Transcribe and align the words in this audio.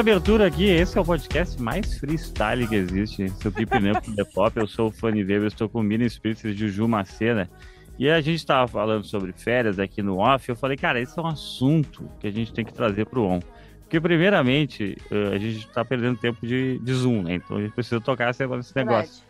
abertura 0.00 0.46
aqui, 0.46 0.64
esse 0.64 0.96
é 0.96 1.00
o 1.00 1.04
podcast 1.04 1.60
mais 1.60 1.98
freestyle 1.98 2.66
que 2.66 2.74
existe. 2.74 3.28
Sou 3.42 3.52
Keep 3.52 3.70
Up 3.94 4.16
The 4.16 4.24
Pop, 4.24 4.58
eu 4.58 4.66
sou 4.66 4.88
o 4.88 4.90
Fanny 4.90 5.22
Weber, 5.22 5.48
estou 5.48 5.68
com 5.68 5.80
o 5.80 5.82
Mini 5.82 6.08
Spirits 6.08 6.40
de 6.40 6.54
Juju 6.54 6.88
Macena. 6.88 7.50
E 7.98 8.08
a 8.08 8.18
gente 8.22 8.38
estava 8.38 8.66
falando 8.66 9.04
sobre 9.04 9.30
férias 9.32 9.78
aqui 9.78 10.02
no 10.02 10.16
off, 10.16 10.48
eu 10.48 10.56
falei, 10.56 10.78
cara, 10.78 10.98
esse 10.98 11.18
é 11.18 11.22
um 11.22 11.26
assunto 11.26 12.08
que 12.18 12.26
a 12.26 12.30
gente 12.30 12.50
tem 12.50 12.64
que 12.64 12.72
trazer 12.72 13.04
para 13.04 13.18
o 13.18 13.26
on. 13.26 13.40
Porque, 13.82 14.00
primeiramente, 14.00 14.96
eh, 15.10 15.34
a 15.34 15.38
gente 15.38 15.66
está 15.66 15.84
perdendo 15.84 16.16
tempo 16.16 16.46
de, 16.46 16.78
de 16.78 16.94
Zoom, 16.94 17.24
né? 17.24 17.34
Então 17.34 17.58
a 17.58 17.60
gente 17.60 17.74
precisa 17.74 18.00
tocar 18.00 18.30
esse, 18.30 18.42
negócio. 18.74 19.22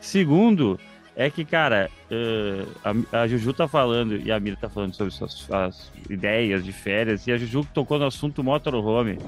Segundo, 0.00 0.80
é 1.14 1.28
que, 1.28 1.44
cara, 1.44 1.90
uh, 2.10 3.06
a, 3.12 3.26
Juju 3.26 3.52
tá 3.52 3.68
falando 3.68 4.16
e 4.16 4.32
a 4.32 4.40
Mira 4.40 4.56
tá 4.56 4.70
falando 4.70 4.94
sobre 4.94 5.12
suas, 5.12 5.34
suas 5.34 5.92
ideias 6.08 6.64
de 6.64 6.72
férias, 6.72 7.26
e 7.26 7.32
a 7.32 7.36
Juju 7.36 7.66
tocou 7.74 7.98
no 7.98 8.06
assunto 8.06 8.42
motorhome. 8.42 9.18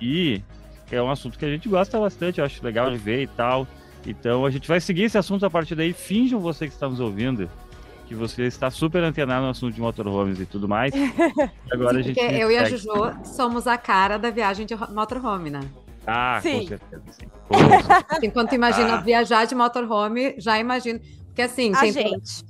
E 0.00 0.42
é 0.90 1.00
um 1.02 1.10
assunto 1.10 1.38
que 1.38 1.44
a 1.44 1.48
gente 1.48 1.68
gosta 1.68 1.98
bastante, 1.98 2.38
eu 2.38 2.44
acho 2.44 2.64
legal 2.64 2.90
de 2.90 2.96
ver 2.96 3.22
e 3.22 3.26
tal. 3.26 3.66
Então 4.06 4.46
a 4.46 4.50
gente 4.50 4.66
vai 4.66 4.80
seguir 4.80 5.04
esse 5.04 5.18
assunto 5.18 5.44
a 5.44 5.50
partir 5.50 5.74
daí. 5.74 5.92
Finjam 5.92 6.40
você 6.40 6.66
que 6.66 6.72
está 6.72 6.88
nos 6.88 7.00
ouvindo 7.00 7.48
que 8.10 8.14
você 8.16 8.42
está 8.42 8.72
super 8.72 9.04
antenado 9.04 9.44
no 9.44 9.50
assunto 9.50 9.72
de 9.72 9.80
motorhomes 9.80 10.40
e 10.40 10.44
tudo 10.44 10.68
mais. 10.68 10.92
Agora 11.70 11.94
Sim, 11.94 12.00
a 12.00 12.02
gente. 12.02 12.18
Porque 12.18 12.34
eu 12.34 12.50
e 12.50 12.58
a 12.58 12.64
Juju 12.64 12.90
somos 13.22 13.68
a 13.68 13.78
cara 13.78 14.18
da 14.18 14.30
viagem 14.30 14.66
de 14.66 14.74
motorhome, 14.74 15.48
né? 15.48 15.60
Ah, 16.04 16.40
sim. 16.42 16.62
com 16.62 16.66
certeza, 16.66 17.02
sim. 17.12 17.26
Enquanto 18.26 18.48
tu 18.48 18.56
imagina 18.56 18.94
ah. 18.94 19.00
viajar 19.00 19.46
de 19.46 19.54
motorhome, 19.54 20.34
já 20.38 20.58
imagino. 20.58 20.98
Porque 21.26 21.42
assim. 21.42 21.72
A 21.72 21.86
gente. 21.86 22.44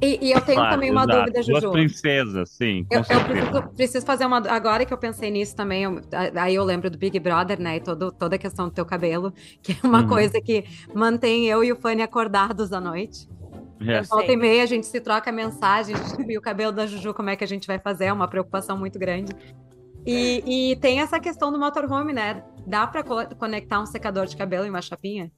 E, 0.00 0.28
e, 0.28 0.32
eu 0.32 0.40
tenho 0.42 0.58
claro, 0.58 0.74
também 0.74 0.90
uma 0.90 1.04
exato. 1.04 1.18
dúvida, 1.18 1.42
Juju. 1.42 1.60
Duas 1.60 1.72
princesas, 1.72 2.50
sim. 2.50 2.86
Eu, 2.90 2.98
eu 2.98 3.04
preciso, 3.04 3.62
preciso, 3.74 4.06
fazer 4.06 4.26
uma. 4.26 4.38
Agora 4.50 4.84
que 4.84 4.92
eu 4.92 4.98
pensei 4.98 5.30
nisso 5.30 5.56
também, 5.56 5.84
eu, 5.84 6.00
aí 6.34 6.54
eu 6.54 6.64
lembro 6.64 6.90
do 6.90 6.98
Big 6.98 7.18
Brother, 7.18 7.58
né? 7.58 7.76
E 7.76 7.80
todo, 7.80 8.12
toda 8.12 8.36
a 8.36 8.38
questão 8.38 8.66
do 8.68 8.74
teu 8.74 8.84
cabelo, 8.84 9.32
que 9.62 9.72
é 9.72 9.86
uma 9.86 10.02
uhum. 10.02 10.08
coisa 10.08 10.40
que 10.40 10.64
mantém 10.94 11.46
eu 11.46 11.64
e 11.64 11.72
o 11.72 11.76
Fanny 11.76 12.02
acordados 12.02 12.72
à 12.72 12.80
noite. 12.80 13.28
É. 13.80 14.02
Volta 14.02 14.32
e 14.32 14.36
meia 14.36 14.62
a 14.62 14.66
gente 14.66 14.86
se 14.86 15.00
troca 15.00 15.30
mensagem 15.30 15.94
e 16.26 16.38
o 16.38 16.40
cabelo 16.40 16.72
da 16.72 16.86
Juju, 16.86 17.12
como 17.12 17.28
é 17.28 17.36
que 17.36 17.44
a 17.44 17.46
gente 17.46 17.66
vai 17.66 17.78
fazer? 17.78 18.06
É 18.06 18.12
uma 18.12 18.26
preocupação 18.26 18.76
muito 18.76 18.98
grande. 18.98 19.32
E, 20.06 20.38
é. 20.38 20.50
e 20.50 20.76
tem 20.76 21.00
essa 21.00 21.18
questão 21.18 21.50
do 21.50 21.58
motorhome, 21.58 22.12
né? 22.12 22.42
Dá 22.66 22.86
para 22.86 23.02
co 23.02 23.16
conectar 23.36 23.80
um 23.80 23.86
secador 23.86 24.26
de 24.26 24.36
cabelo 24.36 24.64
em 24.64 24.70
uma 24.70 24.82
chapinha? 24.82 25.30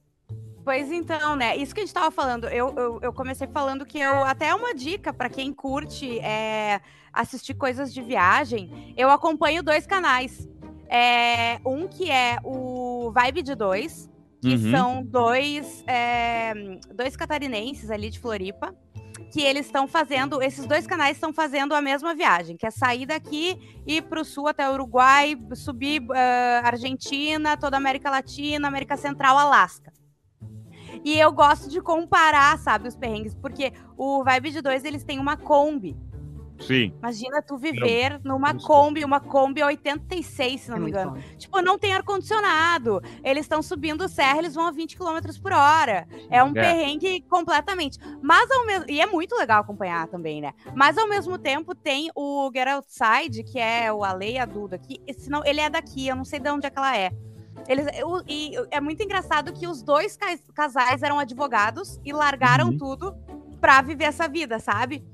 Pois 0.69 0.91
então, 0.91 1.35
né? 1.35 1.57
Isso 1.57 1.73
que 1.73 1.81
a 1.81 1.83
gente 1.83 1.95
tava 1.95 2.11
falando. 2.11 2.47
Eu, 2.47 2.71
eu, 2.77 2.99
eu 3.01 3.11
comecei 3.11 3.47
falando 3.47 3.83
que 3.87 3.97
eu 3.97 4.23
até 4.23 4.53
uma 4.53 4.75
dica 4.75 5.11
para 5.11 5.27
quem 5.27 5.51
curte 5.51 6.19
é, 6.19 6.79
assistir 7.11 7.55
coisas 7.55 7.91
de 7.91 8.03
viagem. 8.03 8.93
Eu 8.95 9.09
acompanho 9.09 9.63
dois 9.63 9.87
canais. 9.87 10.47
É, 10.87 11.59
um 11.65 11.87
que 11.87 12.11
é 12.11 12.37
o 12.43 13.11
Vibe 13.11 13.41
de 13.41 13.55
Dois, 13.55 14.07
que 14.39 14.49
uhum. 14.49 14.71
são 14.71 15.03
dois, 15.03 15.83
é, 15.87 16.53
dois 16.93 17.15
catarinenses 17.15 17.89
ali 17.89 18.11
de 18.11 18.19
Floripa, 18.19 18.71
que 19.31 19.41
eles 19.41 19.65
estão 19.65 19.87
fazendo, 19.87 20.39
esses 20.39 20.67
dois 20.67 20.85
canais 20.85 21.17
estão 21.17 21.33
fazendo 21.33 21.73
a 21.73 21.81
mesma 21.81 22.13
viagem, 22.13 22.55
que 22.55 22.67
é 22.67 22.69
sair 22.69 23.07
daqui 23.07 23.57
e 23.87 23.97
ir 23.97 24.03
para 24.03 24.21
o 24.21 24.23
sul 24.23 24.47
até 24.47 24.69
o 24.69 24.73
Uruguai, 24.73 25.35
subir 25.55 26.03
uh, 26.03 26.13
Argentina, 26.63 27.57
toda 27.57 27.75
a 27.75 27.79
América 27.79 28.11
Latina, 28.11 28.67
América 28.67 28.95
Central, 28.95 29.35
Alasca. 29.35 29.91
E 31.03 31.19
eu 31.19 31.31
gosto 31.31 31.69
de 31.69 31.81
comparar, 31.81 32.57
sabe, 32.59 32.87
os 32.87 32.95
perrengues, 32.95 33.35
porque 33.35 33.73
o 33.97 34.23
Vibe 34.23 34.51
de 34.51 34.61
Dois, 34.61 34.83
eles 34.83 35.03
têm 35.03 35.19
uma 35.19 35.37
Kombi, 35.37 35.95
Sim. 36.59 36.93
Imagina 36.99 37.41
tu 37.41 37.57
viver 37.57 38.19
não, 38.23 38.35
numa 38.35 38.53
Kombi, 38.53 39.03
uma 39.03 39.19
Kombi 39.19 39.63
86, 39.63 40.61
se 40.61 40.69
não 40.69 40.77
é 40.77 40.79
me 40.79 40.89
engano. 40.89 41.11
Bom. 41.11 41.21
Tipo, 41.37 41.61
não 41.61 41.79
tem 41.79 41.93
ar-condicionado. 41.93 43.01
Eles 43.23 43.45
estão 43.45 43.61
subindo 43.61 44.07
serra, 44.07 44.39
eles 44.39 44.55
vão 44.55 44.67
a 44.67 44.71
20 44.71 44.97
km 44.97 45.19
por 45.41 45.53
hora. 45.53 46.07
É 46.29 46.43
um 46.43 46.49
é. 46.49 46.53
perrengue 46.53 47.21
completamente. 47.21 47.97
Mas 48.21 48.49
ao 48.51 48.65
mesmo. 48.65 48.85
E 48.89 48.99
é 48.99 49.05
muito 49.05 49.35
legal 49.35 49.61
acompanhar 49.61 50.07
também, 50.07 50.41
né? 50.41 50.53
Mas 50.75 50.97
ao 50.97 51.07
mesmo 51.07 51.37
tempo 51.37 51.73
tem 51.73 52.09
o 52.15 52.49
Get 52.53 52.67
Outside, 52.67 53.43
que 53.43 53.59
é 53.59 53.91
o 53.91 54.03
Ale 54.03 54.33
e 54.33 54.37
a 54.37 54.45
Duda, 54.45 54.77
que 54.77 55.01
senão 55.13 55.41
ele 55.45 55.61
é 55.61 55.69
daqui, 55.69 56.07
eu 56.07 56.15
não 56.15 56.25
sei 56.25 56.39
de 56.39 56.49
onde 56.49 56.67
é 56.67 56.69
que 56.69 56.77
ela 56.77 56.97
é. 56.97 57.11
Eles, 57.67 57.87
eu, 57.97 58.23
e 58.27 58.53
é 58.71 58.79
muito 58.79 59.01
engraçado 59.03 59.53
que 59.53 59.67
os 59.67 59.81
dois 59.81 60.17
casais 60.53 61.03
eram 61.03 61.19
advogados 61.19 61.99
e 62.03 62.11
largaram 62.11 62.69
uhum. 62.69 62.77
tudo 62.77 63.15
pra 63.59 63.81
viver 63.81 64.05
essa 64.05 64.27
vida, 64.27 64.59
sabe? 64.59 65.05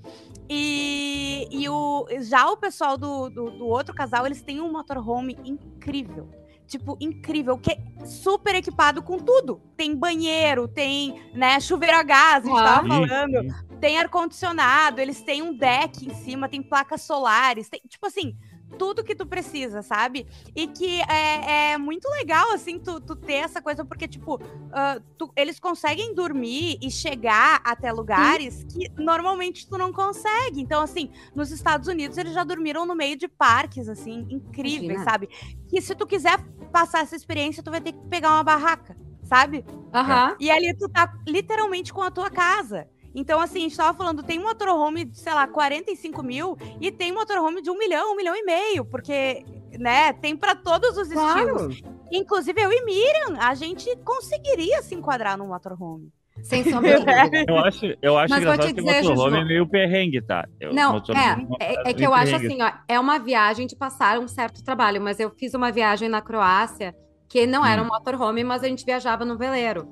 E, 0.50 1.48
e 1.52 1.68
o, 1.68 2.06
já 2.22 2.50
o 2.50 2.58
pessoal 2.58 2.98
do, 2.98 3.30
do, 3.30 3.50
do, 3.52 3.66
outro 3.66 3.94
casal, 3.94 4.26
eles 4.26 4.42
têm 4.42 4.62
um 4.62 4.72
motorhome 4.72 5.38
incrível. 5.44 6.30
Tipo, 6.68 6.98
incrível, 7.00 7.58
que 7.58 7.72
é 7.72 8.06
super 8.06 8.56
equipado 8.56 9.02
com 9.02 9.18
tudo. 9.18 9.62
Tem 9.76 9.96
banheiro, 9.96 10.68
tem, 10.68 11.22
né, 11.34 11.60
chuveiro 11.60 11.98
a 11.98 12.04
gás, 12.04 12.44
a 12.44 12.48
gente 12.48 12.60
ah, 12.60 12.64
tava 12.64 12.88
falando. 12.88 13.56
Tem 13.80 14.00
ar-condicionado, 14.00 15.00
eles 15.00 15.22
têm 15.22 15.44
um 15.44 15.56
deck 15.56 16.08
em 16.08 16.14
cima, 16.14 16.50
tem 16.50 16.64
placas 16.64 17.02
solares, 17.02 17.70
tem, 17.70 17.82
tipo 17.88 18.08
assim, 18.08 18.36
tudo 18.78 19.04
que 19.04 19.16
tu 19.16 19.26
precisa, 19.26 19.82
sabe? 19.82 20.28
E 20.56 20.68
que 20.68 21.02
é, 21.02 21.74
é 21.74 21.78
muito 21.78 22.08
legal, 22.10 22.52
assim, 22.54 22.80
tu, 22.80 23.00
tu, 23.00 23.16
ter 23.16 23.34
essa 23.34 23.62
coisa, 23.62 23.84
porque, 23.84 24.08
tipo, 24.08 24.36
uh, 24.36 25.02
tu, 25.18 25.32
eles 25.36 25.60
conseguem 25.60 26.14
dormir 26.14 26.78
e 26.82 26.90
chegar 26.92 27.62
até 27.64 27.92
lugares 27.92 28.64
que 28.66 28.90
normalmente 29.02 29.68
tu 29.68 29.78
não 29.78 29.92
consegue. 29.92 30.62
Então, 30.62 30.82
assim, 30.82 31.10
nos 31.34 31.52
Estados 31.52 31.88
Unidos 31.88 32.18
eles 32.18 32.34
já 32.34 32.44
dormiram 32.44 32.86
no 32.86 32.96
meio 32.96 33.18
de 33.18 33.28
parques, 33.28 33.88
assim, 33.90 34.26
incríveis, 34.30 34.84
Imagina. 34.84 35.04
sabe? 35.04 35.30
Que 35.68 35.82
se 35.82 35.96
tu 35.96 36.06
quiser 36.06 36.38
passar 36.72 37.02
essa 37.02 37.16
experiência, 37.16 37.64
tu 37.64 37.72
vai 37.72 37.82
ter 37.82 37.94
que 37.94 38.06
pegar 38.10 38.32
uma 38.32 38.44
barraca, 38.44 38.98
sabe? 39.24 39.66
Uhum. 39.68 40.36
E 40.40 40.52
ali 40.52 40.76
tu 40.78 40.90
tá 40.90 41.14
literalmente 41.28 41.94
com 41.94 42.02
a 42.02 42.12
tua 42.12 42.30
casa. 42.30 42.88
Então, 43.16 43.40
assim, 43.40 43.60
a 43.60 43.62
gente 43.62 43.78
tava 43.78 43.98
falando, 43.98 44.22
tem 44.22 44.38
motorhome 44.38 45.06
de, 45.06 45.18
sei 45.18 45.34
lá, 45.34 45.48
45 45.48 46.22
mil 46.22 46.58
e 46.82 46.92
tem 46.92 47.14
motorhome 47.14 47.62
de 47.62 47.72
um 47.72 47.78
milhão, 47.78 48.12
um 48.12 48.16
milhão 48.16 48.36
e 48.36 48.44
meio, 48.44 48.84
porque, 48.84 49.46
né, 49.80 50.12
tem 50.12 50.36
para 50.36 50.54
todos 50.54 50.98
os 50.98 51.08
claro. 51.08 51.70
estilos. 51.70 51.82
Inclusive, 52.12 52.62
eu 52.62 52.72
e 52.72 52.84
Miriam, 52.84 53.40
a 53.40 53.56
gente 53.56 53.96
conseguiria 54.04 54.82
se 54.82 54.94
enquadrar 54.94 55.38
no 55.38 55.48
motorhome. 55.48 56.12
Sem 56.44 56.64
sombra. 56.70 57.02
Eu 57.48 57.58
acho, 57.58 57.86
eu 58.02 58.18
acho 58.18 58.30
Mas 58.30 58.42
engraçado 58.42 58.76
que 58.76 58.82
o 58.82 58.86
motorhome 58.86 59.40
é 59.40 59.46
meio 59.46 59.68
perrengue, 59.68 60.22
tá? 60.22 60.46
Eu, 60.60 60.74
não, 60.74 60.98
é, 60.98 61.66
é, 61.66 61.90
é, 61.90 61.94
que 61.94 62.06
eu 62.06 62.14
acho 62.14 62.36
assim, 62.36 62.62
ó, 62.62 62.70
é 62.88 63.00
uma 63.00 63.18
viagem 63.18 63.66
de 63.66 63.78
passar 63.78 64.20
um 64.20 64.28
certo 64.28 64.62
trabalho, 64.62 65.02
mas 65.02 65.20
eu 65.22 65.32
fiz 65.32 65.54
uma 65.54 65.72
viagem 65.72 66.10
na 66.10 66.22
Croácia 66.22 66.94
que 67.30 67.48
não 67.48 67.66
era 67.66 67.82
um 67.82 67.86
hum. 67.86 67.90
motorhome, 67.90 68.44
mas 68.44 68.64
a 68.64 68.68
gente 68.68 68.86
viajava 68.86 69.24
no 69.24 69.38
veleiro. 69.38 69.88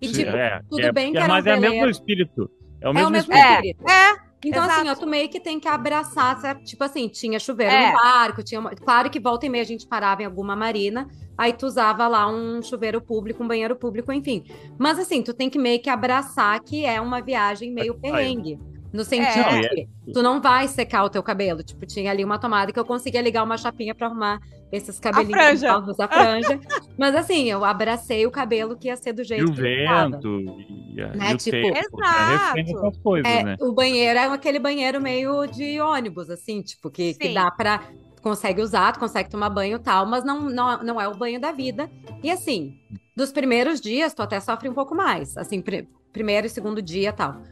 E, 0.00 0.12
tipo, 0.12 0.36
é, 0.36 0.60
tudo 0.68 0.82
é, 0.82 0.92
bem 0.92 1.12
que 1.12 1.18
era 1.18 1.28
Mas 1.28 1.44
um 1.44 1.48
é 1.48 1.56
o 1.56 1.60
mesmo 1.60 1.88
espírito. 1.88 2.50
É 2.80 2.88
o 2.88 2.92
mesmo, 2.92 3.06
é 3.06 3.08
o 3.08 3.12
mesmo 3.12 3.32
espírito. 3.32 3.88
É, 3.88 4.10
é. 4.10 4.24
Então, 4.44 4.64
Exato. 4.64 4.80
assim, 4.80 4.90
ó, 4.90 4.94
tu 4.94 5.06
meio 5.06 5.28
que 5.28 5.40
tem 5.40 5.58
que 5.58 5.66
abraçar, 5.66 6.38
certo? 6.38 6.62
Tipo 6.64 6.84
assim, 6.84 7.08
tinha 7.08 7.38
chuveiro 7.40 7.72
é. 7.72 7.86
no 7.86 7.98
barco, 7.98 8.42
tinha. 8.42 8.60
Uma... 8.60 8.70
Claro 8.70 9.08
que 9.08 9.18
volta 9.18 9.46
e 9.46 9.48
meia 9.48 9.62
a 9.62 9.66
gente 9.66 9.86
parava 9.86 10.22
em 10.22 10.26
alguma 10.26 10.54
marina, 10.54 11.08
aí 11.36 11.52
tu 11.52 11.66
usava 11.66 12.06
lá 12.06 12.28
um 12.28 12.60
chuveiro 12.62 13.00
público, 13.00 13.42
um 13.42 13.48
banheiro 13.48 13.74
público, 13.74 14.12
enfim. 14.12 14.44
Mas 14.78 14.98
assim, 14.98 15.22
tu 15.22 15.32
tem 15.32 15.48
que 15.48 15.58
meio 15.58 15.80
que 15.80 15.88
abraçar 15.88 16.60
que 16.60 16.84
é 16.84 17.00
uma 17.00 17.22
viagem 17.22 17.72
meio 17.72 17.94
perrengue. 17.94 18.58
No 18.92 19.02
sentido 19.02 19.40
é. 19.40 19.68
que 19.68 19.88
tu 20.12 20.22
não 20.22 20.40
vai 20.40 20.68
secar 20.68 21.02
o 21.02 21.10
teu 21.10 21.20
cabelo. 21.20 21.64
Tipo, 21.64 21.84
tinha 21.84 22.12
ali 22.12 22.24
uma 22.24 22.38
tomada 22.38 22.72
que 22.72 22.78
eu 22.78 22.84
conseguia 22.84 23.20
ligar 23.20 23.42
uma 23.42 23.58
chapinha 23.58 23.92
para 23.92 24.06
arrumar 24.06 24.38
esses 24.70 25.00
cabelinhos 25.00 25.62
novos, 25.62 25.98
a 25.98 26.06
franja. 26.06 26.60
Mas 26.96 27.14
assim, 27.14 27.50
eu 27.50 27.64
abracei 27.64 28.26
o 28.26 28.30
cabelo 28.30 28.76
que 28.76 28.88
ia 28.88 28.96
ser 28.96 29.12
do 29.12 29.24
jeito 29.24 29.42
e 29.42 29.50
o 29.50 29.54
que 29.54 29.60
vento, 29.60 30.28
e, 30.38 30.94
né? 30.94 31.32
e 31.32 31.36
tipo, 31.36 31.50
tempo, 31.50 31.78
exato. 31.78 32.58
Essas 32.58 32.98
coisas, 32.98 33.32
é, 33.32 33.42
né? 33.42 33.56
O 33.60 33.72
banheiro 33.72 34.18
é 34.18 34.26
aquele 34.26 34.58
banheiro 34.58 35.00
meio 35.00 35.46
de 35.46 35.80
ônibus, 35.80 36.30
assim, 36.30 36.62
tipo, 36.62 36.90
que, 36.90 37.14
que 37.14 37.34
dá 37.34 37.50
pra 37.50 37.82
consegue 38.22 38.62
usar, 38.62 38.92
tu 38.92 39.00
consegue 39.00 39.28
tomar 39.28 39.50
banho 39.50 39.76
e 39.76 39.80
tal, 39.80 40.06
mas 40.06 40.24
não, 40.24 40.48
não, 40.48 40.82
não 40.82 41.00
é 41.00 41.06
o 41.06 41.14
banho 41.14 41.38
da 41.38 41.52
vida. 41.52 41.90
E 42.22 42.30
assim, 42.30 42.78
dos 43.14 43.30
primeiros 43.30 43.82
dias, 43.82 44.14
tu 44.14 44.22
até 44.22 44.40
sofre 44.40 44.66
um 44.66 44.72
pouco 44.72 44.94
mais. 44.94 45.36
Assim, 45.36 45.60
pr 45.60 45.84
primeiro 46.10 46.46
e 46.46 46.50
segundo 46.50 46.80
dia 46.80 47.08
e 47.08 47.12
tal 47.12 47.42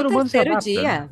no 0.00 0.08
terceiro 0.08 0.58
dia, 0.58 1.10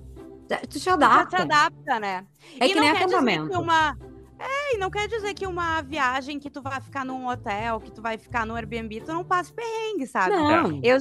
tu 0.69 0.79
te 0.79 0.89
adapta. 0.89 1.37
Já 1.37 1.37
te 1.37 1.43
adapta, 1.43 2.01
né? 2.01 2.27
É 2.59 2.67
e 2.67 2.73
que 2.73 2.81
nem 2.81 2.91
acampamento. 2.91 3.61
Uma... 3.61 3.97
É, 4.41 4.75
e 4.75 4.79
não 4.79 4.91
quer 4.91 5.07
dizer 5.07 5.35
que 5.35 5.47
uma 5.47 5.83
viagem 5.83 6.39
que 6.39 6.49
tu 6.49 6.63
vai 6.63 6.81
ficar 6.81 7.05
num 7.05 7.29
hotel, 7.29 7.79
que 7.79 7.93
tu 7.93 8.01
vai 8.01 8.17
ficar 8.17 8.47
no 8.47 8.55
Airbnb, 8.55 9.03
tu 9.03 9.13
não 9.13 9.23
passe 9.23 9.53
perrengue, 9.53 10.07
sabe? 10.07 10.35
Não. 10.35 10.81
Eu, 10.83 10.97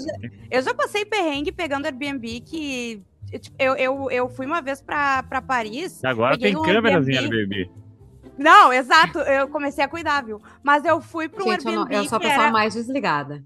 eu 0.51 0.61
já 0.61 0.73
passei 0.73 1.05
perrengue 1.05 1.49
pegando 1.49 1.85
Airbnb 1.85 2.41
que. 2.41 3.01
Tipo, 3.31 3.55
eu, 3.57 3.75
eu, 3.75 4.11
eu 4.11 4.29
fui 4.29 4.45
uma 4.45 4.61
vez 4.61 4.81
pra, 4.81 5.23
pra 5.23 5.41
Paris. 5.41 6.03
Agora 6.03 6.37
tem 6.37 6.53
um 6.53 6.63
câmeras 6.63 7.07
Airbnb. 7.07 7.13
em 7.13 7.39
Airbnb. 7.39 7.71
Não, 8.37 8.73
exato. 8.73 9.19
Eu 9.19 9.47
comecei 9.47 9.85
a 9.85 9.87
cuidar, 9.87 10.21
viu? 10.25 10.41
Mas 10.61 10.83
eu 10.83 10.99
fui 10.99 11.29
para 11.29 11.43
um 11.43 11.51
Gente, 11.51 11.65
Airbnb. 11.65 11.93
Eu, 11.93 11.97
não, 11.97 12.03
eu 12.03 12.09
sou 12.09 12.17
a 12.17 12.19
pessoa 12.19 12.43
era... 12.43 12.51
mais 12.51 12.73
desligada. 12.73 13.41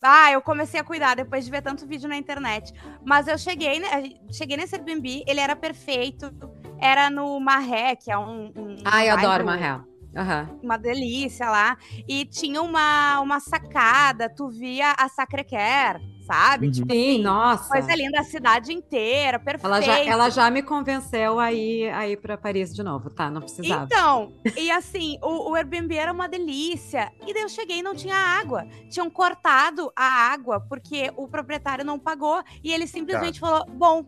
Ah, 0.00 0.30
eu 0.30 0.40
comecei 0.40 0.78
a 0.78 0.84
cuidar 0.84 1.16
depois 1.16 1.44
de 1.44 1.50
ver 1.50 1.60
tanto 1.60 1.86
vídeo 1.86 2.08
na 2.08 2.16
internet. 2.16 2.72
Mas 3.04 3.26
eu 3.26 3.36
cheguei, 3.36 3.80
né, 3.80 3.88
cheguei 4.30 4.56
nesse 4.56 4.76
Airbnb, 4.76 5.24
ele 5.26 5.40
era 5.40 5.56
perfeito. 5.56 6.32
Era 6.80 7.10
no 7.10 7.38
Marré, 7.40 7.96
que 7.96 8.10
é 8.10 8.18
um. 8.18 8.52
um 8.56 8.76
ah, 8.84 9.04
eu 9.04 9.14
adoro 9.14 9.44
Marré. 9.44 9.80
Uhum. 10.14 10.60
Uma 10.62 10.76
delícia 10.76 11.48
lá. 11.48 11.76
E 12.08 12.24
tinha 12.24 12.62
uma, 12.62 13.20
uma 13.20 13.40
sacada, 13.40 14.28
tu 14.28 14.48
via 14.48 14.94
a 14.98 15.08
Sacré-Cœur, 15.08 16.00
sabe? 16.26 16.66
Uhum. 16.66 16.72
Tipo, 16.72 16.92
Sim, 16.92 17.10
assim, 17.10 17.22
nossa. 17.22 17.68
Coisa 17.68 17.94
linda, 17.94 18.20
a 18.20 18.24
cidade 18.24 18.72
inteira, 18.72 19.38
perfeita. 19.38 19.66
Ela 19.66 19.80
já, 19.80 20.04
ela 20.04 20.30
já 20.30 20.50
me 20.50 20.62
convenceu 20.62 21.38
a 21.38 21.52
ir, 21.52 21.90
a 21.92 22.08
ir 22.08 22.16
pra 22.16 22.36
Paris 22.36 22.74
de 22.74 22.82
novo, 22.82 23.10
tá? 23.10 23.30
Não 23.30 23.42
precisava. 23.42 23.84
Então, 23.84 24.32
e 24.56 24.70
assim, 24.70 25.18
o, 25.22 25.50
o 25.50 25.54
Airbnb 25.54 25.94
era 25.94 26.12
uma 26.12 26.28
delícia. 26.28 27.12
E 27.26 27.32
daí 27.32 27.42
eu 27.42 27.48
cheguei 27.48 27.78
e 27.78 27.82
não 27.82 27.94
tinha 27.94 28.16
água. 28.16 28.66
Tinham 28.90 29.10
cortado 29.10 29.92
a 29.94 30.32
água 30.32 30.60
porque 30.60 31.12
o 31.16 31.28
proprietário 31.28 31.84
não 31.84 31.98
pagou. 31.98 32.42
E 32.64 32.72
ele 32.72 32.86
simplesmente 32.86 33.40
tá. 33.40 33.46
falou: 33.46 33.66
bom, 33.66 34.04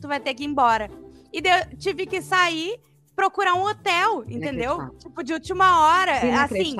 tu 0.00 0.08
vai 0.08 0.20
ter 0.20 0.34
que 0.34 0.44
ir 0.44 0.46
embora. 0.46 0.88
E 1.32 1.38
eu 1.38 1.76
tive 1.76 2.06
que 2.06 2.20
sair 2.20 2.78
procurar 3.14 3.54
um 3.54 3.62
hotel, 3.64 4.24
entendeu? 4.28 4.90
Tipo, 4.98 5.22
de 5.22 5.32
última 5.32 5.80
hora. 5.80 6.20
Assim, 6.42 6.76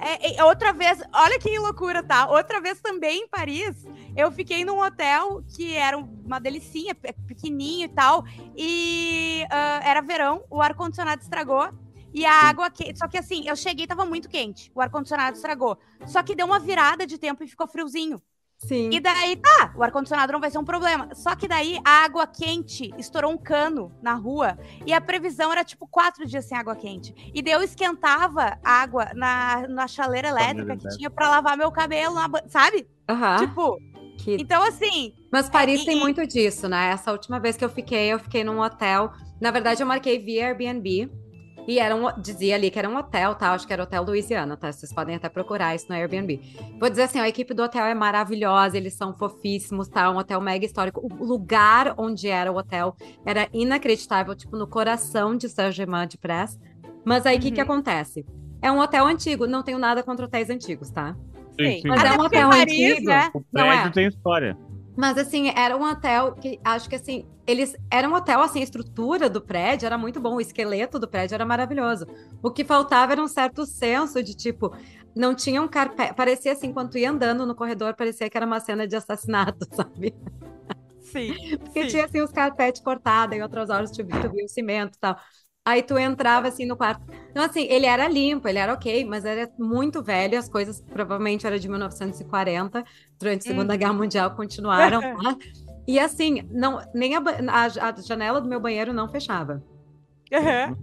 é, 0.00 0.36
é, 0.36 0.44
outra 0.44 0.72
vez, 0.72 1.00
olha 1.12 1.38
que 1.38 1.56
loucura, 1.58 2.02
tá? 2.02 2.28
Outra 2.28 2.60
vez 2.60 2.80
também 2.80 3.22
em 3.22 3.28
Paris, 3.28 3.86
eu 4.16 4.30
fiquei 4.32 4.64
num 4.64 4.80
hotel 4.80 5.42
que 5.54 5.74
era 5.74 5.96
uma 5.96 6.40
delicinha, 6.40 6.94
pequenininho 6.94 7.84
e 7.84 7.88
tal, 7.88 8.24
e 8.56 9.44
uh, 9.44 9.86
era 9.86 10.00
verão, 10.00 10.44
o 10.50 10.60
ar-condicionado 10.60 11.22
estragou, 11.22 11.68
e 12.12 12.24
a 12.24 12.32
água 12.48 12.70
quente. 12.70 12.98
Só 12.98 13.08
que 13.08 13.18
assim, 13.18 13.46
eu 13.48 13.56
cheguei 13.56 13.84
e 13.84 13.88
tava 13.88 14.04
muito 14.04 14.28
quente, 14.28 14.70
o 14.74 14.80
ar-condicionado 14.80 15.36
estragou. 15.36 15.78
Só 16.06 16.22
que 16.22 16.34
deu 16.34 16.46
uma 16.46 16.58
virada 16.58 17.06
de 17.06 17.18
tempo 17.18 17.42
e 17.42 17.48
ficou 17.48 17.66
friozinho. 17.66 18.20
Sim. 18.66 18.88
E 18.90 18.98
daí, 18.98 19.36
tá, 19.36 19.74
o 19.76 19.82
ar-condicionado 19.82 20.32
não 20.32 20.40
vai 20.40 20.50
ser 20.50 20.58
um 20.58 20.64
problema. 20.64 21.08
Só 21.14 21.34
que 21.36 21.46
daí 21.46 21.78
a 21.84 22.04
água 22.04 22.26
quente 22.26 22.92
estourou 22.96 23.30
um 23.30 23.36
cano 23.36 23.92
na 24.02 24.14
rua 24.14 24.58
e 24.86 24.92
a 24.92 25.00
previsão 25.00 25.52
era 25.52 25.62
tipo 25.62 25.86
quatro 25.86 26.26
dias 26.26 26.46
sem 26.46 26.56
água 26.56 26.74
quente. 26.74 27.14
E 27.34 27.42
daí 27.42 27.52
eu 27.52 27.62
esquentava 27.62 28.58
água 28.64 29.10
na, 29.14 29.66
na 29.68 29.86
chaleira 29.86 30.28
elétrica 30.28 30.76
que 30.76 30.88
tinha 30.96 31.10
para 31.10 31.28
lavar 31.28 31.58
meu 31.58 31.70
cabelo, 31.70 32.14
na, 32.14 32.28
sabe? 32.48 32.88
Uhum. 33.10 33.46
Tipo. 33.46 33.78
Que... 34.16 34.36
Então, 34.36 34.62
assim. 34.62 35.12
Mas 35.30 35.50
Paris 35.50 35.82
é, 35.82 35.84
tem 35.84 35.98
e... 35.98 36.00
muito 36.00 36.26
disso, 36.26 36.68
né? 36.68 36.90
Essa 36.90 37.12
última 37.12 37.38
vez 37.38 37.56
que 37.56 37.64
eu 37.64 37.68
fiquei, 37.68 38.12
eu 38.12 38.18
fiquei 38.18 38.44
num 38.44 38.60
hotel. 38.60 39.12
Na 39.40 39.50
verdade, 39.50 39.82
eu 39.82 39.86
marquei 39.86 40.18
via 40.18 40.46
Airbnb. 40.46 41.10
E 41.66 41.78
era 41.78 41.96
um, 41.96 42.20
dizia 42.20 42.54
ali 42.54 42.70
que 42.70 42.78
era 42.78 42.88
um 42.88 42.96
hotel, 42.96 43.34
tá? 43.34 43.52
Acho 43.52 43.66
que 43.66 43.72
era 43.72 43.82
o 43.82 43.84
Hotel 43.84 44.02
Louisiana, 44.02 44.56
tá? 44.56 44.70
Vocês 44.70 44.92
podem 44.92 45.16
até 45.16 45.28
procurar 45.28 45.74
isso 45.74 45.86
no 45.88 45.94
Airbnb. 45.94 46.40
Vou 46.78 46.90
dizer 46.90 47.04
assim, 47.04 47.18
a 47.18 47.28
equipe 47.28 47.54
do 47.54 47.62
hotel 47.62 47.86
é 47.86 47.94
maravilhosa, 47.94 48.76
eles 48.76 48.94
são 48.94 49.14
fofíssimos, 49.14 49.88
tá? 49.88 50.10
Um 50.10 50.18
hotel 50.18 50.40
mega 50.40 50.66
histórico. 50.66 51.00
O 51.02 51.24
lugar 51.24 51.94
onde 51.96 52.28
era 52.28 52.52
o 52.52 52.56
hotel 52.56 52.94
era 53.24 53.48
inacreditável, 53.52 54.34
tipo, 54.34 54.56
no 54.56 54.66
coração 54.66 55.36
de 55.36 55.48
Saint-Germain-de-Presse. 55.48 56.58
Mas 57.04 57.24
aí, 57.24 57.36
o 57.36 57.38
uhum. 57.38 57.42
que 57.42 57.52
que 57.52 57.60
acontece? 57.60 58.26
É 58.60 58.70
um 58.70 58.78
hotel 58.78 59.06
antigo, 59.06 59.46
não 59.46 59.62
tenho 59.62 59.78
nada 59.78 60.02
contra 60.02 60.26
hotéis 60.26 60.50
antigos, 60.50 60.90
tá? 60.90 61.16
Sim, 61.58 61.80
sim. 61.80 61.88
Mas 61.88 62.02
é 62.02 62.12
um 62.12 62.20
hotel 62.20 62.50
Paris, 62.50 62.92
antigo. 62.92 63.08
Né? 63.08 63.30
O 63.32 63.40
prédio 63.40 63.88
é. 63.88 63.90
tem 63.90 64.08
história. 64.08 64.58
Mas 64.96 65.18
assim, 65.18 65.48
era 65.56 65.76
um 65.76 65.82
hotel 65.82 66.34
que 66.34 66.60
acho 66.64 66.88
que 66.88 66.94
assim, 66.94 67.26
eles 67.46 67.74
era 67.90 68.08
um 68.08 68.14
hotel 68.14 68.40
assim, 68.40 68.60
a 68.60 68.62
estrutura 68.62 69.28
do 69.28 69.40
prédio 69.40 69.86
era 69.86 69.98
muito 69.98 70.20
bom, 70.20 70.36
o 70.36 70.40
esqueleto 70.40 70.98
do 70.98 71.08
prédio 71.08 71.34
era 71.34 71.44
maravilhoso. 71.44 72.06
O 72.42 72.50
que 72.50 72.64
faltava 72.64 73.12
era 73.12 73.22
um 73.22 73.28
certo 73.28 73.66
senso 73.66 74.22
de 74.22 74.34
tipo, 74.34 74.72
não 75.14 75.34
tinha 75.34 75.60
um 75.60 75.68
carpete, 75.68 76.14
parecia 76.14 76.52
assim, 76.52 76.72
quando 76.72 76.96
ia 76.96 77.10
andando 77.10 77.44
no 77.46 77.54
corredor, 77.54 77.94
parecia 77.94 78.30
que 78.30 78.36
era 78.36 78.46
uma 78.46 78.60
cena 78.60 78.86
de 78.86 78.94
assassinato, 78.96 79.66
sabe? 79.74 80.14
Sim. 81.00 81.34
Porque 81.58 81.82
sim. 81.82 81.88
tinha 81.88 82.04
assim 82.06 82.20
os 82.20 82.32
carpetes 82.32 82.80
cortados, 82.80 83.36
em 83.36 83.42
outras 83.42 83.70
horas 83.70 83.90
tu, 83.90 83.98
tu 84.04 84.30
via 84.30 84.44
o 84.44 84.48
cimento 84.48 84.96
e 84.96 84.98
tal. 84.98 85.16
Aí 85.66 85.82
tu 85.82 85.98
entrava 85.98 86.48
assim 86.48 86.66
no 86.66 86.76
quarto. 86.76 87.02
Então, 87.30 87.42
assim, 87.42 87.62
ele 87.62 87.86
era 87.86 88.06
limpo, 88.06 88.46
ele 88.46 88.58
era 88.58 88.74
ok, 88.74 89.02
mas 89.06 89.24
era 89.24 89.50
muito 89.58 90.02
velho, 90.02 90.38
as 90.38 90.46
coisas 90.46 90.80
provavelmente 90.80 91.46
eram 91.46 91.56
de 91.56 91.68
1940, 91.68 92.84
durante 93.18 93.40
a 93.40 93.50
Segunda 93.50 93.74
hum. 93.74 93.76
Guerra 93.76 93.92
Mundial 93.94 94.30
continuaram 94.32 95.00
lá. 95.22 95.36
E 95.88 95.98
assim, 95.98 96.42
não, 96.50 96.80
nem 96.94 97.16
a, 97.16 97.22
a, 97.48 97.88
a, 97.88 98.00
janela 98.02 98.42
do 98.42 98.48
meu 98.48 98.60
banheiro 98.60 98.92
não 98.92 99.08
fechava. 99.08 99.62
Uhum. 100.30 100.76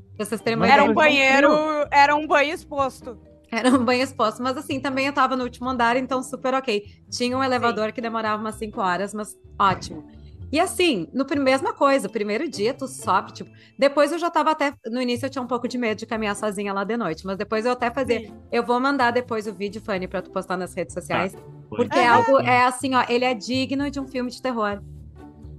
Era 0.66 0.84
um 0.84 0.94
banheiro, 0.94 1.50
era 1.92 2.16
um 2.16 2.26
banho 2.26 2.54
exposto. 2.54 3.20
Era 3.52 3.70
um 3.70 3.84
banho 3.84 4.02
exposto, 4.02 4.42
mas 4.42 4.56
assim, 4.56 4.80
também 4.80 5.08
eu 5.08 5.14
tava 5.14 5.36
no 5.36 5.44
último 5.44 5.70
andar, 5.70 5.98
então 5.98 6.24
super 6.24 6.54
ok. 6.54 6.86
Tinha 7.10 7.38
um 7.38 7.44
elevador 7.44 7.88
Sim. 7.88 7.94
que 7.94 8.02
demorava 8.02 8.42
umas 8.42 8.56
5 8.56 8.80
horas, 8.80 9.14
mas 9.14 9.38
ótimo. 9.60 10.08
E 10.52 10.60
assim, 10.60 11.08
no 11.14 11.26
mesma 11.42 11.74
coisa, 11.74 12.10
primeiro 12.10 12.50
dia 12.50 12.74
tu 12.74 12.88
sobe, 12.88 13.32
tipo, 13.32 13.50
depois 13.80 14.12
eu 14.12 14.20
já 14.20 14.30
tava 14.30 14.52
até, 14.52 14.74
no 14.88 15.02
início 15.02 15.26
eu 15.26 15.30
tinha 15.30 15.42
um 15.42 15.48
pouco 15.48 15.68
de 15.68 15.78
medo 15.78 15.98
de 15.98 16.06
caminhar 16.06 16.36
sozinha 16.36 16.74
lá 16.74 16.84
de 16.84 16.98
noite, 16.98 17.26
mas 17.26 17.38
depois 17.38 17.66
eu 17.66 17.72
até 17.72 17.90
fazia, 17.90 18.20
Sim. 18.20 18.34
eu 18.52 18.64
vou 18.64 18.80
mandar 18.80 19.12
depois 19.12 19.48
o 19.48 19.54
vídeo, 19.54 19.82
Fanny, 19.82 20.08
pra 20.08 20.22
tu 20.22 20.30
postar 20.30 20.58
nas 20.58 20.74
redes 20.74 20.94
sociais, 20.94 21.34
ah, 21.36 21.42
porque 21.70 21.98
é 21.98 22.08
algo, 22.08 22.40
é 22.40 22.66
assim, 22.66 22.94
ó, 22.96 23.06
ele 23.08 23.24
é 23.24 23.34
digno 23.34 23.90
de 23.90 24.00
um 24.00 24.08
filme 24.08 24.30
de 24.30 24.42
terror. 24.42 24.82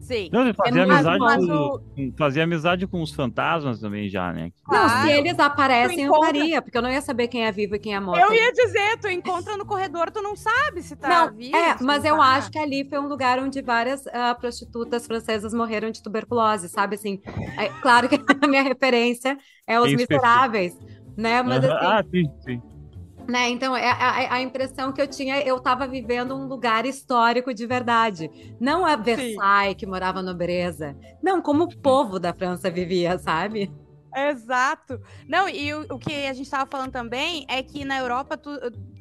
Sim. 0.03 0.29
Não, 0.33 0.43
ele 0.43 0.53
fazia, 0.53 0.81
é 0.81 0.85
amizade 0.85 1.47
com, 1.47 2.13
fazia 2.19 2.45
amizade 2.45 2.87
com 2.89 3.03
os 3.03 3.13
fantasmas 3.13 3.81
também 3.81 4.09
já, 4.09 4.33
né? 4.33 4.51
Não, 4.69 4.89
se 4.89 5.11
eles 5.11 5.39
aparecem, 5.39 6.05
eu 6.05 6.15
faria, 6.21 6.61
porque 6.61 6.77
eu 6.77 6.83
não 6.83 6.91
ia 6.91 7.01
saber 7.01 7.29
quem 7.29 7.47
é 7.47 7.53
vivo 7.53 7.77
e 7.77 7.79
quem 7.79 7.95
é 7.95 8.01
morto. 8.01 8.21
Eu 8.21 8.33
ia 8.33 8.53
dizer, 8.53 8.99
tu 9.01 9.09
encontra 9.09 9.57
no 9.57 9.65
corredor, 9.65 10.11
tu 10.11 10.21
não 10.21 10.35
sabe 10.35 10.83
se 10.83 10.97
tá 10.97 11.09
não, 11.09 11.37
vivo. 11.37 11.57
É, 11.57 11.77
mas 11.81 12.05
eu 12.05 12.17
tá. 12.17 12.25
acho 12.25 12.51
que 12.51 12.59
ali 12.59 12.85
foi 12.89 12.99
um 12.99 13.07
lugar 13.07 13.39
onde 13.39 13.63
várias 13.63 14.05
uh, 14.07 14.39
prostitutas 14.41 15.07
francesas 15.07 15.55
morreram 15.55 15.91
de 15.93 16.03
tuberculose, 16.03 16.69
sabe? 16.69 16.97
Assim, 16.97 17.21
é, 17.57 17.69
claro 17.81 18.09
que 18.09 18.17
a 18.43 18.49
minha 18.49 18.63
referência 18.63 19.39
é 19.69 19.79
Os 19.81 19.95
Miseráveis, 19.95 20.77
né? 21.17 21.43
Mas 21.43 21.65
assim, 21.65 21.87
ah, 21.87 22.05
sim, 22.11 22.31
sim. 22.45 22.72
Né? 23.29 23.51
Então, 23.51 23.77
é, 23.77 23.91
a, 23.91 24.35
a, 24.35 24.43
impressão 24.43 24.93
que 24.93 25.01
eu 25.01 25.07
tinha, 25.07 25.41
eu 25.41 25.57
estava 25.57 25.87
vivendo 25.87 26.35
um 26.35 26.47
lugar 26.47 26.85
histórico 26.85 27.55
de 27.55 27.67
verdade. 27.67 28.31
Não 28.61 28.85
a 28.85 28.97
Versailles, 28.97 29.71
Sim. 29.71 29.75
que 29.77 29.87
morava 29.87 30.23
nobreza. 30.23 30.97
Não, 31.23 31.41
como 31.41 31.65
o 31.65 31.77
povo 31.77 32.19
da 32.19 32.35
França 32.35 32.71
vivia, 32.71 33.19
sabe? 33.19 33.71
Exato. 34.15 35.01
Não, 35.27 35.49
e 35.49 35.73
o, 35.73 35.87
o 35.91 35.99
que 35.99 36.27
a 36.27 36.33
gente 36.35 36.45
estava 36.45 36.69
falando 36.71 36.93
também 36.93 37.47
é 37.49 37.63
que 37.63 37.85
na 37.85 37.99
Europa, 37.99 38.37
tu, 38.37 38.51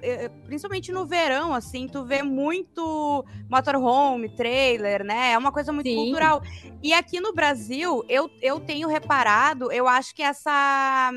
eh, 0.02 0.30
principalmente 0.46 0.92
no 0.92 1.06
verão, 1.06 1.54
assim, 1.54 1.88
tu 1.88 2.06
vê 2.06 2.24
muito 2.24 3.26
motorhome, 3.50 4.34
trailer, 4.34 5.04
né? 5.04 5.34
É 5.34 5.38
uma 5.38 5.52
coisa 5.52 5.74
muito 5.74 5.90
Sim. 5.90 5.96
cultural. 5.96 6.42
E 6.82 6.94
aqui 6.94 7.20
no 7.20 7.34
Brasil, 7.34 8.04
eu, 8.08 8.30
eu 8.42 8.60
tenho 8.62 8.88
reparado, 8.88 9.70
eu 9.72 9.86
acho 9.86 10.16
que 10.16 10.24
essa 10.24 11.12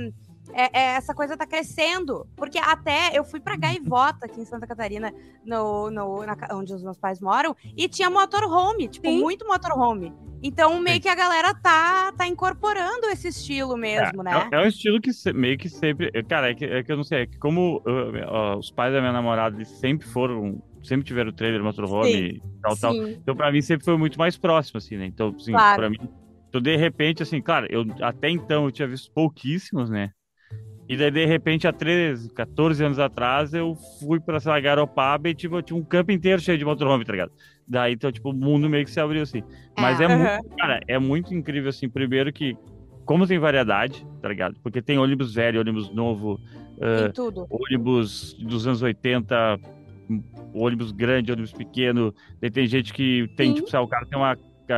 é, 0.52 0.78
é, 0.78 0.96
essa 0.96 1.14
coisa 1.14 1.36
tá 1.36 1.46
crescendo. 1.46 2.26
Porque 2.36 2.58
até 2.58 3.16
eu 3.16 3.24
fui 3.24 3.40
pra 3.40 3.56
Gaivota, 3.56 4.26
aqui 4.26 4.40
em 4.40 4.44
Santa 4.44 4.66
Catarina, 4.66 5.12
no, 5.44 5.90
no, 5.90 6.26
na, 6.26 6.36
onde 6.52 6.74
os 6.74 6.82
meus 6.82 6.98
pais 6.98 7.20
moram, 7.20 7.56
e 7.76 7.88
tinha 7.88 8.10
motorhome, 8.10 8.88
tipo, 8.88 9.08
Sim. 9.08 9.20
muito 9.20 9.46
motorhome. 9.46 10.12
Então, 10.42 10.78
meio 10.78 10.96
Sim. 10.96 11.02
que 11.02 11.08
a 11.08 11.14
galera 11.14 11.54
tá, 11.54 12.12
tá 12.12 12.26
incorporando 12.26 13.06
esse 13.06 13.28
estilo 13.28 13.76
mesmo, 13.78 14.20
é, 14.20 14.24
né? 14.24 14.48
É, 14.52 14.56
é, 14.56 14.64
um 14.64 14.66
estilo 14.66 15.00
que 15.00 15.10
meio 15.32 15.56
que 15.56 15.68
sempre. 15.68 16.10
Cara, 16.24 16.50
é 16.50 16.54
que, 16.54 16.64
é 16.66 16.82
que 16.82 16.92
eu 16.92 16.96
não 16.96 17.04
sei, 17.04 17.22
é 17.22 17.26
que 17.26 17.38
como 17.38 17.82
uh, 17.86 18.54
uh, 18.54 18.58
os 18.58 18.70
pais 18.70 18.92
da 18.92 19.00
minha 19.00 19.12
namorada 19.12 19.56
eles 19.56 19.68
sempre 19.68 20.06
foram. 20.06 20.62
Sempre 20.82 21.06
tiveram 21.06 21.32
trailer, 21.32 21.62
motorhome 21.62 22.12
e 22.12 22.42
tal, 22.60 22.74
Sim. 22.74 22.80
tal. 22.82 22.94
Então, 22.94 23.34
pra 23.34 23.50
mim, 23.50 23.62
sempre 23.62 23.86
foi 23.86 23.96
muito 23.96 24.18
mais 24.18 24.36
próximo, 24.36 24.76
assim, 24.76 24.98
né? 24.98 25.06
Então, 25.06 25.34
assim, 25.34 25.52
claro. 25.52 25.76
pra 25.78 25.88
mim. 25.88 25.96
Então, 26.46 26.60
de 26.60 26.76
repente, 26.76 27.22
assim, 27.22 27.40
claro, 27.40 27.66
eu 27.70 27.86
até 28.02 28.28
então 28.28 28.66
eu 28.66 28.70
tinha 28.70 28.86
visto 28.86 29.10
pouquíssimos, 29.10 29.88
né? 29.88 30.10
E 30.88 30.96
daí, 30.96 31.10
de 31.10 31.24
repente, 31.24 31.66
há 31.66 31.72
13, 31.72 32.30
14 32.30 32.84
anos 32.84 32.98
atrás, 32.98 33.54
eu 33.54 33.74
fui 34.00 34.20
pra, 34.20 34.38
sei 34.38 34.52
lá, 34.52 34.60
Garopaba 34.60 35.28
e 35.28 35.34
tipo, 35.34 35.56
eu 35.56 35.62
tinha 35.62 35.78
um 35.78 35.84
campo 35.84 36.12
inteiro 36.12 36.40
cheio 36.40 36.58
de 36.58 36.64
motorhome, 36.64 37.04
tá 37.04 37.12
ligado? 37.12 37.32
Daí, 37.66 37.94
então, 37.94 38.12
tipo, 38.12 38.30
o 38.30 38.34
mundo 38.34 38.68
meio 38.68 38.84
que 38.84 38.90
se 38.90 39.00
abriu, 39.00 39.22
assim. 39.22 39.42
Mas 39.78 39.98
é, 40.00 40.04
é 40.04 40.08
muito, 40.08 40.56
cara, 40.56 40.80
é 40.86 40.98
muito 40.98 41.34
incrível, 41.34 41.70
assim, 41.70 41.88
primeiro 41.88 42.30
que, 42.32 42.54
como 43.06 43.26
tem 43.26 43.38
variedade, 43.38 44.06
tá 44.20 44.28
ligado? 44.28 44.56
Porque 44.62 44.82
tem 44.82 44.98
ônibus 44.98 45.34
velho, 45.34 45.60
ônibus 45.60 45.90
novo, 45.94 46.34
uh, 46.34 47.12
tudo. 47.14 47.46
ônibus 47.48 48.34
dos 48.34 48.66
anos 48.66 48.82
80, 48.82 49.58
ônibus 50.52 50.92
grande, 50.92 51.32
ônibus 51.32 51.52
pequeno. 51.52 52.14
Daí 52.42 52.50
tem 52.50 52.66
gente 52.66 52.92
que 52.92 53.26
tem, 53.36 53.56
Sim. 53.56 53.64
tipo, 53.64 53.78
o 53.78 53.88
cara 53.88 54.04
tem 54.04 54.18
uma 54.18 54.36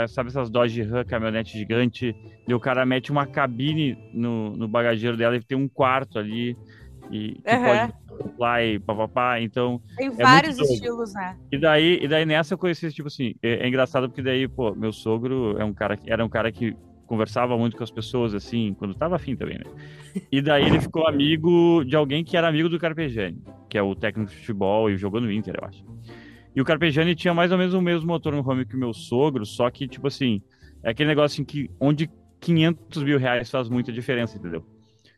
sabe 0.09 0.29
essas 0.29 0.51
Dodge 0.51 0.83
Ram, 0.83 1.05
caminhonete 1.05 1.59
gigante, 1.59 2.15
e 2.47 2.55
o 2.55 2.61
cara 2.61 2.85
mete 2.87 3.11
uma 3.11 3.27
cabine 3.27 3.97
no, 4.13 4.57
no 4.57 4.69
bagageiro 4.69 5.17
dela 5.17 5.37
e 5.37 5.43
tem 5.43 5.57
um 5.57 5.69
quarto 5.69 6.19
ali, 6.19 6.57
e 7.11 7.35
que 7.35 7.55
uhum. 7.55 7.65
pode 7.65 7.95
lá 8.39 8.63
e 8.65 8.79
papapá, 8.79 9.41
então... 9.41 9.81
Tem 9.97 10.09
é 10.09 10.11
vários 10.11 10.59
estilos, 10.59 11.13
né? 11.15 11.37
E 11.53 11.59
daí, 11.59 12.01
e 12.03 12.09
daí 12.09 12.25
nessa 12.25 12.55
eu 12.55 12.59
conheci, 12.59 12.91
tipo 12.91 13.09
assim, 13.09 13.35
é, 13.43 13.65
é, 13.65 13.69
engraçado 13.69 14.09
porque 14.09 14.23
daí, 14.23 14.49
pô, 14.49 14.75
meu 14.75 14.93
sogro 14.93 15.57
é 15.59 15.65
um 15.65 15.73
cara, 15.73 15.99
era 16.07 16.25
um 16.25 16.29
cara 16.29 16.51
que 16.51 16.75
conversava 17.07 17.57
muito 17.57 17.77
com 17.77 17.85
as 17.85 17.91
pessoas, 17.91 18.35
assim, 18.35 18.75
quando 18.79 18.95
tava 18.95 19.17
afim 19.17 19.37
também, 19.37 19.59
né? 19.59 19.65
E 20.31 20.43
daí 20.43 20.67
ele 20.67 20.81
ficou 20.81 21.07
amigo 21.07 21.85
de 21.85 21.95
alguém 21.95 22.25
que 22.25 22.37
era 22.37 22.49
amigo 22.49 22.69
do 22.69 22.79
Carpegiani, 22.79 23.41
que 23.69 23.79
é 23.79 23.83
o 23.83 23.95
técnico 23.95 24.31
de 24.31 24.39
futebol 24.39 24.91
e 24.91 24.97
jogou 24.97 25.21
no 25.21 25.31
Inter, 25.31 25.55
eu 25.61 25.69
acho. 25.69 25.85
E 26.57 26.61
o 26.61 26.65
Carpegiani 26.65 27.15
tinha 27.15 27.35
mais 27.35 27.53
ou 27.53 27.59
menos 27.59 27.75
o 27.75 27.83
mesmo 27.83 28.07
motor 28.07 28.33
no 28.33 28.49
home 28.49 28.65
que 28.65 28.75
o 28.75 28.79
meu 28.79 28.95
sogro, 28.95 29.45
só 29.45 29.71
que, 29.71 29.87
tipo 29.87 30.07
assim, 30.07 30.41
é 30.83 30.91
aquele 30.91 31.11
negócio 31.11 31.35
assim 31.35 31.45
que 31.45 31.71
onde 31.79 32.11
500 32.41 33.03
mil 33.03 33.19
reais 33.19 33.51
faz 33.51 33.69
muita 33.69 33.93
diferença, 33.93 34.39
entendeu? 34.39 34.65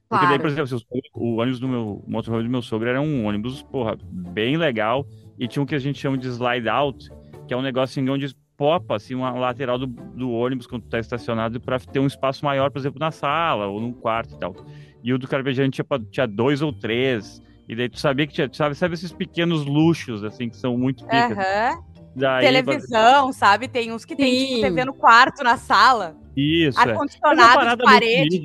Porque 0.09 0.27
daí, 0.27 0.39
por 0.39 0.49
exemplo, 0.49 0.81
o 1.15 1.37
ônibus 1.37 1.61
do 1.61 1.69
meu, 1.69 2.03
o 2.05 2.11
motorhome 2.11 2.43
do 2.43 2.51
meu 2.51 2.63
sogro 2.63 2.89
era 2.89 3.01
um 3.01 3.27
ônibus, 3.27 3.63
porra, 3.63 3.97
bem 4.11 4.57
legal. 4.57 5.07
E 5.39 5.47
tinha 5.47 5.63
o 5.63 5.67
que 5.67 5.75
a 5.75 5.79
gente 5.79 5.99
chama 5.99 6.19
de 6.19 6.27
slide 6.27 6.69
out, 6.69 7.09
que 7.47 7.55
é 7.55 7.57
um 7.57 7.63
negócio 7.63 8.01
assim, 8.01 8.11
onde 8.11 8.35
popa, 8.57 8.97
assim, 8.97 9.15
uma 9.15 9.31
lateral 9.31 9.79
do, 9.79 9.87
do 9.87 10.33
ônibus 10.33 10.67
quando 10.67 10.83
tu 10.83 10.89
tá 10.89 10.99
estacionado 10.99 11.61
para 11.61 11.79
ter 11.79 12.01
um 12.01 12.07
espaço 12.07 12.45
maior, 12.45 12.71
por 12.71 12.79
exemplo, 12.79 12.99
na 12.99 13.13
sala 13.13 13.67
ou 13.67 13.81
num 13.81 13.93
quarto 13.93 14.35
e 14.35 14.39
tal. 14.39 14.57
E 15.05 15.13
o 15.13 15.19
do 15.19 15.29
Carpejante 15.29 15.83
tinha, 15.83 16.01
tinha 16.11 16.27
dois 16.27 16.63
ou 16.63 16.73
três. 16.73 17.41
E 17.69 17.77
daí 17.77 17.89
tu 17.89 18.01
sabia 18.01 18.27
que 18.27 18.33
tinha, 18.33 18.49
sabe, 18.53 18.75
sabe 18.75 18.95
esses 18.95 19.13
pequenos 19.13 19.67
luxos, 19.67 20.25
assim, 20.25 20.49
que 20.49 20.57
são 20.57 20.77
muito 20.79 21.05
picas. 21.05 21.37
Uhum. 21.37 21.83
Daí, 22.17 22.45
Televisão, 22.47 23.25
pra... 23.25 23.33
sabe? 23.33 23.69
Tem 23.69 23.93
uns 23.93 24.05
que 24.05 24.17
tem 24.17 24.47
tipo, 24.49 24.61
TV 24.63 24.85
no 24.87 24.95
quarto, 24.95 25.45
na 25.45 25.57
sala. 25.57 26.17
Isso. 26.35 26.81
É. 26.81 26.83
Ar-condicionado 26.83 27.69
é. 27.69 27.77
de 27.77 27.83
parede. 27.83 28.43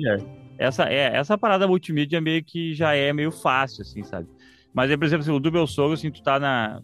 Essa, 0.58 0.84
é, 0.84 1.16
essa 1.16 1.36
parada 1.36 1.66
multimídia 1.66 2.20
meio 2.20 2.44
que 2.44 2.74
já 2.74 2.94
é 2.94 3.12
meio 3.12 3.32
fácil, 3.32 3.82
assim, 3.82 4.04
sabe? 4.04 4.28
Mas, 4.72 4.94
por 4.94 5.04
exemplo, 5.04 5.22
assim, 5.22 5.32
o 5.32 5.40
do 5.40 5.50
meu 5.50 5.66
sogro, 5.66 5.94
assim, 5.94 6.10
tu 6.10 6.22
tá 6.22 6.38
na. 6.38 6.82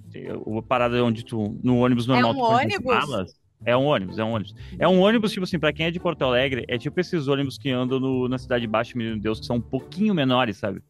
A 0.59 0.63
parada 0.63 1.05
onde 1.05 1.25
tu. 1.25 1.59
No 1.63 1.79
ônibus 1.79 2.07
normal. 2.07 2.33
É 2.33 2.35
um 2.35 2.41
ônibus? 2.41 2.85
Malas, 2.85 3.33
é 3.65 3.77
um 3.77 3.85
ônibus, 3.85 4.19
é 4.19 4.25
um 4.25 4.33
ônibus. 4.33 4.55
É 4.79 4.89
um 4.89 5.01
ônibus, 5.01 5.33
tipo 5.33 5.45
assim, 5.45 5.59
pra 5.59 5.73
quem 5.73 5.87
é 5.87 5.91
de 5.91 6.01
Porto 6.01 6.23
Alegre, 6.23 6.65
é 6.69 6.79
tipo 6.79 6.99
esses 6.99 7.29
ônibus 7.29 7.59
que 7.59 7.71
andam 7.71 8.01
no, 8.01 8.29
na 8.29 8.39
Cidade 8.39 8.67
Baixa, 8.67 8.97
Menino 8.97 9.21
Deus, 9.21 9.41
que 9.41 9.47
são 9.47 9.57
um 9.57 9.61
pouquinho 9.61 10.15
menores, 10.15 10.57
sabe? 10.57 10.83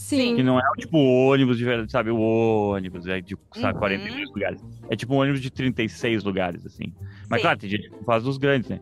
Sim. 0.00 0.34
Que 0.34 0.42
não 0.42 0.58
é 0.58 0.62
tipo 0.78 0.96
ônibus 0.96 1.58
de 1.58 1.64
verdade, 1.64 1.92
sabe? 1.92 2.10
O 2.10 2.70
ônibus 2.70 3.06
é 3.06 3.20
de 3.20 3.36
sabe, 3.54 3.74
uhum. 3.74 3.80
42 3.80 4.28
lugares. 4.30 4.64
É 4.88 4.96
tipo 4.96 5.14
um 5.14 5.18
ônibus 5.18 5.40
de 5.42 5.50
36 5.50 6.24
lugares, 6.24 6.64
assim. 6.64 6.92
Mas 7.28 7.40
Sim. 7.40 7.42
claro, 7.42 7.58
tem 7.58 7.68
gente 7.70 7.90
que 7.90 8.04
faz 8.04 8.24
dos 8.24 8.38
grandes, 8.38 8.70
né? 8.70 8.80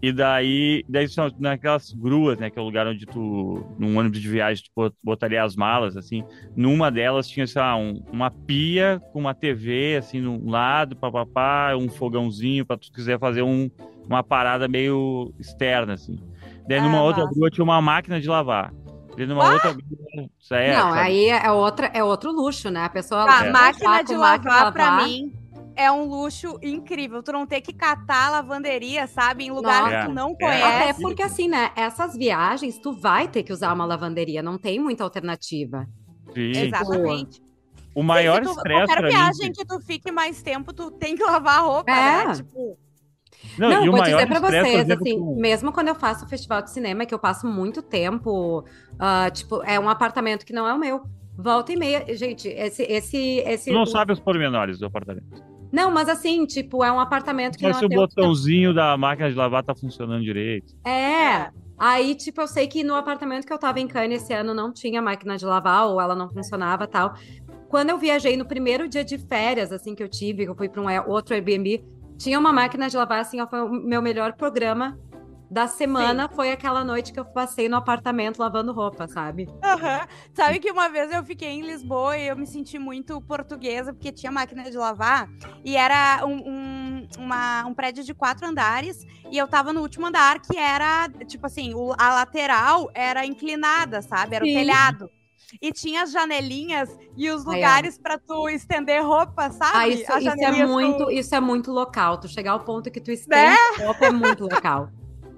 E 0.00 0.12
daí, 0.12 0.84
daí 0.88 1.08
são 1.08 1.30
naquelas 1.38 1.92
gruas, 1.92 2.38
né? 2.38 2.48
Que 2.48 2.58
é 2.58 2.62
o 2.62 2.64
lugar 2.64 2.86
onde 2.86 3.04
tu, 3.04 3.66
num 3.76 3.98
ônibus 3.98 4.20
de 4.20 4.28
viagem, 4.28 4.64
tu 4.64 4.94
botaria 5.02 5.42
as 5.42 5.56
malas, 5.56 5.96
assim. 5.96 6.24
Numa 6.56 6.90
delas 6.90 7.28
tinha, 7.28 7.46
sei 7.46 7.60
lá, 7.60 7.76
um, 7.76 8.02
uma 8.12 8.30
pia 8.30 9.02
com 9.12 9.18
uma 9.18 9.34
TV, 9.34 9.96
assim, 9.98 10.20
num 10.20 10.48
lado, 10.48 10.96
papapá, 10.96 11.74
um 11.76 11.88
fogãozinho 11.88 12.64
para 12.64 12.78
tu 12.78 12.90
quiser 12.92 13.18
fazer 13.18 13.42
um, 13.42 13.68
uma 14.06 14.22
parada 14.22 14.68
meio 14.68 15.34
externa, 15.38 15.94
assim. 15.94 16.18
Daí 16.68 16.80
numa 16.80 16.98
ah, 16.98 17.02
outra 17.02 17.26
grua 17.26 17.50
tinha 17.50 17.64
uma 17.64 17.80
máquina 17.82 18.20
de 18.20 18.28
lavar. 18.28 18.72
E 19.16 19.26
numa 19.26 19.44
ah? 19.44 19.52
outra 19.54 19.72
grua... 19.72 20.30
É, 20.50 20.76
não, 20.76 20.90
sabe? 20.90 21.00
aí 21.00 21.28
é, 21.28 21.50
outra, 21.50 21.86
é 21.86 22.02
outro 22.02 22.32
luxo, 22.32 22.70
né? 22.70 22.84
A 22.84 22.88
pessoa... 22.88 23.22
A 23.22 23.50
máquina 23.50 24.02
de 24.02 24.14
lavar, 24.14 24.44
lavar 24.44 24.72
pra 24.72 25.04
mim 25.04 25.32
é 25.76 25.90
um 25.90 26.04
luxo 26.04 26.58
incrível. 26.62 27.22
Tu 27.22 27.32
não 27.32 27.46
ter 27.46 27.60
que 27.60 27.72
catar 27.72 28.30
lavanderia, 28.30 29.06
sabe? 29.06 29.44
Em 29.44 29.50
lugar 29.50 29.82
Nossa. 29.82 30.00
que 30.00 30.06
tu 30.06 30.14
não 30.14 30.30
é. 30.30 30.34
conhece. 30.34 30.90
Até 30.90 30.92
porque, 30.94 31.22
assim, 31.22 31.48
né? 31.48 31.70
Essas 31.76 32.16
viagens, 32.16 32.78
tu 32.78 32.92
vai 32.92 33.28
ter 33.28 33.42
que 33.42 33.52
usar 33.52 33.72
uma 33.72 33.84
lavanderia. 33.84 34.42
Não 34.42 34.58
tem 34.58 34.78
muita 34.78 35.04
alternativa. 35.04 35.86
Sim. 36.34 36.50
Exatamente. 36.50 37.42
O 37.94 38.02
maior 38.02 38.42
estresse 38.42 38.86
Qualquer 38.86 39.10
viagem 39.10 39.46
mim... 39.46 39.52
que 39.52 39.64
tu 39.66 39.78
fique 39.80 40.10
mais 40.10 40.42
tempo, 40.42 40.72
tu 40.72 40.90
tem 40.90 41.14
que 41.14 41.22
lavar 41.22 41.58
a 41.58 41.62
roupa, 41.62 41.92
é. 41.92 42.26
né? 42.26 42.34
Tipo... 42.34 42.78
Não, 43.58 43.84
não 43.84 43.92
vou 43.92 44.02
dizer 44.02 44.26
pra 44.26 44.40
vocês, 44.40 44.90
assim, 44.90 45.18
mesmo 45.36 45.72
quando 45.72 45.88
eu 45.88 45.94
faço 45.94 46.26
festival 46.26 46.62
de 46.62 46.70
cinema, 46.70 47.04
que 47.04 47.14
eu 47.14 47.18
passo 47.18 47.46
muito 47.46 47.82
tempo, 47.82 48.60
uh, 48.60 49.30
tipo, 49.32 49.62
é 49.64 49.78
um 49.78 49.88
apartamento 49.88 50.44
que 50.44 50.52
não 50.52 50.66
é 50.66 50.72
o 50.72 50.78
meu. 50.78 51.02
Volta 51.36 51.72
e 51.72 51.76
meia, 51.76 52.04
gente, 52.14 52.48
esse, 52.48 52.82
esse, 52.82 53.38
esse. 53.46 53.70
Tu 53.70 53.74
não 53.74 53.82
o... 53.82 53.86
sabe 53.86 54.12
os 54.12 54.20
pormenores 54.20 54.78
do 54.78 54.86
apartamento. 54.86 55.42
Não, 55.72 55.90
mas 55.90 56.08
assim, 56.08 56.44
tipo, 56.44 56.84
é 56.84 56.92
um 56.92 57.00
apartamento 57.00 57.56
que 57.56 57.64
mas 57.64 57.72
não 57.72 57.80
se 57.80 57.86
o 57.86 57.88
botãozinho 57.88 58.74
da 58.74 58.94
máquina 58.98 59.30
de 59.30 59.34
lavar 59.34 59.62
tá 59.62 59.74
funcionando 59.74 60.22
direito. 60.22 60.74
É. 60.86 61.50
Aí, 61.78 62.14
tipo, 62.14 62.42
eu 62.42 62.46
sei 62.46 62.68
que 62.68 62.84
no 62.84 62.94
apartamento 62.94 63.46
que 63.46 63.52
eu 63.52 63.58
tava 63.58 63.80
em 63.80 63.88
Cannes 63.88 64.22
esse 64.22 64.34
ano 64.34 64.52
não 64.52 64.70
tinha 64.70 65.00
máquina 65.00 65.36
de 65.38 65.46
lavar, 65.46 65.86
ou 65.88 66.00
ela 66.00 66.14
não 66.14 66.28
funcionava 66.28 66.86
tal. 66.86 67.14
Quando 67.68 67.88
eu 67.88 67.96
viajei 67.96 68.36
no 68.36 68.44
primeiro 68.44 68.86
dia 68.86 69.02
de 69.02 69.16
férias, 69.16 69.72
assim, 69.72 69.94
que 69.94 70.02
eu 70.02 70.08
tive, 70.08 70.44
que 70.44 70.50
eu 70.50 70.54
fui 70.54 70.68
para 70.68 70.82
um 70.82 71.10
outro 71.10 71.34
Airbnb, 71.34 71.82
tinha 72.22 72.38
uma 72.38 72.52
máquina 72.52 72.88
de 72.88 72.96
lavar, 72.96 73.20
assim, 73.20 73.40
ó, 73.40 73.48
foi 73.48 73.60
o 73.62 73.68
meu 73.68 74.00
melhor 74.00 74.34
programa 74.34 74.96
da 75.50 75.66
semana 75.66 76.28
Sim. 76.28 76.34
foi 76.34 76.50
aquela 76.52 76.82
noite 76.82 77.12
que 77.12 77.20
eu 77.20 77.26
passei 77.26 77.68
no 77.68 77.76
apartamento 77.76 78.38
lavando 78.38 78.72
roupa, 78.72 79.06
sabe? 79.06 79.48
Uhum. 79.48 80.06
Sabe 80.32 80.58
que 80.58 80.70
uma 80.70 80.88
vez 80.88 81.12
eu 81.12 81.22
fiquei 81.24 81.48
em 81.48 81.60
Lisboa 81.60 82.16
e 82.16 82.28
eu 82.28 82.36
me 82.36 82.46
senti 82.46 82.78
muito 82.78 83.20
portuguesa, 83.20 83.92
porque 83.92 84.10
tinha 84.12 84.32
máquina 84.32 84.70
de 84.70 84.78
lavar 84.78 85.28
e 85.62 85.76
era 85.76 86.24
um, 86.24 86.38
um, 86.48 87.08
uma, 87.18 87.66
um 87.66 87.74
prédio 87.74 88.02
de 88.02 88.14
quatro 88.14 88.46
andares 88.46 89.04
e 89.30 89.36
eu 89.36 89.46
tava 89.46 89.74
no 89.74 89.82
último 89.82 90.06
andar 90.06 90.40
que 90.40 90.56
era, 90.56 91.08
tipo 91.26 91.44
assim, 91.44 91.74
o, 91.74 91.92
a 91.98 92.14
lateral 92.14 92.90
era 92.94 93.26
inclinada, 93.26 94.00
sabe? 94.00 94.36
Era 94.36 94.44
Sim. 94.46 94.52
o 94.52 94.54
telhado 94.54 95.10
e 95.60 95.72
tinha 95.72 96.02
as 96.02 96.12
janelinhas 96.12 96.88
e 97.16 97.30
os 97.30 97.44
lugares 97.44 97.98
para 97.98 98.18
tu 98.18 98.48
estender 98.48 99.04
roupa, 99.04 99.50
sabe? 99.50 99.72
Ah, 99.74 99.88
isso, 99.88 100.18
isso 100.18 100.44
é 100.44 100.66
muito, 100.66 101.10
isso 101.10 101.34
é 101.34 101.40
muito 101.40 101.70
local. 101.70 102.18
Tu 102.18 102.28
chegar 102.28 102.52
ao 102.52 102.60
ponto 102.60 102.90
que 102.90 103.00
tu 103.00 103.10
estende 103.10 103.50
né? 103.50 103.84
roupa 103.84 104.06
é 104.06 104.10
muito 104.10 104.44
local. 104.44 104.90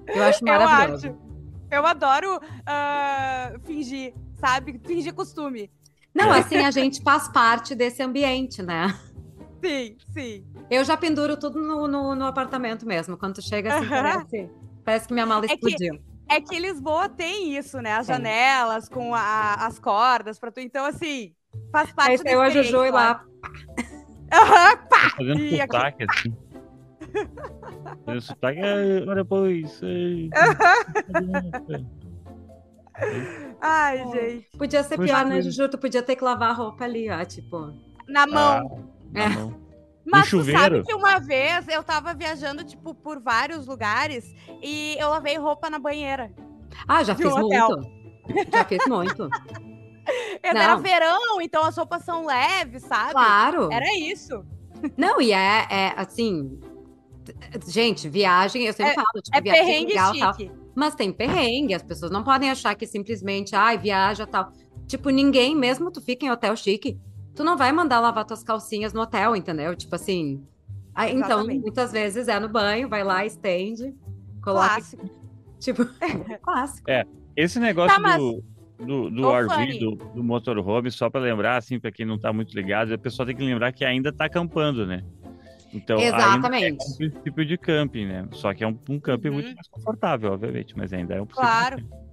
Eu 0.07 0.23
acho 0.23 0.43
maravilhoso. 0.45 1.07
Eu, 1.07 1.11
acho. 1.11 1.19
eu 1.71 1.85
adoro 1.85 2.37
uh, 2.37 3.59
fingir, 3.65 4.13
sabe? 4.39 4.79
Fingir 4.85 5.13
costume. 5.13 5.71
Não, 6.13 6.31
assim, 6.31 6.57
a 6.57 6.71
gente 6.71 7.01
faz 7.03 7.27
parte 7.27 7.75
desse 7.75 8.01
ambiente, 8.01 8.63
né? 8.63 8.97
Sim, 9.63 9.97
sim. 10.13 10.45
Eu 10.69 10.85
já 10.85 10.95
penduro 10.95 11.37
tudo 11.37 11.59
no, 11.59 11.87
no, 11.87 12.15
no 12.15 12.25
apartamento 12.25 12.85
mesmo. 12.85 13.17
Quando 13.17 13.35
tu 13.35 13.41
chega 13.41 13.75
assim, 13.75 13.89
parece, 13.89 14.49
parece 14.83 15.07
que 15.07 15.13
minha 15.13 15.25
mala 15.25 15.45
é 15.45 15.53
explodiu. 15.53 15.95
Que... 15.95 16.14
É 16.27 16.41
que 16.41 16.59
Lisboa 16.59 17.07
tem 17.07 17.55
isso, 17.55 17.79
né? 17.81 17.93
As 17.93 18.07
janelas 18.07 18.89
com 18.89 19.13
a, 19.13 19.53
as 19.65 19.77
cordas 19.79 20.39
para 20.39 20.51
tu. 20.51 20.59
Então, 20.59 20.85
assim, 20.85 21.33
faz 21.71 21.91
parte 21.91 22.11
Aí 22.11 22.23
da 22.23 22.31
eu 22.31 22.41
a 22.41 22.49
Juju 22.49 22.85
e 22.85 22.91
lá. 22.91 23.23
Aham, 24.33 24.77
pá! 24.89 25.09
Fazendo 25.15 25.39
e 25.39 25.57
sotaque, 25.61 26.03
aqui... 26.03 26.13
assim. 26.17 26.35
O 28.07 28.21
sotaque 28.21 28.59
é. 28.59 29.05
Olha, 29.07 29.23
pois. 29.23 29.81
Ai, 33.61 33.97
gente. 34.11 34.47
Podia 34.57 34.83
ser 34.83 34.97
pior, 34.97 35.25
né, 35.25 35.41
Juju? 35.41 35.69
Tu 35.69 35.77
podia 35.77 36.01
ter 36.01 36.15
que 36.15 36.23
lavar 36.23 36.49
a 36.49 36.53
roupa 36.53 36.85
ali, 36.85 37.09
ó, 37.09 37.23
tipo. 37.23 37.73
Na 38.07 38.25
mão. 38.25 38.57
Ah, 38.57 38.63
na 39.13 39.23
é. 39.23 39.29
mão. 39.29 39.64
Mas 40.05 40.29
tu 40.29 40.43
sabe 40.43 40.83
que 40.83 40.93
uma 40.93 41.19
vez 41.19 41.67
eu 41.67 41.83
tava 41.83 42.13
viajando, 42.13 42.63
tipo, 42.63 42.93
por 42.93 43.19
vários 43.19 43.65
lugares 43.65 44.33
e 44.61 44.95
eu 44.99 45.09
lavei 45.09 45.37
roupa 45.37 45.69
na 45.69 45.79
banheira. 45.79 46.31
Ah, 46.87 47.03
já 47.03 47.15
fiz 47.15 47.33
muito. 47.33 47.91
Já 48.51 48.65
fiz 48.65 48.85
muito. 48.87 49.29
Era 50.43 50.75
verão, 50.75 51.41
então 51.41 51.63
as 51.63 51.75
roupas 51.75 52.03
são 52.03 52.27
leves, 52.27 52.83
sabe? 52.83 53.13
Claro. 53.13 53.71
Era 53.71 53.97
isso. 53.97 54.45
Não, 54.95 55.19
e 55.19 55.31
é, 55.31 55.65
é 55.69 55.93
assim, 55.97 56.59
Gente, 57.67 58.07
viagem, 58.07 58.63
eu 58.63 58.73
sempre 58.73 58.91
é, 58.91 58.95
falo, 58.95 59.21
tipo, 59.23 59.37
é 59.37 59.41
viagem 59.41 59.65
perrengue 59.65 59.87
legal, 59.87 60.13
chique. 60.13 60.49
Tal, 60.49 60.57
mas 60.75 60.95
tem 60.95 61.11
perrengue, 61.11 61.73
as 61.73 61.81
pessoas 61.81 62.11
não 62.11 62.23
podem 62.23 62.51
achar 62.51 62.75
que 62.75 62.85
simplesmente, 62.85 63.55
ai, 63.55 63.77
viaja 63.77 64.27
tal. 64.27 64.51
Tipo, 64.85 65.09
ninguém, 65.09 65.55
mesmo 65.55 65.89
tu 65.89 66.01
fica 66.01 66.25
em 66.25 66.31
hotel 66.31 66.55
chique, 66.55 66.99
tu 67.35 67.43
não 67.43 67.57
vai 67.57 67.71
mandar 67.71 67.99
lavar 67.99 68.25
tuas 68.25 68.43
calcinhas 68.43 68.93
no 68.93 69.01
hotel, 69.01 69.35
entendeu? 69.35 69.75
Tipo 69.75 69.95
assim. 69.95 70.43
Aí, 70.93 71.13
então, 71.13 71.45
muitas 71.45 71.91
vezes 71.91 72.29
é 72.29 72.39
no 72.39 72.47
banho, 72.47 72.87
vai 72.87 73.03
lá, 73.03 73.25
estende, 73.25 73.93
coloca. 74.41 74.67
Clássico. 74.67 75.09
Tipo, 75.59 75.85
clássico. 76.41 76.89
É, 76.89 77.05
esse 77.35 77.59
negócio 77.59 77.93
tá, 77.93 78.01
mas... 78.01 78.17
do, 78.17 78.41
do, 78.79 79.09
do 79.09 79.29
RV, 79.29 79.79
do, 79.79 79.95
do 79.95 80.23
motorhome, 80.23 80.89
só 80.89 81.09
para 81.09 81.19
lembrar, 81.19 81.57
assim, 81.57 81.79
para 81.79 81.91
quem 81.91 82.05
não 82.05 82.17
tá 82.17 82.31
muito 82.31 82.55
ligado, 82.55 82.93
a 82.93 82.97
pessoa 82.97 83.25
tem 83.25 83.35
que 83.35 83.43
lembrar 83.43 83.73
que 83.73 83.83
ainda 83.83 84.13
tá 84.13 84.25
acampando, 84.25 84.85
né? 84.85 85.03
Então, 85.73 85.99
Exatamente. 85.99 86.65
é 86.65 86.73
um 86.73 86.95
princípio 86.95 87.45
de 87.45 87.57
camping, 87.57 88.05
né? 88.05 88.27
Só 88.31 88.53
que 88.53 88.63
é 88.63 88.67
um, 88.67 88.79
um 88.89 88.97
camping 88.97 89.27
uhum. 89.27 89.33
muito 89.33 89.53
mais 89.53 89.67
confortável, 89.67 90.31
obviamente, 90.31 90.77
mas 90.77 90.93
ainda 90.93 91.15
é 91.15 91.21
um 91.21 91.25
princípio 91.25 91.49
Claro. 91.49 92.04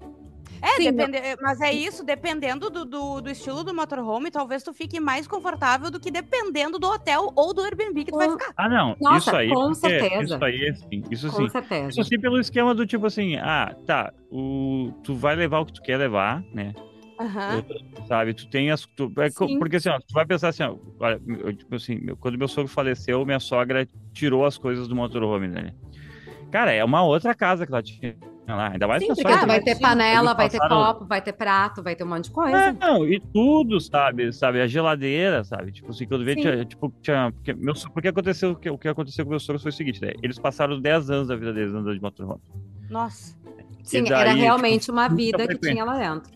É, 0.62 0.76
Sim, 0.76 0.92
depende... 0.92 1.18
mas 1.40 1.60
é 1.60 1.72
isso, 1.72 2.04
dependendo 2.04 2.70
do, 2.70 2.84
do, 2.84 3.20
do, 3.20 3.28
estilo 3.28 3.64
do 3.64 3.74
motorhome, 3.74 4.30
talvez 4.30 4.62
tu 4.62 4.72
fique 4.72 5.00
mais 5.00 5.26
confortável 5.26 5.90
do 5.90 5.98
que 5.98 6.08
dependendo 6.08 6.78
do 6.78 6.86
hotel 6.86 7.32
ou 7.34 7.52
do 7.52 7.62
Airbnb 7.62 8.04
que 8.04 8.12
tu 8.12 8.16
vai 8.16 8.30
ficar. 8.30 8.52
Ah, 8.56 8.68
não, 8.68 8.96
Nossa, 9.00 9.18
isso 9.18 9.36
aí. 9.36 9.48
Com 9.48 9.74
certeza. 9.74 10.36
Isso 10.36 10.44
aí, 10.44 10.68
assim, 10.68 11.02
isso 11.10 11.30
com 11.30 11.36
sim. 11.36 11.48
Certeza. 11.48 11.88
Isso 11.88 12.04
sim 12.04 12.20
pelo 12.20 12.38
esquema 12.38 12.76
do 12.76 12.86
tipo 12.86 13.06
assim, 13.06 13.34
ah, 13.36 13.74
tá, 13.84 14.12
o, 14.30 14.92
tu 15.02 15.16
vai 15.16 15.34
levar 15.34 15.58
o 15.58 15.66
que 15.66 15.72
tu 15.72 15.82
quer 15.82 15.96
levar, 15.96 16.44
né? 16.54 16.72
Uhum. 17.20 18.06
Sabe, 18.06 18.32
tu 18.32 18.48
tem 18.48 18.70
as. 18.70 18.86
Tu, 18.86 19.12
é, 19.18 19.30
porque 19.58 19.76
assim, 19.76 19.88
ó, 19.88 19.98
tu 19.98 20.12
vai 20.14 20.24
pensar 20.24 20.48
assim, 20.48 20.62
ó, 20.62 20.76
olha, 21.00 21.20
eu, 21.26 21.52
tipo 21.52 21.74
assim, 21.74 21.98
quando 22.20 22.38
meu 22.38 22.48
sogro 22.48 22.68
faleceu, 22.70 23.24
minha 23.26 23.40
sogra 23.40 23.86
tirou 24.12 24.46
as 24.46 24.56
coisas 24.56 24.86
do 24.86 24.94
motorhome, 24.94 25.48
né? 25.48 25.72
Cara, 26.52 26.72
é 26.72 26.84
uma 26.84 27.02
outra 27.02 27.34
casa 27.34 27.66
que 27.66 27.72
ela 27.72 27.82
tinha 27.82 28.14
lá. 28.46 28.72
Ainda 28.72 28.88
mais 28.88 29.02
Sim, 29.02 29.08
que 29.08 29.22
sogra, 29.22 29.46
vai 29.46 29.60
ter 29.60 29.78
panela, 29.78 30.34
vai 30.34 30.50
passaram... 30.50 30.68
ter 30.68 30.84
copo, 30.84 31.06
vai 31.06 31.22
ter 31.22 31.32
prato, 31.32 31.82
vai 31.82 31.94
ter 31.94 32.04
um 32.04 32.08
monte 32.08 32.24
de 32.24 32.30
coisa. 32.30 32.56
É, 32.56 32.72
não, 32.72 33.06
e 33.06 33.20
tudo, 33.20 33.80
sabe? 33.80 34.32
Sabe, 34.32 34.60
a 34.60 34.66
geladeira, 34.66 35.44
sabe? 35.44 35.72
Tipo 35.72 35.90
assim, 35.90 36.06
quando 36.06 36.24
veio, 36.24 36.40
tinha, 36.40 36.64
tipo, 36.64 36.92
tinha. 37.00 37.32
Porque, 37.32 37.52
meu, 37.54 37.74
porque 37.92 38.08
aconteceu, 38.08 38.52
o 38.52 38.56
que, 38.56 38.70
o 38.70 38.78
que 38.78 38.88
aconteceu 38.88 39.24
com 39.24 39.30
meus 39.30 39.44
sogros 39.44 39.62
foi 39.62 39.70
o 39.70 39.74
seguinte, 39.74 40.00
né? 40.02 40.12
Eles 40.22 40.38
passaram 40.38 40.80
10 40.80 41.10
anos 41.10 41.28
da 41.28 41.36
vida 41.36 41.52
deles 41.52 41.72
andando 41.72 41.94
de 41.94 42.02
motorhome. 42.02 42.40
Nossa. 42.90 43.36
Sim, 43.82 44.04
daí, 44.04 44.20
era 44.20 44.30
tipo, 44.30 44.42
realmente 44.42 44.80
tipo, 44.82 44.92
uma 44.92 45.08
vida 45.08 45.46
que 45.46 45.58
tinha 45.58 45.84
lá 45.84 45.96
dentro. 45.98 46.30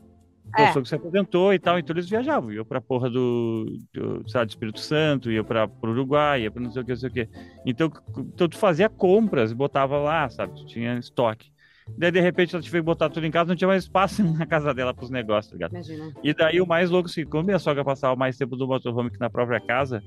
meu 0.56 0.64
é. 0.64 0.72
sogro 0.72 0.86
se 0.86 0.94
aposentou 0.94 1.54
e 1.54 1.58
tal, 1.58 1.78
então 1.78 1.94
eles 1.94 2.08
viajavam. 2.08 2.52
Ia 2.52 2.64
pra 2.64 2.80
porra 2.80 3.10
do, 3.10 3.66
do, 3.92 4.22
do 4.22 4.44
Espírito 4.48 4.80
Santo, 4.80 5.30
ia 5.30 5.44
pra, 5.44 5.66
pro 5.68 5.90
Uruguai, 5.90 6.42
ia 6.42 6.50
pra 6.50 6.62
não 6.62 6.70
sei 6.70 6.82
o 6.82 6.84
que, 6.84 6.92
não 6.92 6.98
sei 6.98 7.08
o 7.08 7.12
que. 7.12 7.28
Então, 7.64 7.90
então 8.16 8.48
tu 8.48 8.56
fazia 8.56 8.88
compras, 8.88 9.52
botava 9.52 9.98
lá, 9.98 10.28
sabe? 10.28 10.54
Tu 10.54 10.66
tinha 10.66 10.98
estoque. 10.98 11.55
Daí, 11.96 12.10
de 12.10 12.20
repente, 12.20 12.54
ela 12.54 12.62
tive 12.62 12.78
que 12.78 12.82
botar 12.82 13.08
tudo 13.08 13.24
em 13.26 13.30
casa, 13.30 13.48
não 13.48 13.56
tinha 13.56 13.68
mais 13.68 13.84
espaço 13.84 14.22
na 14.36 14.46
casa 14.46 14.74
dela 14.74 14.92
pros 14.92 15.10
negócios, 15.10 15.50
tá 15.50 15.54
ligado? 15.54 15.72
Imagina. 15.72 16.12
E 16.22 16.34
daí, 16.34 16.60
o 16.60 16.66
mais 16.66 16.90
louco, 16.90 17.08
assim, 17.08 17.24
como 17.24 17.44
minha 17.44 17.58
sogra 17.58 17.84
passava 17.84 18.16
mais 18.16 18.36
tempo 18.36 18.56
do 18.56 18.66
motorhome 18.66 19.10
que 19.10 19.20
na 19.20 19.30
própria 19.30 19.60
casa, 19.60 20.02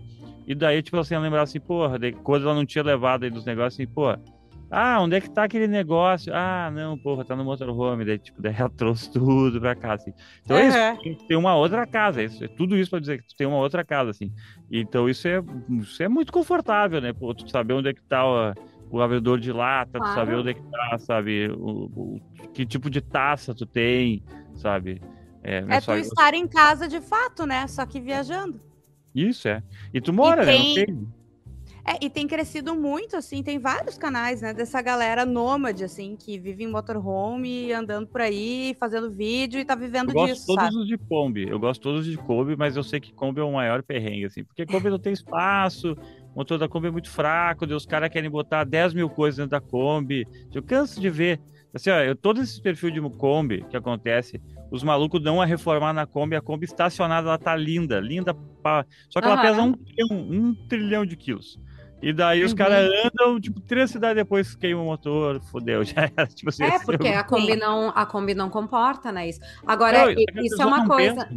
e 0.46 0.54
daí, 0.54 0.82
tipo 0.82 0.98
assim, 0.98 1.16
ela 1.16 1.24
lembrava 1.24 1.44
assim, 1.44 1.60
porra, 1.60 1.98
daí, 1.98 2.12
quando 2.12 2.44
ela 2.44 2.56
não 2.56 2.66
tinha 2.66 2.84
levado 2.84 3.24
aí 3.24 3.30
dos 3.30 3.46
negócios, 3.46 3.76
assim, 3.76 3.88
porra, 3.88 4.22
ah, 4.72 5.02
onde 5.02 5.16
é 5.16 5.22
que 5.22 5.30
tá 5.30 5.46
aquele 5.46 5.68
negócio? 5.68 6.32
Ah, 6.34 6.70
não, 6.72 6.96
porra, 6.96 7.26
tá 7.26 7.36
no 7.36 7.44
motorhome. 7.44 8.06
Daí, 8.06 8.20
tipo, 8.20 8.40
daí 8.40 8.54
ela 8.56 8.70
trouxe 8.78 9.12
tudo 9.12 9.60
pra 9.60 9.76
casa. 9.76 10.04
Assim. 10.04 10.14
Então 10.44 10.58
uhum. 10.58 10.64
é 10.64 10.98
isso, 11.06 11.28
tem 11.28 11.38
uma 11.38 11.56
outra 11.56 11.88
casa. 11.88 12.22
Isso, 12.22 12.44
é 12.44 12.48
tudo 12.48 12.78
isso 12.78 12.92
pra 12.92 13.00
dizer 13.00 13.18
que 13.18 13.28
tu 13.28 13.36
tem 13.36 13.48
uma 13.48 13.58
outra 13.58 13.84
casa, 13.84 14.12
assim. 14.12 14.32
Então 14.72 15.10
isso 15.10 15.28
é, 15.28 15.42
isso 15.82 16.04
é 16.04 16.08
muito 16.08 16.32
confortável, 16.32 17.02
né? 17.02 17.12
Pô, 17.14 17.34
tu 17.34 17.50
saber 17.50 17.74
onde 17.74 17.90
é 17.90 17.94
que 17.94 18.04
tá 18.04 18.24
o, 18.24 18.54
o 18.90 19.02
abridor 19.02 19.40
de 19.40 19.52
lata, 19.52 20.00
claro. 20.00 20.14
tu 20.14 20.16
saber 20.16 20.36
onde 20.36 20.50
é 20.50 20.54
que 20.54 20.62
tá, 20.62 20.98
sabe? 20.98 21.50
O, 21.50 21.92
o, 21.96 22.22
que 22.54 22.66
tipo 22.66 22.90
de 22.90 23.02
taça 23.02 23.54
tu 23.54 23.66
tem, 23.66 24.24
sabe? 24.56 25.02
É, 25.44 25.64
é, 25.68 25.82
tu 25.82 25.94
estar 25.94 26.34
em 26.34 26.48
casa 26.48 26.88
de 26.88 27.00
fato, 27.00 27.46
né? 27.46 27.68
Só 27.68 27.86
que 27.86 28.00
viajando. 28.00 28.60
Isso, 29.14 29.48
é. 29.48 29.64
E 29.94 30.02
tu 30.02 30.12
mora, 30.14 30.44
e 30.44 30.46
né? 30.46 30.58
Não 30.58 30.74
tem 30.86 31.08
é, 31.90 32.06
e 32.06 32.10
tem 32.10 32.28
crescido 32.28 32.76
muito, 32.76 33.16
assim, 33.16 33.42
tem 33.42 33.58
vários 33.58 33.98
canais, 33.98 34.42
né, 34.42 34.54
dessa 34.54 34.80
galera 34.80 35.26
nômade, 35.26 35.84
assim, 35.84 36.16
que 36.16 36.38
vive 36.38 36.64
em 36.64 36.68
motorhome, 36.68 37.74
andando 37.74 38.06
por 38.06 38.22
aí, 38.22 38.76
fazendo 38.80 39.10
vídeo 39.10 39.60
e 39.60 39.66
tá 39.66 39.74
vivendo 39.74 40.10
eu 40.10 40.14
gosto 40.14 40.34
disso, 40.34 40.46
todos 40.46 40.66
sabe? 40.66 40.78
os 40.78 40.88
de 40.88 40.98
Kombi, 41.00 41.50
eu 41.50 41.60
gosto 41.60 41.82
todos 41.82 42.06
de 42.06 42.16
Kombi, 42.16 42.56
mas 42.56 42.78
eu 42.78 42.84
sei 42.84 43.00
que 43.00 43.12
Kombi 43.12 43.40
é 43.40 43.44
o 43.44 43.54
maior 43.54 43.82
perrengue, 43.82 44.26
assim, 44.26 44.44
porque 44.44 44.68
Kombi 44.68 44.90
não 44.90 45.00
tem 45.00 45.14
espaço, 45.14 45.98
o 46.34 46.40
motor 46.40 46.58
da 46.58 46.68
Kombi 46.68 46.88
é 46.88 46.92
muito 46.92 47.10
fraco, 47.10 47.66
os 47.66 47.86
caras 47.86 48.10
querem 48.10 48.30
botar 48.30 48.64
10 48.64 48.94
mil 48.94 49.10
coisas 49.10 49.38
dentro 49.38 49.52
da 49.52 49.62
Kombi, 49.62 50.28
eu 50.54 50.64
canso 50.64 51.00
de 51.00 51.10
ver, 51.10 51.40
assim, 51.74 51.90
ó, 51.90 52.00
eu, 52.00 52.16
todo 52.16 52.42
esse 52.42 52.62
perfil 52.62 52.92
de 52.92 53.02
Kombi 53.18 53.66
que 53.70 53.78
acontece, 53.78 54.42
os 54.72 54.84
malucos 54.84 55.22
dão 55.22 55.42
a 55.42 55.46
reformar 55.46 55.94
na 55.94 56.06
Kombi, 56.06 56.36
a 56.36 56.42
Kombi 56.42 56.66
estacionada, 56.66 57.28
ela 57.28 57.38
tá 57.38 57.56
linda, 57.56 58.00
linda, 58.00 58.34
pra... 58.62 58.86
só 59.10 59.20
que 59.20 59.28
ela 59.28 59.42
pesa 59.42 59.62
um 59.62 59.76
um 60.12 60.56
trilhão 60.68 61.06
de 61.06 61.16
quilos. 61.16 61.60
E 62.02 62.14
daí 62.14 62.44
os 62.44 62.52
uhum. 62.52 62.58
caras 62.58 62.90
andam, 63.06 63.40
tipo, 63.40 63.60
três 63.60 63.92
cidades 63.92 64.16
depois 64.16 64.56
queima 64.56 64.82
o 64.82 64.86
motor, 64.86 65.42
fodeu, 65.52 65.84
já 65.86 66.10
era. 66.16 66.28
Tipo 66.28 66.50
assim, 66.50 66.64
é, 66.64 66.80
porque 66.80 67.10
a 67.10 67.24
Kombi, 67.24 67.56
não, 67.56 67.90
a 67.90 68.06
Kombi 68.06 68.34
não 68.34 68.50
comporta, 68.50 69.12
né? 69.12 69.28
Isso. 69.28 69.40
Agora, 69.68 70.06
não, 70.06 70.44
isso 70.44 70.62
é 70.62 70.66
uma 70.66 70.88
coisa. 70.88 71.28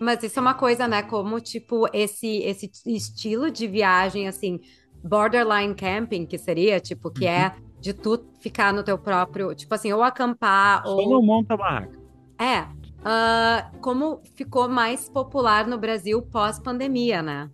Mas 0.00 0.22
isso 0.22 0.38
é 0.38 0.42
uma 0.42 0.54
coisa, 0.54 0.88
né? 0.88 1.02
Como, 1.02 1.38
tipo, 1.40 1.86
esse, 1.92 2.38
esse 2.38 2.70
estilo 2.86 3.50
de 3.50 3.66
viagem, 3.66 4.26
assim, 4.26 4.58
borderline 5.04 5.74
camping, 5.74 6.24
que 6.24 6.38
seria, 6.38 6.80
tipo, 6.80 7.10
que 7.10 7.26
é 7.26 7.38
uhum. 7.38 7.44
é 7.44 7.54
de 7.80 7.92
tu 7.92 8.24
ficar 8.40 8.72
no 8.72 8.82
teu 8.82 8.98
próprio, 8.98 9.54
tipo 9.54 9.74
assim, 9.74 9.92
ou 9.92 10.02
acampar, 10.02 10.82
Só 10.84 10.96
ou. 10.96 11.10
não 11.10 11.22
monta 11.22 11.54
barraca. 11.54 11.98
É. 12.38 12.62
Uh, 13.00 13.78
como 13.80 14.22
ficou 14.34 14.68
mais 14.68 15.08
popular 15.08 15.66
no 15.66 15.78
Brasil 15.78 16.20
pós-pandemia, 16.22 17.22
né? 17.22 17.50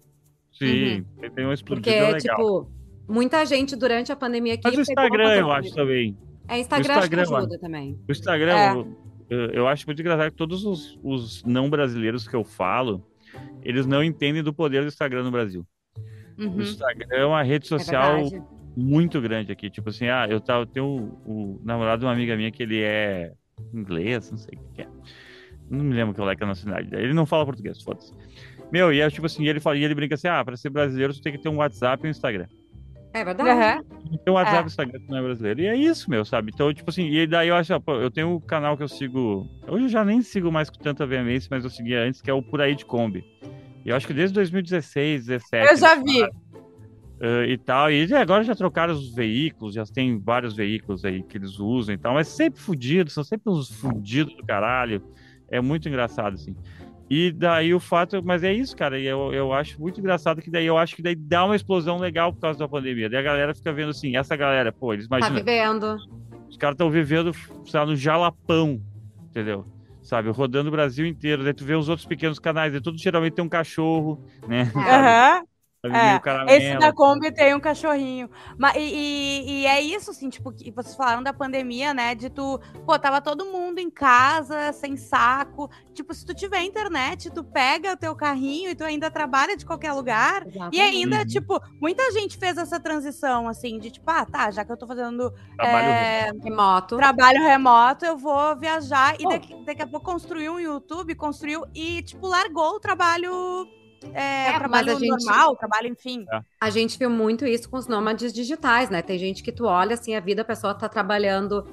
Sim, 0.52 1.04
uhum. 1.20 1.30
tem 1.30 1.44
uma 1.44 1.54
Porque, 1.64 1.90
legal. 1.90 2.18
tipo, 2.18 2.70
muita 3.08 3.44
gente 3.44 3.76
durante 3.76 4.10
a 4.10 4.16
pandemia 4.16 4.54
aqui... 4.54 4.62
Mas 4.64 4.76
o 4.76 4.80
Instagram, 4.80 5.34
eu 5.34 5.50
acho, 5.50 5.74
também. 5.74 6.16
É, 6.48 6.60
Instagram, 6.60 6.94
o 6.94 6.98
Instagram 6.98 7.22
acho 7.22 7.36
ajuda 7.36 7.58
também. 7.58 7.98
O 8.08 8.12
Instagram, 8.12 8.52
é. 8.52 9.05
Eu, 9.28 9.50
eu, 9.50 9.68
acho 9.68 9.86
muito 9.86 10.00
engraçado 10.00 10.30
que 10.30 10.36
todos 10.36 10.64
os, 10.64 10.98
os, 11.02 11.44
não 11.44 11.68
brasileiros 11.68 12.26
que 12.26 12.34
eu 12.34 12.44
falo, 12.44 13.04
eles 13.62 13.86
não 13.86 14.02
entendem 14.02 14.42
do 14.42 14.52
poder 14.52 14.82
do 14.82 14.88
Instagram 14.88 15.24
no 15.24 15.30
Brasil. 15.30 15.66
Uhum. 16.38 16.56
O 16.56 16.62
Instagram 16.62 17.16
é 17.16 17.24
uma 17.24 17.42
rede 17.42 17.66
é 17.66 17.68
social 17.68 18.18
é 18.18 18.42
muito 18.76 19.20
grande 19.20 19.50
aqui. 19.50 19.70
Tipo 19.70 19.88
assim, 19.88 20.08
ah, 20.08 20.26
eu, 20.28 20.40
tava, 20.40 20.62
eu 20.62 20.66
tenho 20.66 20.86
o, 20.86 21.56
o 21.56 21.60
namorado 21.64 22.00
de 22.00 22.06
uma 22.06 22.12
amiga 22.12 22.36
minha 22.36 22.50
que 22.50 22.62
ele 22.62 22.82
é 22.82 23.32
inglês, 23.72 24.30
não 24.30 24.38
sei 24.38 24.58
o 24.58 24.74
que 24.74 24.82
é. 24.82 24.88
Não 25.68 25.84
me 25.84 25.94
lembro 25.94 26.14
qual 26.14 26.30
é, 26.30 26.36
que 26.36 26.42
é 26.42 26.46
a 26.46 26.48
nacionalidade. 26.48 27.02
Ele 27.02 27.14
não 27.14 27.26
fala 27.26 27.44
português, 27.44 27.82
foda-se. 27.82 28.12
Meu, 28.70 28.92
e 28.92 29.00
é 29.00 29.10
tipo 29.10 29.26
assim, 29.26 29.46
ele, 29.46 29.60
fala, 29.60 29.76
e 29.76 29.84
ele 29.84 29.94
brinca 29.94 30.14
assim: 30.14 30.28
ah, 30.28 30.44
pra 30.44 30.56
ser 30.56 30.70
brasileiro, 30.70 31.12
você 31.12 31.20
tem 31.20 31.32
que 31.32 31.38
ter 31.38 31.48
um 31.48 31.56
WhatsApp 31.56 32.04
e 32.04 32.06
um 32.06 32.10
Instagram. 32.10 32.46
É 33.16 33.24
verdade. 33.24 33.82
Uhum. 34.10 34.18
Tem 34.18 34.32
um 34.32 34.36
WhatsApp 34.36 34.94
é. 34.94 34.98
Tu 34.98 35.04
não 35.08 35.18
é 35.18 35.22
brasileiro. 35.22 35.60
E 35.60 35.66
é 35.66 35.74
isso, 35.74 36.10
meu, 36.10 36.22
sabe? 36.24 36.50
Então, 36.54 36.72
tipo 36.74 36.90
assim, 36.90 37.08
e 37.08 37.26
daí 37.26 37.48
eu 37.48 37.56
acho, 37.56 37.72
ó, 37.74 37.92
eu 37.94 38.10
tenho 38.10 38.36
um 38.36 38.40
canal 38.40 38.76
que 38.76 38.82
eu 38.82 38.88
sigo. 38.88 39.48
Hoje 39.66 39.84
eu 39.84 39.88
já 39.88 40.04
nem 40.04 40.20
sigo 40.20 40.52
mais 40.52 40.68
com 40.68 40.78
tanta 40.78 41.06
veemência, 41.06 41.48
mas 41.50 41.64
eu 41.64 41.70
seguia 41.70 42.02
antes, 42.02 42.20
que 42.20 42.30
é 42.30 42.34
o 42.34 42.42
Por 42.42 42.60
Aí 42.60 42.74
de 42.74 42.84
Kombi. 42.84 43.24
E 43.84 43.88
eu 43.88 43.96
acho 43.96 44.06
que 44.06 44.12
desde 44.12 44.34
2016, 44.34 45.26
2017. 45.26 45.72
Eu 45.72 45.76
já 45.78 45.94
vi. 45.94 46.24
Uh, 47.18 47.44
e 47.48 47.56
tal, 47.56 47.90
e 47.90 48.14
agora 48.14 48.44
já 48.44 48.54
trocaram 48.54 48.92
os 48.92 49.14
veículos, 49.14 49.72
já 49.74 49.84
tem 49.86 50.18
vários 50.18 50.54
veículos 50.54 51.02
aí 51.02 51.22
que 51.22 51.38
eles 51.38 51.58
usam 51.58 51.94
e 51.94 51.98
tal, 51.98 52.12
mas 52.12 52.28
sempre 52.28 52.60
fudidos, 52.60 53.14
são 53.14 53.24
sempre 53.24 53.50
uns 53.50 53.70
fudidos 53.70 54.34
do 54.36 54.44
caralho. 54.44 55.02
É 55.48 55.58
muito 55.58 55.88
engraçado, 55.88 56.34
assim. 56.34 56.54
E 57.08 57.30
daí 57.30 57.72
o 57.72 57.78
fato, 57.78 58.20
mas 58.24 58.42
é 58.42 58.52
isso, 58.52 58.76
cara, 58.76 58.98
e 58.98 59.06
eu, 59.06 59.32
eu 59.32 59.52
acho 59.52 59.80
muito 59.80 60.00
engraçado 60.00 60.42
que 60.42 60.50
daí 60.50 60.66
eu 60.66 60.76
acho 60.76 60.96
que 60.96 61.02
daí 61.02 61.14
dá 61.14 61.44
uma 61.44 61.54
explosão 61.54 61.98
legal 61.98 62.32
por 62.32 62.40
causa 62.40 62.58
da 62.58 62.68
pandemia. 62.68 63.08
Daí 63.08 63.20
a 63.20 63.22
galera 63.22 63.54
fica 63.54 63.72
vendo 63.72 63.90
assim, 63.90 64.16
essa 64.16 64.34
galera, 64.34 64.72
pô, 64.72 64.92
eles 64.92 65.06
imaginam. 65.06 65.36
Tá 65.36 65.38
vivendo. 65.38 65.96
Os 66.48 66.56
caras 66.56 66.74
estão 66.74 66.90
vivendo, 66.90 67.32
sabe, 67.66 67.92
no 67.92 67.96
Jalapão, 67.96 68.80
entendeu? 69.30 69.64
Sabe, 70.02 70.30
rodando 70.30 70.68
o 70.68 70.72
Brasil 70.72 71.06
inteiro. 71.06 71.44
Daí 71.44 71.54
tu 71.54 71.64
vê 71.64 71.74
os 71.74 71.88
outros 71.88 72.06
pequenos 72.06 72.38
canais, 72.38 72.74
e 72.74 72.80
tudo 72.80 72.98
geralmente 72.98 73.34
tem 73.34 73.44
um 73.44 73.48
cachorro, 73.48 74.20
né? 74.48 74.72
Aham. 74.74 75.40
Uhum. 75.40 75.46
É, 75.94 76.56
esse 76.56 76.78
da 76.78 76.92
Kombi 76.92 77.32
tem 77.32 77.54
um 77.54 77.60
cachorrinho. 77.60 78.28
Mas, 78.58 78.76
e, 78.76 78.80
e, 78.80 79.50
e, 79.50 79.66
é 79.66 79.80
isso, 79.80 80.10
assim, 80.10 80.28
tipo, 80.28 80.52
que 80.52 80.70
vocês 80.70 80.96
falaram 80.96 81.22
da 81.22 81.32
pandemia, 81.32 81.92
né? 81.92 82.14
De 82.14 82.30
tu, 82.30 82.60
pô, 82.84 82.98
tava 82.98 83.20
todo 83.20 83.44
mundo 83.46 83.78
em 83.78 83.90
casa, 83.90 84.72
sem 84.72 84.96
saco. 84.96 85.70
Tipo, 85.94 86.12
se 86.14 86.24
tu 86.24 86.34
tiver 86.34 86.62
internet, 86.62 87.30
tu 87.30 87.42
pega 87.42 87.92
o 87.92 87.96
teu 87.96 88.14
carrinho 88.14 88.70
e 88.70 88.74
tu 88.74 88.84
ainda 88.84 89.10
trabalha 89.10 89.56
de 89.56 89.64
qualquer 89.64 89.92
lugar. 89.92 90.46
Exatamente. 90.46 90.76
E 90.76 90.80
ainda, 90.80 91.18
uhum. 91.18 91.26
tipo, 91.26 91.60
muita 91.80 92.10
gente 92.12 92.36
fez 92.36 92.58
essa 92.58 92.78
transição, 92.80 93.48
assim, 93.48 93.78
de 93.78 93.90
tipo, 93.90 94.10
ah, 94.10 94.24
tá, 94.24 94.50
já 94.50 94.64
que 94.64 94.72
eu 94.72 94.76
tô 94.76 94.86
fazendo 94.86 95.32
trabalho 95.56 95.88
é, 95.88 96.30
remoto. 96.42 96.96
Trabalho 96.96 97.42
remoto, 97.42 98.04
eu 98.04 98.16
vou 98.16 98.56
viajar. 98.56 99.16
E 99.18 99.28
daqui, 99.28 99.54
daqui 99.64 99.82
a 99.82 99.86
pouco 99.86 100.06
construiu 100.06 100.54
um 100.54 100.60
YouTube, 100.60 101.14
construiu 101.14 101.64
e, 101.74 102.02
tipo, 102.02 102.26
largou 102.26 102.76
o 102.76 102.80
trabalho 102.80 103.66
é, 104.12 104.48
é, 104.48 104.58
trabalho 104.58 104.98
gente, 104.98 105.24
normal, 105.24 105.56
trabalho, 105.56 105.88
enfim. 105.88 106.24
É. 106.32 106.40
A 106.60 106.70
gente 106.70 106.98
viu 106.98 107.10
muito 107.10 107.46
isso 107.46 107.68
com 107.68 107.76
os 107.76 107.86
nômades 107.86 108.32
digitais, 108.32 108.90
né? 108.90 109.02
Tem 109.02 109.18
gente 109.18 109.42
que 109.42 109.52
tu 109.52 109.64
olha 109.64 109.94
assim, 109.94 110.14
a 110.14 110.20
vida, 110.20 110.42
a 110.42 110.44
pessoa 110.44 110.74
tá 110.74 110.88
trabalhando 110.88 111.64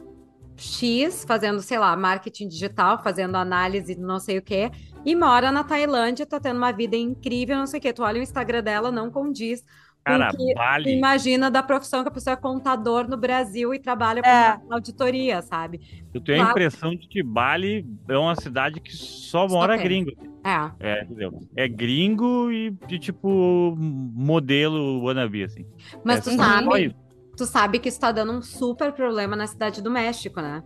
X, 0.55 1.25
fazendo, 1.27 1.61
sei 1.61 1.79
lá, 1.79 1.95
marketing 1.95 2.47
digital, 2.47 3.01
fazendo 3.01 3.35
análise 3.35 3.95
não 3.95 4.19
sei 4.19 4.37
o 4.37 4.41
quê, 4.41 4.71
e 5.05 5.15
mora 5.15 5.51
na 5.51 5.63
Tailândia, 5.63 6.25
tá 6.25 6.39
tendo 6.39 6.57
uma 6.57 6.71
vida 6.71 6.95
incrível, 6.95 7.57
não 7.57 7.67
sei 7.67 7.79
o 7.79 7.81
quê. 7.81 7.91
Tu 7.91 8.03
olha 8.03 8.19
o 8.19 8.23
Instagram 8.23 8.63
dela, 8.63 8.91
não 8.91 9.09
condiz 9.09 9.63
Cara, 10.03 10.31
vale. 10.55 10.91
Imagina 10.97 11.49
da 11.49 11.63
profissão 11.63 12.03
que 12.03 12.09
a 12.09 12.11
pessoa 12.11 12.33
é 12.33 12.37
contador 12.37 13.07
no 13.07 13.15
Brasil 13.15 13.73
e 13.73 13.79
trabalha 13.79 14.21
com 14.21 14.27
é. 14.27 14.59
auditoria, 14.69 15.41
sabe? 15.41 15.79
Eu 16.13 16.19
tenho 16.19 16.39
claro. 16.39 16.49
a 16.49 16.51
impressão 16.51 16.95
de 16.95 17.07
que 17.07 17.23
Bali 17.23 17.85
é 18.09 18.17
uma 18.17 18.35
cidade 18.35 18.81
que 18.81 18.93
só 18.93 19.47
mora 19.47 19.77
gringo. 19.77 20.11
É. 20.43 20.71
É, 20.79 21.03
entendeu? 21.03 21.39
É 21.55 21.67
gringo 21.69 22.51
e 22.51 22.71
de 22.85 22.99
tipo 22.99 23.75
modelo 23.77 25.01
wannabe, 25.03 25.45
assim. 25.45 25.65
Mas 26.03 26.19
é 26.19 26.31
tu 26.31 26.35
sabe, 26.35 26.95
tu 27.37 27.45
sabe 27.45 27.79
que 27.79 27.87
isso 27.87 27.99
tá 27.99 28.11
dando 28.11 28.33
um 28.33 28.41
super 28.41 28.91
problema 28.91 29.37
na 29.37 29.47
cidade 29.47 29.81
do 29.81 29.89
México, 29.89 30.41
né? 30.41 30.61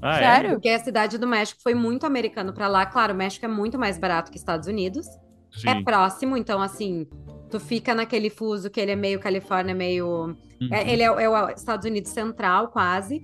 Ah, 0.00 0.16
é? 0.16 0.18
Sério? 0.22 0.50
É? 0.50 0.52
Porque 0.52 0.68
a 0.68 0.78
cidade 0.78 1.18
do 1.18 1.26
México 1.26 1.60
foi 1.60 1.74
muito 1.74 2.06
americano 2.06 2.52
para 2.52 2.68
lá. 2.68 2.86
Claro, 2.86 3.14
o 3.14 3.16
México 3.16 3.44
é 3.44 3.48
muito 3.48 3.76
mais 3.76 3.98
barato 3.98 4.30
que 4.30 4.38
Estados 4.38 4.68
Unidos. 4.68 5.08
É 5.08 5.58
Sim. 5.58 5.68
É 5.68 5.82
próximo, 5.82 6.36
então 6.36 6.62
assim, 6.62 7.08
tu 7.50 7.58
fica 7.58 7.94
naquele 7.94 8.30
fuso 8.30 8.70
que 8.70 8.80
ele 8.80 8.92
é 8.92 8.96
meio 8.96 9.18
Califórnia, 9.18 9.74
meio. 9.74 10.36
É, 10.60 10.64
uhum. 10.64 10.68
É, 10.72 10.92
ele 10.92 11.02
é, 11.02 11.06
é, 11.06 11.28
o 11.28 11.50
Estados 11.50 11.84
Unidos 11.84 12.10
central, 12.10 12.68
quase. 12.68 13.22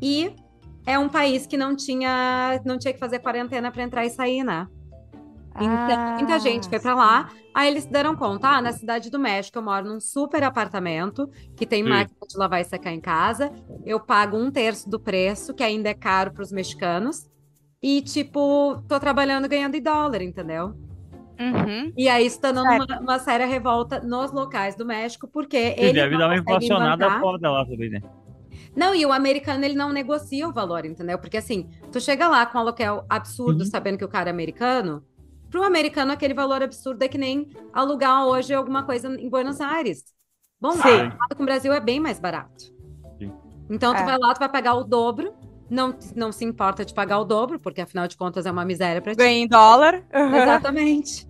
E 0.00 0.34
é 0.86 0.98
um 0.98 1.08
país 1.08 1.46
que 1.46 1.56
não 1.56 1.76
tinha, 1.76 2.60
não 2.64 2.78
tinha 2.78 2.92
que 2.92 2.98
fazer 2.98 3.18
quarentena 3.18 3.70
para 3.70 3.82
entrar 3.82 4.06
e 4.06 4.10
sair, 4.10 4.42
né? 4.42 4.66
Então, 5.60 5.68
ah, 5.68 6.16
muita 6.16 6.38
gente 6.38 6.68
foi 6.68 6.78
para 6.78 6.94
lá. 6.94 7.30
Aí 7.52 7.68
eles 7.68 7.82
se 7.82 7.90
deram 7.90 8.14
conta, 8.14 8.48
ah, 8.48 8.62
na 8.62 8.72
cidade 8.72 9.10
do 9.10 9.18
México 9.18 9.58
eu 9.58 9.62
moro 9.62 9.88
num 9.88 9.98
super 9.98 10.44
apartamento 10.44 11.28
que 11.56 11.66
tem 11.66 11.82
sim. 11.82 11.88
máquina 11.88 12.18
de 12.28 12.38
lavar 12.38 12.60
e 12.60 12.64
secar 12.64 12.92
em 12.92 13.00
casa. 13.00 13.52
Eu 13.84 13.98
pago 13.98 14.36
um 14.36 14.50
terço 14.50 14.88
do 14.88 15.00
preço, 15.00 15.52
que 15.52 15.62
ainda 15.62 15.88
é 15.88 15.94
caro 15.94 16.32
para 16.32 16.42
os 16.42 16.52
mexicanos. 16.52 17.28
E, 17.82 18.00
tipo, 18.02 18.82
tô 18.88 18.98
trabalhando 18.98 19.48
ganhando 19.48 19.74
em 19.74 19.82
dólar, 19.82 20.22
entendeu? 20.22 20.74
Uhum. 21.38 21.92
E 21.96 22.08
aí 22.08 22.26
isso 22.26 22.40
tá 22.40 22.50
dando 22.50 22.68
uma, 22.68 23.00
uma, 23.00 23.18
séria 23.18 23.46
revolta 23.46 24.00
nos 24.00 24.32
locais 24.32 24.74
do 24.74 24.84
México, 24.84 25.28
porque 25.28 25.74
ele. 25.76 25.92
Deve 25.92 26.18
dar 26.18 26.26
uma 26.26 26.36
inflacionada 26.36 27.20
foda 27.20 27.50
lá 27.50 27.64
também, 27.64 27.90
né? 27.90 28.00
Não, 28.74 28.94
e 28.94 29.06
o 29.06 29.12
americano 29.12 29.64
ele 29.64 29.74
não 29.74 29.92
negocia 29.92 30.48
o 30.48 30.52
valor, 30.52 30.84
entendeu? 30.84 31.18
Porque 31.18 31.36
assim, 31.36 31.68
tu 31.92 32.00
chega 32.00 32.28
lá 32.28 32.44
com 32.46 32.58
um 32.58 32.60
aluguel 32.60 33.04
absurdo, 33.08 33.60
uhum. 33.60 33.70
sabendo 33.70 33.98
que 33.98 34.04
o 34.04 34.08
cara 34.08 34.30
é 34.30 34.32
americano, 34.32 35.04
para 35.50 35.60
o 35.60 35.64
americano 35.64 36.12
aquele 36.12 36.34
valor 36.34 36.62
absurdo 36.62 37.02
é 37.02 37.08
que 37.08 37.18
nem 37.18 37.48
alugar 37.72 38.26
hoje 38.26 38.52
alguma 38.52 38.82
coisa 38.82 39.08
em 39.08 39.28
Buenos 39.28 39.60
Aires. 39.60 40.04
Bom, 40.60 40.72
Sim. 40.72 41.10
com 41.36 41.42
o 41.42 41.46
Brasil 41.46 41.72
é 41.72 41.80
bem 41.80 42.00
mais 42.00 42.18
barato. 42.18 42.64
Sim. 43.18 43.32
Então 43.70 43.94
tu 43.94 44.00
é. 44.00 44.04
vai 44.04 44.18
lá, 44.18 44.34
tu 44.34 44.40
vai 44.40 44.48
pagar 44.48 44.74
o 44.74 44.84
dobro, 44.84 45.32
não, 45.70 45.96
não 46.14 46.32
se 46.32 46.44
importa 46.44 46.84
de 46.84 46.92
pagar 46.92 47.18
o 47.20 47.24
dobro, 47.24 47.58
porque 47.58 47.80
afinal 47.80 48.06
de 48.08 48.16
contas 48.16 48.44
é 48.44 48.50
uma 48.50 48.64
miséria 48.64 49.00
para 49.00 49.12
ti. 49.12 49.18
Ganha 49.18 49.38
em 49.38 49.48
dólar. 49.48 50.04
Exatamente. 50.12 51.27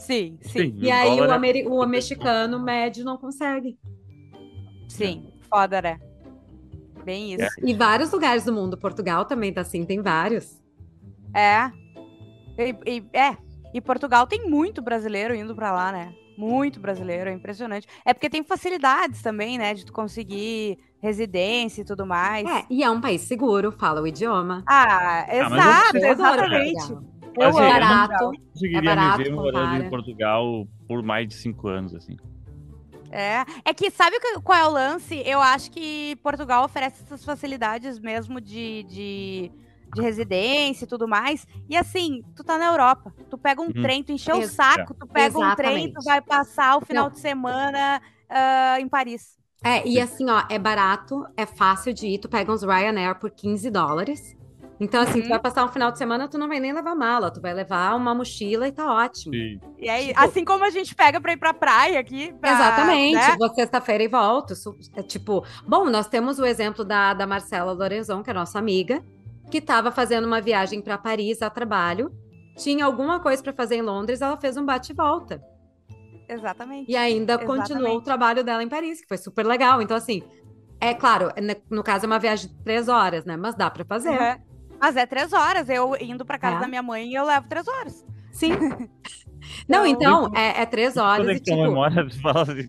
Sim, 0.00 0.38
sim. 0.40 0.74
E 0.78 0.90
aí 0.90 1.20
o, 1.20 1.24
é... 1.24 1.68
o 1.68 1.86
mexicano 1.86 2.58
médio 2.58 3.04
não 3.04 3.18
consegue. 3.18 3.78
Sim, 4.88 5.30
foda, 5.48 5.82
né? 5.82 6.00
Bem 7.04 7.34
isso. 7.34 7.44
É. 7.44 7.48
E 7.62 7.74
vários 7.74 8.10
lugares 8.10 8.44
do 8.44 8.52
mundo, 8.52 8.78
Portugal 8.78 9.26
também 9.26 9.52
tá 9.52 9.60
assim, 9.60 9.84
tem 9.84 10.00
vários. 10.00 10.58
É. 11.34 11.70
E, 12.58 12.76
e, 12.86 13.04
é. 13.12 13.36
E 13.74 13.80
Portugal 13.80 14.26
tem 14.26 14.48
muito 14.48 14.80
brasileiro 14.80 15.34
indo 15.34 15.54
para 15.54 15.70
lá, 15.70 15.92
né? 15.92 16.14
Muito 16.36 16.80
brasileiro, 16.80 17.28
é 17.28 17.34
impressionante. 17.34 17.86
É 18.02 18.14
porque 18.14 18.30
tem 18.30 18.42
facilidades 18.42 19.20
também, 19.20 19.58
né? 19.58 19.74
De 19.74 19.84
tu 19.84 19.92
conseguir 19.92 20.78
residência 20.98 21.82
e 21.82 21.84
tudo 21.84 22.06
mais. 22.06 22.48
É, 22.48 22.64
e 22.70 22.82
é 22.82 22.90
um 22.90 23.02
país 23.02 23.20
seguro, 23.20 23.70
fala 23.70 24.00
o 24.00 24.06
idioma. 24.06 24.64
Ah, 24.66 25.26
ah 25.26 25.36
exato, 25.36 25.96
ah, 25.96 26.08
exatamente. 26.08 27.19
Eu 27.36 27.48
amo. 27.48 27.60
É 27.60 27.80
barato. 27.80 28.24
Eu 28.24 28.32
conseguiria 28.52 28.78
é 28.78 28.82
barato, 28.82 29.18
me 29.18 29.24
ver 29.24 29.32
morando 29.32 29.84
em 29.84 29.90
Portugal 29.90 30.66
por 30.88 31.02
mais 31.02 31.28
de 31.28 31.34
cinco 31.34 31.68
anos, 31.68 31.94
assim. 31.94 32.16
É, 33.10 33.44
é 33.64 33.74
que 33.74 33.90
sabe 33.90 34.16
qual 34.44 34.58
é 34.58 34.66
o 34.66 34.70
lance? 34.70 35.20
Eu 35.26 35.40
acho 35.40 35.70
que 35.70 36.16
Portugal 36.22 36.64
oferece 36.64 37.02
essas 37.02 37.24
facilidades 37.24 37.98
mesmo 37.98 38.40
de, 38.40 38.84
de, 38.84 39.50
de 39.92 40.00
residência 40.00 40.84
e 40.84 40.88
tudo 40.88 41.08
mais. 41.08 41.46
E 41.68 41.76
assim, 41.76 42.22
tu 42.36 42.44
tá 42.44 42.56
na 42.56 42.66
Europa, 42.66 43.12
tu 43.28 43.36
pega 43.36 43.60
um 43.60 43.66
uhum. 43.66 43.82
trem, 43.82 44.04
tu 44.04 44.12
encheu 44.12 44.38
o 44.38 44.46
saco, 44.46 44.94
tu 44.94 45.06
pega 45.08 45.26
Exatamente. 45.26 45.52
um 45.52 45.56
trem, 45.56 45.92
tu 45.92 46.04
vai 46.04 46.20
passar 46.20 46.76
o 46.76 46.80
final 46.80 47.04
Não. 47.04 47.12
de 47.12 47.18
semana 47.18 48.00
uh, 48.30 48.80
em 48.80 48.88
Paris. 48.88 49.38
É, 49.62 49.86
e 49.86 50.00
assim, 50.00 50.30
ó, 50.30 50.44
é 50.48 50.58
barato, 50.58 51.26
é 51.36 51.44
fácil 51.44 51.92
de 51.92 52.06
ir, 52.06 52.18
tu 52.18 52.28
pega 52.28 52.50
uns 52.50 52.62
Ryanair 52.62 53.18
por 53.18 53.30
15 53.30 53.70
dólares. 53.70 54.36
Então, 54.80 55.02
assim, 55.02 55.18
uhum. 55.18 55.24
tu 55.24 55.28
vai 55.28 55.38
passar 55.38 55.62
um 55.62 55.68
final 55.68 55.92
de 55.92 55.98
semana, 55.98 56.26
tu 56.26 56.38
não 56.38 56.48
vai 56.48 56.58
nem 56.58 56.72
levar 56.72 56.94
mala, 56.94 57.30
tu 57.30 57.38
vai 57.38 57.52
levar 57.52 57.94
uma 57.94 58.14
mochila 58.14 58.66
e 58.66 58.72
tá 58.72 58.90
ótimo. 58.90 59.34
Sim. 59.34 59.60
E 59.78 59.90
aí, 59.90 60.08
tipo... 60.08 60.20
assim 60.20 60.42
como 60.42 60.64
a 60.64 60.70
gente 60.70 60.94
pega 60.94 61.20
pra 61.20 61.34
ir 61.34 61.36
pra 61.36 61.52
praia 61.52 62.00
aqui. 62.00 62.32
Pra, 62.40 62.50
Exatamente, 62.50 63.14
né? 63.14 63.36
vou 63.38 63.54
sexta-feira 63.54 64.02
e 64.02 64.08
volto. 64.08 64.54
É 64.96 65.02
tipo, 65.02 65.44
bom, 65.68 65.84
nós 65.90 66.08
temos 66.08 66.38
o 66.38 66.46
exemplo 66.46 66.82
da, 66.82 67.12
da 67.12 67.26
Marcela 67.26 67.72
Lorenzon, 67.72 68.22
que 68.22 68.30
é 68.30 68.32
nossa 68.32 68.58
amiga, 68.58 69.04
que 69.50 69.58
estava 69.58 69.92
fazendo 69.92 70.24
uma 70.24 70.40
viagem 70.40 70.80
para 70.80 70.96
Paris 70.96 71.42
a 71.42 71.50
trabalho, 71.50 72.10
tinha 72.56 72.86
alguma 72.86 73.20
coisa 73.20 73.42
para 73.42 73.52
fazer 73.52 73.76
em 73.76 73.82
Londres, 73.82 74.22
ela 74.22 74.38
fez 74.38 74.56
um 74.56 74.64
bate 74.64 74.92
e 74.92 74.94
volta. 74.94 75.42
Exatamente. 76.26 76.90
E 76.90 76.96
ainda 76.96 77.34
Exatamente. 77.34 77.68
continuou 77.68 77.96
o 77.98 78.00
trabalho 78.00 78.42
dela 78.42 78.62
em 78.62 78.68
Paris, 78.68 79.02
que 79.02 79.08
foi 79.08 79.18
super 79.18 79.44
legal. 79.44 79.82
Então, 79.82 79.96
assim, 79.96 80.22
é 80.80 80.94
claro, 80.94 81.30
no 81.68 81.82
caso 81.82 82.04
é 82.04 82.06
uma 82.06 82.18
viagem 82.18 82.48
de 82.48 82.54
três 82.62 82.88
horas, 82.88 83.26
né? 83.26 83.36
Mas 83.36 83.54
dá 83.54 83.68
para 83.68 83.84
fazer. 83.84 84.10
Uhum. 84.10 84.49
Mas 84.80 84.96
é 84.96 85.04
três 85.06 85.32
horas. 85.32 85.68
Eu 85.68 85.96
indo 86.00 86.24
para 86.24 86.38
casa 86.38 86.56
é. 86.56 86.60
da 86.60 86.68
minha 86.68 86.82
mãe, 86.82 87.12
eu 87.12 87.24
levo 87.24 87.46
três 87.48 87.68
horas. 87.68 88.04
Sim. 88.32 88.52
Não, 89.68 89.86
então, 89.86 90.28
então 90.28 90.40
é, 90.40 90.62
é, 90.62 90.66
três 90.66 90.96
horas. 90.96 91.24
Quando 91.24 91.30
é 91.30 91.34
que 91.34 91.40
tipo... 91.42 91.62
memória 91.62 92.08
fala 92.22 92.42
assim? 92.42 92.68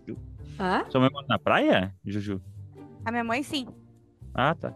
Hã? 0.58 0.84
Sua 0.90 1.00
mãe 1.00 1.10
mora 1.10 1.26
na 1.28 1.38
praia, 1.38 1.94
Juju? 2.04 2.40
A 3.04 3.10
minha 3.10 3.24
mãe, 3.24 3.42
sim. 3.42 3.66
Ah, 4.34 4.54
tá. 4.54 4.72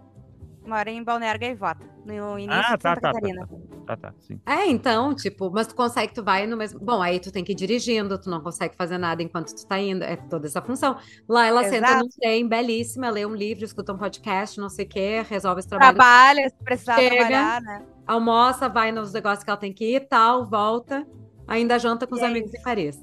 Mora 0.66 0.90
em 0.90 1.02
Balneário 1.02 1.40
Gaivota, 1.40 1.86
no 2.04 2.38
início 2.38 2.60
ah, 2.60 2.76
de 2.76 2.82
tá, 2.82 2.94
Santa 2.94 3.00
tá, 3.00 3.00
tá 3.00 3.12
Catarina. 3.12 3.48
Tá, 3.86 3.96
tá, 3.96 3.96
tá, 3.96 4.14
sim. 4.18 4.40
É, 4.44 4.66
então, 4.66 5.14
tipo, 5.14 5.48
mas 5.50 5.68
tu 5.68 5.76
consegue, 5.76 6.12
tu 6.12 6.24
vai 6.24 6.44
no 6.46 6.56
mesmo. 6.56 6.80
Bom, 6.80 7.00
aí 7.00 7.20
tu 7.20 7.30
tem 7.30 7.44
que 7.44 7.52
ir 7.52 7.54
dirigindo, 7.54 8.18
tu 8.18 8.28
não 8.28 8.40
consegue 8.40 8.74
fazer 8.74 8.98
nada 8.98 9.22
enquanto 9.22 9.54
tu 9.54 9.64
tá 9.64 9.78
indo. 9.78 10.02
É 10.02 10.16
toda 10.16 10.48
essa 10.48 10.60
função. 10.60 10.98
Lá 11.28 11.46
ela 11.46 11.64
Exato. 11.64 11.74
senta 11.76 11.98
num 12.02 12.08
trem 12.08 12.48
belíssima, 12.48 13.08
lê 13.10 13.24
um 13.24 13.34
livro, 13.34 13.64
escuta 13.64 13.92
um 13.92 13.96
podcast, 13.96 14.58
não 14.58 14.68
sei 14.68 14.84
o 14.84 14.88
quê, 14.88 15.24
resolve 15.28 15.60
esse 15.60 15.68
trabalho. 15.68 15.94
Trabalha, 15.94 16.48
se 16.48 16.64
precisar 16.64 16.96
Chega, 16.96 17.14
trabalhar, 17.14 17.62
né? 17.62 17.82
Almoça, 18.04 18.68
vai 18.68 18.90
nos 18.90 19.12
negócios 19.12 19.44
que 19.44 19.50
ela 19.50 19.58
tem 19.58 19.72
que 19.72 19.96
ir, 19.96 20.00
tal, 20.08 20.44
volta. 20.44 21.06
Ainda 21.46 21.78
janta 21.78 22.08
com 22.08 22.16
os 22.16 22.22
amigos 22.22 22.52
em 22.52 22.62
Paris. 22.62 22.98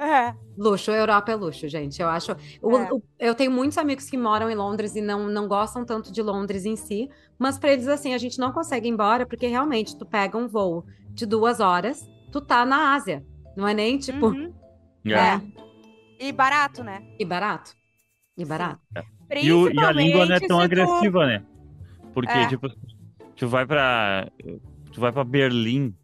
É. 0.00 0.34
Luxo, 0.56 0.90
Europa 0.90 1.30
é 1.30 1.34
luxo, 1.34 1.68
gente. 1.68 2.00
Eu 2.00 2.08
acho. 2.08 2.32
O, 2.62 2.78
é. 2.78 2.90
o, 2.90 3.02
eu 3.18 3.34
tenho 3.34 3.50
muitos 3.50 3.76
amigos 3.76 4.08
que 4.08 4.16
moram 4.16 4.48
em 4.48 4.54
Londres 4.54 4.96
e 4.96 5.02
não, 5.02 5.28
não 5.28 5.46
gostam 5.46 5.84
tanto 5.84 6.10
de 6.10 6.22
Londres 6.22 6.64
em 6.64 6.74
si, 6.74 7.10
mas 7.38 7.58
para 7.58 7.72
eles, 7.72 7.86
assim, 7.86 8.14
a 8.14 8.18
gente 8.18 8.38
não 8.38 8.50
consegue 8.50 8.88
ir 8.88 8.90
embora 8.90 9.26
porque 9.26 9.46
realmente 9.46 9.98
tu 9.98 10.06
pega 10.06 10.38
um 10.38 10.48
voo 10.48 10.86
de 11.10 11.26
duas 11.26 11.60
horas, 11.60 12.08
tu 12.32 12.40
tá 12.40 12.64
na 12.64 12.94
Ásia. 12.94 13.22
Não 13.54 13.68
é 13.68 13.74
nem 13.74 13.98
tipo. 13.98 14.28
Uhum. 14.28 14.54
É. 15.04 15.12
é. 15.12 15.40
E 16.18 16.32
barato, 16.32 16.82
né? 16.82 17.02
E 17.18 17.24
barato. 17.24 17.72
E 18.38 18.44
barato. 18.44 18.80
É. 18.96 19.44
E, 19.44 19.52
o, 19.52 19.70
e, 19.70 19.78
a 19.78 19.92
língua 19.92 20.24
não 20.24 20.34
é 20.34 20.40
tão 20.40 20.60
agressiva, 20.60 21.20
tu... 21.20 21.26
né? 21.26 21.44
Porque, 22.14 22.32
é. 22.32 22.46
tipo, 22.48 22.68
tu 23.36 23.48
vai 23.48 23.66
pra. 23.66 24.30
Tu 24.92 25.00
vai 25.00 25.12
pra 25.12 25.24
Berlim 25.24 25.94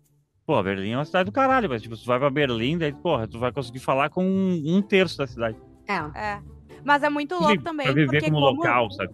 Pô, 0.47 0.63
Berlim 0.63 0.93
é 0.93 0.97
uma 0.97 1.05
cidade 1.05 1.25
do 1.25 1.33
caralho, 1.33 1.69
mas 1.69 1.83
tipo, 1.83 1.97
tu 1.97 2.07
vai 2.07 2.21
pra 2.21 2.31
Berlim, 2.31 2.79
daí, 2.79 2.93
porra, 2.93 3.27
tu 3.27 3.37
vai 3.37 3.51
conseguir 3.51 3.81
falar 3.81 4.09
com 4.09 4.25
um, 4.25 4.77
um 4.77 4.81
terço 4.81 5.19
da 5.19 5.27
cidade. 5.27 5.57
É. 5.89 5.97
é. 6.19 6.41
Mas 6.85 7.03
é 7.03 7.11
muito 7.11 7.35
louco 7.35 7.51
Sim, 7.51 7.63
também. 7.63 7.87
Pra 7.87 7.95
viver 7.95 8.07
porque 8.07 8.31
como, 8.31 8.37
como 8.37 8.57
local, 8.57 8.89
sabe? 8.93 9.13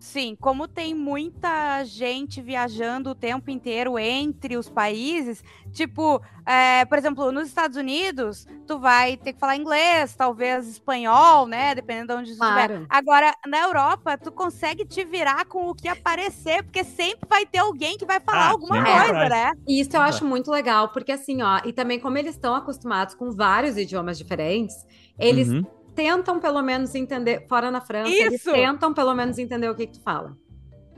Sim, 0.00 0.34
como 0.40 0.66
tem 0.66 0.94
muita 0.94 1.84
gente 1.84 2.40
viajando 2.40 3.10
o 3.10 3.14
tempo 3.14 3.50
inteiro 3.50 3.98
entre 3.98 4.56
os 4.56 4.66
países, 4.66 5.44
tipo, 5.72 6.22
é, 6.46 6.86
por 6.86 6.96
exemplo, 6.96 7.30
nos 7.30 7.48
Estados 7.48 7.76
Unidos, 7.76 8.48
tu 8.66 8.78
vai 8.78 9.18
ter 9.18 9.34
que 9.34 9.38
falar 9.38 9.56
inglês, 9.56 10.14
talvez 10.16 10.66
espanhol, 10.66 11.46
né? 11.46 11.74
Dependendo 11.74 12.14
de 12.14 12.18
onde 12.18 12.34
claro. 12.34 12.72
estiver. 12.72 12.86
Agora, 12.88 13.34
na 13.46 13.58
Europa, 13.58 14.16
tu 14.16 14.32
consegue 14.32 14.86
te 14.86 15.04
virar 15.04 15.44
com 15.44 15.68
o 15.68 15.74
que 15.74 15.86
aparecer, 15.86 16.62
porque 16.62 16.82
sempre 16.82 17.28
vai 17.28 17.44
ter 17.44 17.58
alguém 17.58 17.98
que 17.98 18.06
vai 18.06 18.20
falar 18.20 18.46
ah, 18.46 18.50
alguma 18.52 18.78
sim, 18.78 18.84
coisa, 18.84 19.24
é 19.24 19.28
né? 19.28 19.52
E 19.68 19.80
isso 19.82 19.94
eu 19.94 20.00
acho 20.00 20.24
muito 20.24 20.50
legal, 20.50 20.88
porque 20.88 21.12
assim, 21.12 21.42
ó, 21.42 21.60
e 21.62 21.74
também 21.74 22.00
como 22.00 22.16
eles 22.16 22.36
estão 22.36 22.54
acostumados 22.54 23.14
com 23.14 23.30
vários 23.32 23.76
idiomas 23.76 24.16
diferentes, 24.16 24.74
eles. 25.18 25.50
Uhum 25.50 25.79
tentam 26.00 26.40
pelo 26.40 26.62
menos 26.62 26.94
entender, 26.94 27.46
fora 27.46 27.70
na 27.70 27.80
França, 27.80 28.10
Isso. 28.10 28.22
eles 28.22 28.42
tentam 28.42 28.94
pelo 28.94 29.14
menos 29.14 29.38
entender 29.38 29.68
o 29.68 29.74
que, 29.74 29.86
que 29.86 29.92
tu 29.98 30.02
fala. 30.02 30.34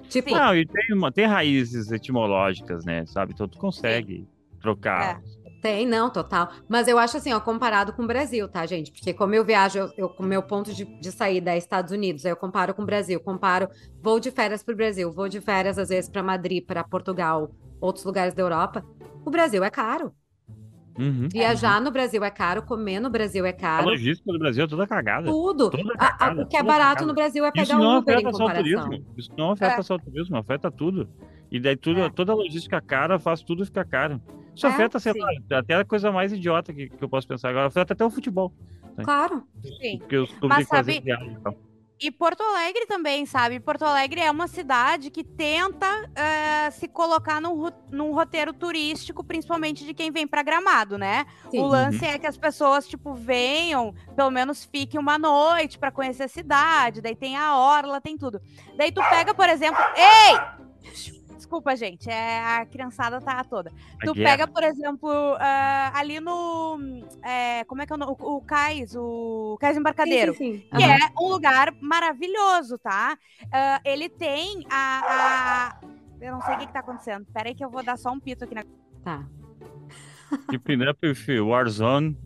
Tipo, 0.08 0.30
não, 0.30 0.54
e 0.54 0.64
tem, 0.64 0.94
uma, 0.94 1.10
tem 1.10 1.26
raízes 1.26 1.90
etimológicas, 1.90 2.84
né? 2.84 3.04
Sabe? 3.06 3.32
Então 3.32 3.48
tu 3.48 3.58
consegue 3.58 4.18
Sim. 4.18 4.28
trocar. 4.60 5.20
É. 5.20 5.42
Tem, 5.60 5.86
não, 5.86 6.10
total. 6.10 6.50
Mas 6.68 6.86
eu 6.86 6.98
acho 6.98 7.16
assim, 7.16 7.32
ó, 7.32 7.40
comparado 7.40 7.92
com 7.92 8.02
o 8.02 8.06
Brasil, 8.06 8.48
tá, 8.48 8.64
gente? 8.66 8.92
Porque 8.92 9.12
como 9.12 9.34
eu 9.34 9.44
viajo, 9.44 9.78
eu, 9.78 9.92
eu 9.96 10.14
o 10.18 10.22
meu 10.22 10.42
ponto 10.42 10.72
de, 10.72 10.84
de 10.84 11.12
saída 11.12 11.52
é 11.52 11.58
Estados 11.58 11.92
Unidos, 11.92 12.24
aí 12.24 12.32
eu 12.32 12.36
comparo 12.36 12.74
com 12.74 12.82
o 12.82 12.86
Brasil, 12.86 13.18
comparo, 13.20 13.68
vou 14.02 14.18
de 14.18 14.30
férias 14.30 14.62
para 14.62 14.72
o 14.74 14.76
Brasil, 14.76 15.12
vou 15.12 15.28
de 15.28 15.40
férias 15.40 15.78
às 15.78 15.88
vezes 15.88 16.10
para 16.10 16.22
Madrid, 16.22 16.64
para 16.66 16.82
Portugal, 16.82 17.50
outros 17.80 18.04
lugares 18.04 18.34
da 18.34 18.42
Europa. 18.42 18.84
O 19.24 19.30
Brasil 19.30 19.62
é 19.62 19.70
caro. 19.70 20.12
Uhum. 20.98 21.28
Viajar 21.32 21.80
no 21.80 21.90
Brasil 21.90 22.22
é 22.22 22.30
caro, 22.30 22.62
comer 22.62 23.00
no 23.00 23.08
Brasil 23.08 23.46
é 23.46 23.52
caro. 23.52 23.88
A 23.88 23.90
logística 23.90 24.30
do 24.30 24.38
Brasil 24.38 24.64
é 24.64 24.66
toda 24.66 24.86
cagada. 24.86 25.26
Tudo. 25.26 25.70
Toda 25.70 25.94
cagada, 25.94 26.16
a, 26.18 26.28
a, 26.28 26.42
o 26.42 26.46
que 26.46 26.56
é 26.56 26.62
barato 26.62 26.94
cagada. 26.94 27.06
no 27.06 27.14
Brasil 27.14 27.44
é 27.44 27.50
pegar 27.50 27.62
Isso 27.62 27.78
não 27.78 27.98
Uber 27.98 28.14
afeta 28.14 28.32
só 28.32 28.44
o 28.44 28.54
turismo. 28.54 29.04
Isso 29.16 29.30
não 29.36 29.50
afeta 29.50 29.80
é. 29.80 29.82
só 29.82 29.94
o 29.94 29.98
turismo, 29.98 30.36
afeta 30.36 30.70
tudo. 30.70 31.08
E 31.50 31.58
daí 31.58 31.76
tudo, 31.76 32.00
é. 32.02 32.10
toda 32.10 32.32
a 32.32 32.34
logística 32.34 32.80
cara 32.80 33.18
faz 33.18 33.42
tudo 33.42 33.64
ficar 33.64 33.84
caro. 33.84 34.20
Isso 34.54 34.66
é, 34.66 34.70
afeta, 34.70 34.98
sei 34.98 35.12
lá, 35.14 35.28
até 35.58 35.74
a 35.74 35.84
coisa 35.84 36.12
mais 36.12 36.32
idiota 36.32 36.72
que, 36.72 36.88
que 36.88 37.02
eu 37.02 37.08
posso 37.08 37.26
pensar 37.26 37.50
agora, 37.50 37.66
afeta 37.66 37.94
até 37.94 38.04
o 38.04 38.10
futebol. 38.10 38.52
Né? 38.96 39.04
Claro. 39.04 39.42
Sim. 39.62 39.98
Porque 39.98 40.16
os 40.16 40.34
Mas 40.42 40.68
sabe, 40.68 41.00
viagem, 41.00 41.36
então. 41.40 41.56
E 42.02 42.10
Porto 42.10 42.42
Alegre 42.42 42.84
também, 42.86 43.24
sabe? 43.24 43.60
Porto 43.60 43.84
Alegre 43.84 44.20
é 44.20 44.28
uma 44.28 44.48
cidade 44.48 45.08
que 45.08 45.22
tenta 45.22 45.86
uh, 45.86 46.72
se 46.72 46.88
colocar 46.88 47.40
num, 47.40 47.70
num, 47.92 48.12
roteiro 48.12 48.52
turístico, 48.52 49.22
principalmente 49.22 49.84
de 49.84 49.94
quem 49.94 50.10
vem 50.10 50.26
para 50.26 50.42
Gramado, 50.42 50.98
né? 50.98 51.24
Sim. 51.48 51.60
O 51.60 51.66
lance 51.66 52.04
uhum. 52.04 52.10
é 52.10 52.18
que 52.18 52.26
as 52.26 52.36
pessoas, 52.36 52.88
tipo, 52.88 53.14
venham, 53.14 53.94
pelo 54.16 54.32
menos 54.32 54.64
fiquem 54.64 54.98
uma 54.98 55.16
noite 55.16 55.78
para 55.78 55.92
conhecer 55.92 56.24
a 56.24 56.28
cidade, 56.28 57.00
daí 57.00 57.14
tem 57.14 57.36
a 57.36 57.56
orla, 57.56 58.00
tem 58.00 58.18
tudo. 58.18 58.40
Daí 58.76 58.90
tu 58.90 59.00
pega, 59.08 59.32
por 59.32 59.48
exemplo. 59.48 59.80
Ei! 59.94 61.21
Desculpa, 61.36 61.74
gente, 61.76 62.08
é, 62.08 62.40
a 62.40 62.66
criançada 62.66 63.20
tá 63.20 63.42
toda. 63.44 63.70
A 64.00 64.06
tu 64.06 64.14
guerra. 64.14 64.30
pega, 64.30 64.46
por 64.48 64.62
exemplo, 64.62 65.10
uh, 65.10 65.38
ali 65.94 66.20
no. 66.20 66.78
É, 67.22 67.64
como 67.64 67.82
é 67.82 67.86
que 67.86 67.92
é 67.92 67.96
o 67.96 67.98
nome? 67.98 68.14
O, 68.18 68.36
o 68.36 68.40
Cais, 68.40 68.94
o 68.94 69.56
Cais 69.60 69.76
Embarcadeiro. 69.76 70.32
Sim, 70.34 70.54
sim, 70.54 70.58
sim. 70.60 70.68
Que 70.70 70.84
uhum. 70.84 70.90
é 70.90 70.98
um 71.20 71.28
lugar 71.28 71.74
maravilhoso, 71.80 72.78
tá? 72.78 73.18
Uh, 73.44 73.80
ele 73.84 74.08
tem 74.08 74.64
a, 74.70 75.02
a, 75.04 75.80
Eu 76.20 76.32
não 76.32 76.42
sei 76.42 76.54
o 76.54 76.58
que, 76.58 76.66
que 76.66 76.72
tá 76.72 76.80
acontecendo. 76.80 77.26
Pera 77.32 77.48
aí 77.48 77.54
que 77.54 77.64
eu 77.64 77.70
vou 77.70 77.82
dar 77.82 77.96
só 77.96 78.10
um 78.10 78.20
pito 78.20 78.44
aqui 78.44 78.54
na. 78.54 78.64
Tá. 79.04 79.26
Keeping 80.48 80.88
up 80.88 80.98
with 81.06 81.40
Warzone 81.40 82.16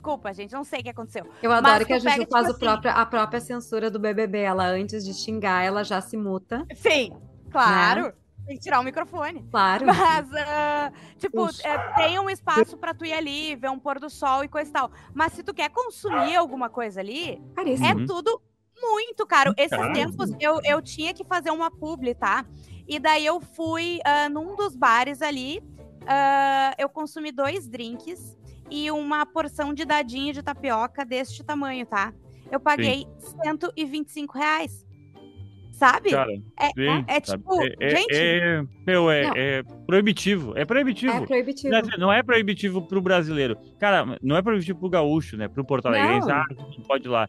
desculpa, 0.00 0.32
gente, 0.32 0.52
não 0.52 0.64
sei 0.64 0.80
o 0.80 0.82
que 0.82 0.88
aconteceu. 0.88 1.26
Eu 1.42 1.52
adoro 1.52 1.74
Mas 1.74 1.86
que 1.86 1.92
a 1.92 1.98
Juju 1.98 2.10
pega, 2.10 2.30
faz 2.30 2.46
tipo 2.46 2.56
assim... 2.56 2.58
próprio, 2.58 2.90
a 2.90 3.06
própria 3.06 3.40
censura 3.40 3.90
do 3.90 3.98
BBB. 3.98 4.38
Ela, 4.38 4.68
antes 4.68 5.04
de 5.04 5.12
xingar, 5.12 5.62
ela 5.62 5.84
já 5.84 6.00
se 6.00 6.16
muta. 6.16 6.66
Sim, 6.74 7.12
claro. 7.50 8.04
Né? 8.04 8.12
Tem 8.46 8.56
que 8.56 8.62
tirar 8.62 8.80
o 8.80 8.82
microfone. 8.82 9.46
Claro. 9.50 9.86
Mas, 9.86 10.26
uh, 10.26 11.16
tipo, 11.18 11.46
é, 11.62 11.78
tem 11.94 12.18
um 12.18 12.30
espaço 12.30 12.76
para 12.78 12.94
tu 12.94 13.04
ir 13.04 13.12
ali, 13.12 13.54
ver 13.54 13.70
um 13.70 13.78
pôr 13.78 14.00
do 14.00 14.08
sol 14.08 14.42
e 14.42 14.48
coisa 14.48 14.70
e 14.70 14.72
tal. 14.72 14.90
Mas 15.14 15.34
se 15.34 15.42
tu 15.42 15.52
quer 15.52 15.68
consumir 15.68 16.34
alguma 16.34 16.70
coisa 16.70 17.00
ali, 17.00 17.40
Caríssimo. 17.54 17.86
é 17.86 18.06
tudo 18.06 18.40
muito 18.80 19.26
caro. 19.26 19.52
Esses 19.56 19.76
Caramba. 19.76 19.92
tempos 19.92 20.30
eu, 20.40 20.60
eu 20.64 20.80
tinha 20.80 21.12
que 21.12 21.22
fazer 21.22 21.50
uma 21.50 21.70
publi, 21.70 22.14
tá? 22.14 22.46
E 22.88 22.98
daí 22.98 23.26
eu 23.26 23.40
fui 23.40 23.98
uh, 23.98 24.32
num 24.32 24.56
dos 24.56 24.74
bares 24.74 25.22
ali, 25.22 25.62
uh, 26.02 26.74
eu 26.78 26.88
consumi 26.88 27.30
dois 27.30 27.68
drinks 27.68 28.39
e 28.70 28.90
uma 28.90 29.26
porção 29.26 29.74
de 29.74 29.84
dadinho 29.84 30.32
de 30.32 30.42
tapioca 30.42 31.04
deste 31.04 31.42
tamanho, 31.44 31.84
tá? 31.86 32.12
Eu 32.50 32.60
paguei 32.60 33.06
Sim. 33.18 33.36
125 33.42 34.38
reais. 34.38 34.86
Sabe? 35.72 36.10
Cara, 36.10 36.30
é, 36.58 36.66
sim, 36.66 37.04
é, 37.08 37.16
é 37.16 37.20
tipo, 37.22 37.62
é, 37.62 37.74
é, 37.80 37.96
gente. 37.96 38.14
É, 38.14 38.62
meu, 38.86 39.10
é, 39.10 39.30
é, 39.34 39.62
proibitivo. 39.86 40.52
É 40.54 40.66
proibitivo. 40.66 41.10
É 41.10 41.26
proibitivo. 41.26 41.72
Não, 41.72 41.80
não 41.98 42.12
é 42.12 42.22
proibitivo 42.22 42.82
pro 42.82 43.00
brasileiro. 43.00 43.56
Cara, 43.78 44.18
não 44.22 44.36
é 44.36 44.42
proibitivo 44.42 44.78
pro 44.78 44.90
gaúcho, 44.90 45.38
né? 45.38 45.48
Pro 45.48 45.64
Porto 45.64 45.86
Alegre. 45.86 46.30
Ah, 46.30 46.44
não 46.50 46.84
pode 46.84 47.06
ir 47.06 47.08
lá. 47.08 47.26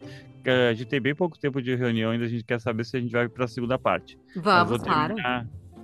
A 0.68 0.74
gente 0.74 0.86
tem 0.86 1.00
bem 1.00 1.14
pouco 1.14 1.38
tempo 1.38 1.62
de 1.62 1.74
reunião 1.74 2.10
ainda, 2.10 2.26
a 2.26 2.28
gente 2.28 2.44
quer 2.44 2.60
saber 2.60 2.84
se 2.84 2.94
a 2.94 3.00
gente 3.00 3.12
vai 3.12 3.26
para 3.26 3.46
a 3.46 3.48
segunda 3.48 3.78
parte. 3.78 4.18
Vamos, 4.36 4.82
claro. 4.82 5.14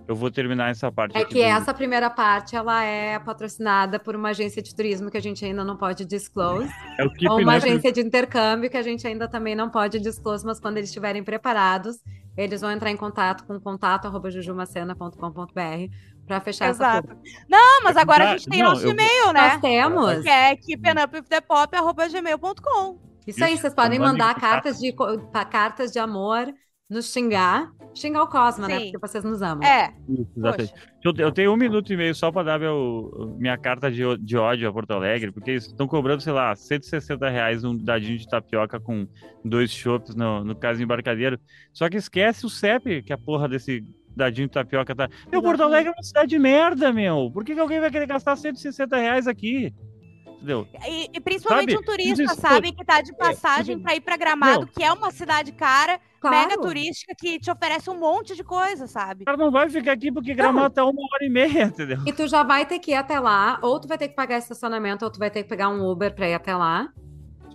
Eu 0.08 0.16
vou 0.16 0.30
terminar 0.30 0.70
essa 0.70 0.90
parte. 0.90 1.14
É 1.14 1.22
que 1.22 1.34
do... 1.34 1.42
essa 1.42 1.74
primeira 1.74 2.08
parte 2.08 2.56
ela 2.56 2.82
é 2.82 3.18
patrocinada 3.18 3.98
por 3.98 4.16
uma 4.16 4.30
agência 4.30 4.62
de 4.62 4.74
turismo 4.74 5.10
que 5.10 5.18
a 5.18 5.20
gente 5.20 5.44
ainda 5.44 5.62
não 5.62 5.76
pode 5.76 6.06
disclose. 6.06 6.66
É 6.98 7.04
o 7.04 7.12
Keep, 7.12 7.30
ou 7.30 7.42
uma 7.42 7.56
agência 7.56 7.92
de 7.92 8.00
intercâmbio 8.00 8.70
que 8.70 8.78
a 8.78 8.82
gente 8.82 9.06
ainda 9.06 9.28
também 9.28 9.54
não 9.54 9.68
pode 9.68 10.00
disclose, 10.00 10.46
mas 10.46 10.58
quando 10.58 10.78
eles 10.78 10.88
estiverem 10.88 11.22
preparados, 11.22 11.98
eles 12.38 12.62
vão 12.62 12.70
entrar 12.70 12.90
em 12.90 12.96
contato 12.96 13.44
com 13.44 13.60
contato@jujumacena.com.br 13.60 15.94
para 16.26 16.40
fechar 16.40 16.70
Exato. 16.70 17.10
essa 17.10 17.12
Exato. 17.12 17.46
Não, 17.46 17.82
mas 17.84 17.98
agora 17.98 18.30
a 18.30 18.38
gente 18.38 18.48
tem 18.48 18.62
não, 18.62 18.70
nosso 18.70 18.86
eu... 18.86 18.92
e-mail, 18.92 19.30
né? 19.34 19.50
Nós 19.50 19.60
temos. 19.60 20.22
Que 20.22 20.30
é 20.30 20.56
keepinupwiththepop@gmail.com. 20.56 22.98
Isso, 23.26 23.36
Isso 23.36 23.44
aí, 23.44 23.58
vocês 23.58 23.74
podem 23.74 23.98
mandar 23.98 24.34
cartas 24.36 24.78
de, 24.78 24.94
cartas 25.50 25.92
de 25.92 25.98
amor 25.98 26.50
nos 26.88 27.12
xingar. 27.12 27.70
Xingar 27.94 28.22
o 28.22 28.28
Cosma, 28.28 28.68
né? 28.68 28.74
Sim. 28.74 28.84
né? 28.84 28.90
Porque 28.92 29.06
vocês 29.06 29.24
nos 29.24 29.42
amam. 29.42 29.66
É. 29.66 29.92
exatamente. 30.36 30.72
Eu, 31.04 31.12
eu, 31.18 31.32
tenho 31.32 31.52
um 31.52 31.56
minuto 31.56 31.92
e 31.92 31.96
meio 31.96 32.14
só 32.14 32.30
para 32.30 32.44
dar 32.44 32.58
meu, 32.58 33.34
minha 33.38 33.58
carta 33.58 33.90
de, 33.90 34.02
de 34.18 34.36
ódio 34.36 34.68
a 34.68 34.72
Porto 34.72 34.92
Alegre, 34.92 35.32
porque 35.32 35.52
eles 35.52 35.66
estão 35.66 35.86
cobrando, 35.86 36.22
sei 36.22 36.32
lá, 36.32 36.54
160 36.54 37.28
reais 37.28 37.64
um 37.64 37.76
dadinho 37.76 38.18
de 38.18 38.28
tapioca 38.28 38.80
com 38.80 39.06
dois 39.44 39.70
chopps 39.70 40.14
no, 40.14 40.44
no 40.44 40.54
caso 40.54 40.82
embarcadeiro. 40.82 41.38
Só 41.72 41.88
que 41.88 41.96
esquece 41.96 42.46
o 42.46 42.50
CEP, 42.50 43.02
que 43.02 43.12
é 43.12 43.16
a 43.16 43.18
porra 43.18 43.48
desse 43.48 43.84
dadinho 44.16 44.48
de 44.48 44.54
tapioca 44.54 44.94
tá. 44.94 45.08
Meu, 45.30 45.42
Porto 45.42 45.62
Alegre 45.62 45.90
é 45.90 45.92
uma 45.92 46.02
cidade 46.02 46.28
de 46.28 46.38
merda, 46.38 46.92
meu. 46.92 47.30
Por 47.32 47.44
que, 47.44 47.54
que 47.54 47.60
alguém 47.60 47.80
vai 47.80 47.90
querer 47.90 48.06
gastar 48.06 48.36
160 48.36 48.96
reais 48.96 49.26
aqui? 49.26 49.72
Entendeu? 50.38 50.66
E, 50.86 51.10
e 51.12 51.20
principalmente 51.20 51.72
sabe? 51.72 51.82
um 51.82 51.84
turista, 51.84 52.22
Isso, 52.22 52.40
sabe, 52.40 52.72
que 52.72 52.84
tá 52.84 53.00
de 53.00 53.10
é, 53.10 53.14
passagem 53.14 53.76
é, 53.76 53.78
para 53.78 53.96
ir 53.96 54.00
para 54.00 54.16
Gramado, 54.16 54.60
não. 54.60 54.66
que 54.66 54.82
é 54.82 54.92
uma 54.92 55.10
cidade 55.10 55.52
cara, 55.52 56.00
claro. 56.20 56.36
mega 56.36 56.60
turística, 56.60 57.14
que 57.18 57.38
te 57.38 57.50
oferece 57.50 57.90
um 57.90 57.98
monte 57.98 58.34
de 58.34 58.44
coisa, 58.44 58.86
sabe? 58.86 59.22
O 59.22 59.26
cara 59.26 59.36
não 59.36 59.50
vai 59.50 59.68
ficar 59.68 59.92
aqui 59.92 60.10
porque 60.10 60.34
Gramado 60.34 60.74
tá 60.74 60.84
uma 60.84 61.02
hora 61.12 61.24
e 61.24 61.28
meia, 61.28 61.64
entendeu? 61.64 61.98
E 62.06 62.12
tu 62.12 62.26
já 62.26 62.42
vai 62.42 62.64
ter 62.64 62.78
que 62.78 62.92
ir 62.92 62.94
até 62.94 63.18
lá, 63.18 63.58
ou 63.62 63.78
tu 63.80 63.88
vai 63.88 63.98
ter 63.98 64.08
que 64.08 64.14
pagar 64.14 64.38
estacionamento, 64.38 65.04
ou 65.04 65.10
tu 65.10 65.18
vai 65.18 65.30
ter 65.30 65.42
que 65.42 65.48
pegar 65.48 65.68
um 65.68 65.84
Uber 65.88 66.14
para 66.14 66.28
ir 66.28 66.34
até 66.34 66.56
lá. 66.56 66.88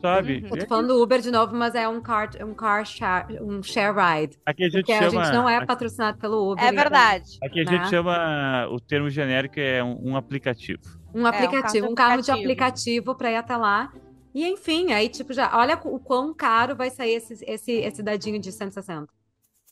Sabe? 0.02 0.44
Uhum. 0.44 0.50
Eu 0.52 0.60
tô 0.60 0.68
falando 0.68 1.02
Uber 1.02 1.22
de 1.22 1.32
novo, 1.32 1.56
mas 1.56 1.76
é 1.76 1.88
um 1.88 2.02
car, 2.02 2.30
um 2.42 2.54
car 2.54 2.86
share, 2.86 3.42
um 3.42 3.64
share 3.64 3.96
ride. 3.96 4.38
Aqui 4.46 4.66
a 4.66 4.70
gente 4.70 4.86
porque 4.86 4.92
chama... 4.92 5.22
a 5.22 5.24
gente 5.24 5.34
não 5.34 5.48
é 5.48 5.66
patrocinado 5.66 6.18
pelo 6.18 6.52
Uber. 6.52 6.62
É 6.62 6.74
verdade. 6.74 7.38
Aqui 7.42 7.62
a 7.62 7.64
né? 7.64 7.72
gente 7.72 7.90
chama, 7.90 8.68
o 8.70 8.82
termo 8.82 9.10
genérico 9.10 9.62
é 9.62 9.82
um, 9.82 10.10
um 10.10 10.18
aplicativo. 10.18 10.82
Um 11.14 11.26
aplicativo, 11.26 11.86
é, 11.86 11.90
um, 11.90 11.92
um 11.92 11.96
carro 11.96 12.22
de 12.22 12.32
aplicativo 12.32 13.16
para 13.16 13.32
ir 13.32 13.36
até 13.36 13.56
lá. 13.56 13.92
E 14.34 14.48
enfim, 14.48 14.92
aí 14.92 15.10
tipo 15.10 15.32
já, 15.34 15.56
olha 15.56 15.80
o 15.84 16.00
quão 16.00 16.34
caro 16.34 16.76
vai 16.76 16.90
sair 16.90 17.16
esse, 17.16 17.44
esse, 17.46 17.72
esse 17.72 18.02
dadinho 18.02 18.40
de 18.40 18.52
160. 18.52 19.08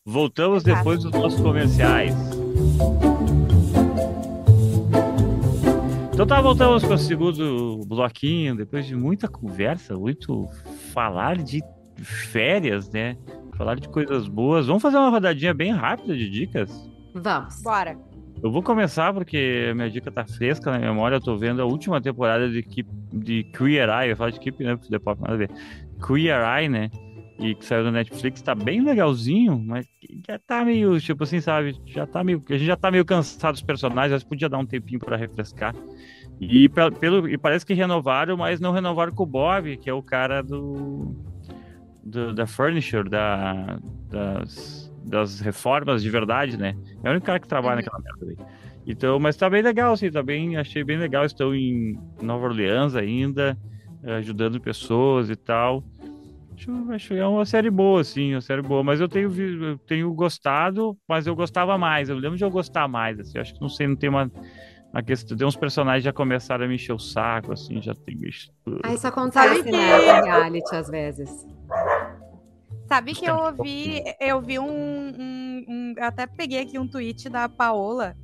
Voltamos 0.05 0.65
é 0.65 0.75
depois 0.75 1.01
dos 1.03 1.11
nossos 1.11 1.39
comerciais. 1.39 2.13
Então 6.13 6.27
tá, 6.27 6.39
voltamos 6.39 6.83
para 6.83 6.93
o 6.93 6.97
segundo 6.99 7.83
bloquinho, 7.87 8.55
depois 8.55 8.85
de 8.85 8.95
muita 8.95 9.27
conversa, 9.27 9.95
muito 9.95 10.47
falar 10.93 11.37
de 11.37 11.63
férias, 12.03 12.91
né? 12.91 13.17
Falar 13.57 13.79
de 13.79 13.87
coisas 13.89 14.27
boas. 14.27 14.67
Vamos 14.67 14.81
fazer 14.81 14.97
uma 14.97 15.09
rodadinha 15.09 15.53
bem 15.53 15.71
rápida 15.71 16.15
de 16.15 16.29
dicas? 16.29 16.69
Vamos. 17.13 17.61
Bora. 17.63 17.97
Eu 18.43 18.51
vou 18.51 18.63
começar 18.63 19.13
porque 19.13 19.71
minha 19.75 19.89
dica 19.89 20.11
tá 20.11 20.25
fresca 20.25 20.71
na 20.71 20.79
memória. 20.79 21.17
Eu 21.17 21.21
tô 21.21 21.37
vendo 21.37 21.61
a 21.61 21.65
última 21.65 22.01
temporada 22.01 22.49
de, 22.49 22.65
de 23.13 23.43
Queer 23.43 23.87
Eye. 23.87 24.11
Eu 24.11 24.17
falo 24.17 24.31
de 24.31 24.39
Keep 24.39 24.65
Up 24.67 24.89
the 24.89 24.97
Pop, 24.97 25.21
nada 25.21 25.35
a 25.35 25.37
ver. 25.37 25.51
Queer 26.05 26.41
Eye, 26.41 26.67
né? 26.67 26.89
E 27.37 27.53
que 27.55 27.65
saiu 27.65 27.83
da 27.83 27.91
Netflix, 27.91 28.41
tá 28.41 28.53
bem 28.53 28.81
legalzinho, 28.83 29.59
mas 29.59 29.87
já 30.27 30.37
tá 30.37 30.63
meio, 30.63 30.99
tipo 30.99 31.23
assim, 31.23 31.39
sabe? 31.39 31.75
Já 31.87 32.05
tá 32.05 32.23
meio. 32.23 32.43
A 32.49 32.53
gente 32.53 32.65
já 32.65 32.75
tá 32.75 32.91
meio 32.91 33.05
cansado 33.05 33.53
dos 33.53 33.63
personagens, 33.63 34.11
mas 34.11 34.23
podia 34.23 34.49
dar 34.49 34.57
um 34.57 34.65
tempinho 34.65 34.99
para 34.99 35.17
refrescar. 35.17 35.75
E, 36.39 36.69
pelo, 36.69 37.27
e 37.27 37.37
parece 37.37 37.65
que 37.65 37.73
renovaram, 37.73 38.37
mas 38.37 38.59
não 38.59 38.71
renovaram 38.71 39.11
com 39.11 39.23
o 39.23 39.27
Bob, 39.27 39.77
que 39.77 39.89
é 39.89 39.93
o 39.93 40.01
cara 40.01 40.41
do. 40.41 41.15
do 42.03 42.33
da 42.33 42.47
Furniture, 42.47 43.09
da, 43.09 43.79
das 44.09 44.80
das 45.03 45.39
reformas 45.39 46.01
de 46.01 46.09
verdade, 46.09 46.57
né? 46.57 46.75
É 47.03 47.07
o 47.07 47.11
único 47.11 47.25
cara 47.25 47.39
que 47.39 47.47
trabalha 47.47 47.79
uhum. 47.79 47.85
naquela 47.85 47.99
merda. 47.99 48.45
Então, 48.85 49.19
mas 49.19 49.35
tá 49.35 49.49
bem 49.49 49.61
legal, 49.61 49.93
assim, 49.93 50.11
tá 50.11 50.23
bem, 50.23 50.57
achei 50.57 50.83
bem 50.83 50.97
legal. 50.97 51.25
Estão 51.25 51.53
em 51.55 51.97
Nova 52.21 52.47
Orleans 52.47 52.95
ainda, 52.95 53.57
ajudando 54.03 54.59
pessoas 54.59 55.29
e 55.29 55.35
tal. 55.35 55.83
Acho, 56.55 56.91
acho 56.91 57.13
é 57.13 57.27
uma 57.27 57.45
série 57.45 57.69
boa, 57.69 58.01
assim, 58.01 58.33
uma 58.33 58.41
série 58.41 58.61
boa. 58.61 58.83
Mas 58.83 58.99
eu 58.99 59.07
tenho, 59.07 59.31
eu 59.63 59.77
tenho 59.79 60.13
gostado, 60.13 60.97
mas 61.07 61.27
eu 61.27 61.35
gostava 61.35 61.77
mais. 61.77 62.09
Eu 62.09 62.17
lembro 62.17 62.37
de 62.37 62.43
eu 62.43 62.51
gostar 62.51 62.87
mais, 62.87 63.19
assim. 63.19 63.37
Acho 63.37 63.53
que 63.53 63.61
não 63.61 63.69
sei, 63.69 63.87
não 63.87 63.95
tem 63.95 64.09
uma. 64.09 64.31
Uma 64.93 65.01
questão, 65.01 65.37
tem 65.37 65.47
uns 65.47 65.55
personagens 65.55 66.03
já 66.03 66.11
começaram 66.11 66.65
a 66.65 66.67
me 66.67 66.75
encher 66.75 66.91
o 66.91 66.99
saco, 66.99 67.53
assim, 67.53 67.81
já 67.81 67.95
tem. 67.95 68.19
Ah, 68.83 68.93
isso 68.93 69.07
acontece, 69.07 69.71
né, 69.71 69.97
reality, 70.21 70.75
às 70.75 70.89
vezes. 70.89 71.47
Sabe 72.91 73.13
que 73.13 73.23
eu 73.23 73.37
ouvi, 73.37 74.03
eu 74.19 74.41
vi 74.41 74.59
um, 74.59 74.65
um, 74.67 75.65
um, 75.65 75.93
Eu 75.95 76.03
até 76.03 76.27
peguei 76.27 76.59
aqui 76.59 76.77
um 76.77 76.85
tweet 76.85 77.29
da 77.29 77.47
Paola 77.47 78.17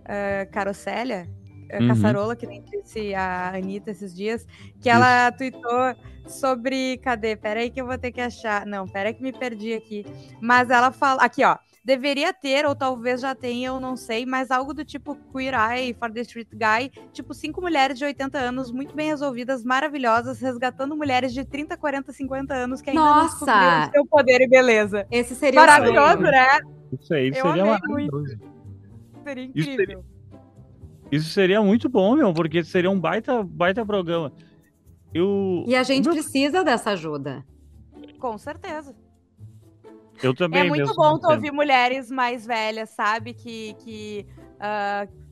uh, 0.00 0.50
Carossélia, 0.50 1.28
uh, 1.70 1.82
uhum. 1.82 1.88
Caçarola, 1.88 2.34
que 2.34 2.46
nem 2.46 2.62
disse 2.62 3.14
a 3.14 3.54
Anitta 3.54 3.90
esses 3.90 4.14
dias, 4.14 4.46
que 4.80 4.88
ela 4.88 5.28
Isso. 5.28 5.36
tweetou 5.36 5.94
sobre. 6.26 6.96
Cadê? 7.02 7.36
Peraí 7.36 7.68
que 7.68 7.78
eu 7.78 7.86
vou 7.86 7.98
ter 7.98 8.12
que 8.12 8.20
achar. 8.22 8.64
Não, 8.64 8.88
peraí 8.88 9.12
que 9.12 9.22
me 9.22 9.30
perdi 9.30 9.74
aqui. 9.74 10.06
Mas 10.40 10.70
ela 10.70 10.90
fala. 10.90 11.22
Aqui, 11.22 11.44
ó. 11.44 11.58
Deveria 11.84 12.32
ter, 12.32 12.64
ou 12.64 12.74
talvez 12.74 13.20
já 13.20 13.34
tenha, 13.34 13.68
eu 13.68 13.78
não 13.78 13.94
sei, 13.94 14.24
mas 14.24 14.50
algo 14.50 14.72
do 14.72 14.86
tipo 14.86 15.14
Queer 15.30 15.52
Eye 15.54 15.92
for 15.92 16.10
the 16.10 16.22
Street 16.22 16.48
Guy, 16.50 16.90
tipo 17.12 17.34
cinco 17.34 17.60
mulheres 17.60 17.98
de 17.98 18.06
80 18.06 18.38
anos, 18.38 18.72
muito 18.72 18.96
bem 18.96 19.08
resolvidas, 19.08 19.62
maravilhosas, 19.62 20.40
resgatando 20.40 20.96
mulheres 20.96 21.34
de 21.34 21.44
30, 21.44 21.76
40, 21.76 22.10
50 22.10 22.54
anos 22.54 22.80
que 22.80 22.88
ainda 22.88 23.02
Nossa! 23.02 23.44
não 23.44 23.90
seu 23.90 24.06
poder 24.06 24.40
e 24.40 24.48
beleza. 24.48 25.06
Esse 25.10 25.34
seria 25.34 25.60
Maravilhoso, 25.60 26.22
né? 26.22 26.60
Isso 26.98 27.12
aí 27.12 27.28
eu 27.28 27.34
seria 27.34 27.64
maravilhoso. 27.66 28.38
Seria 29.22 29.44
incrível. 29.44 29.74
Isso 29.74 29.76
seria, 29.76 30.04
isso 31.12 31.30
seria, 31.30 31.62
muito 31.62 31.88
bom, 31.90 32.16
meu, 32.16 32.32
porque 32.32 32.64
seria 32.64 32.90
um 32.90 32.98
baita, 32.98 33.42
baita 33.42 33.84
programa. 33.84 34.32
Eu... 35.12 35.64
E 35.66 35.76
a 35.76 35.82
gente 35.82 36.06
meu... 36.06 36.14
precisa 36.14 36.64
dessa 36.64 36.92
ajuda. 36.92 37.44
Com 38.18 38.38
certeza. 38.38 38.94
Eu 40.22 40.34
também. 40.34 40.62
É 40.62 40.64
muito 40.64 40.94
bom 40.94 41.18
tu 41.18 41.28
ouvir 41.28 41.52
mulheres 41.52 42.10
mais 42.10 42.46
velhas, 42.46 42.90
sabe? 42.90 43.34
Que. 43.34 43.74
que, 43.80 44.26
uh, 44.56 45.24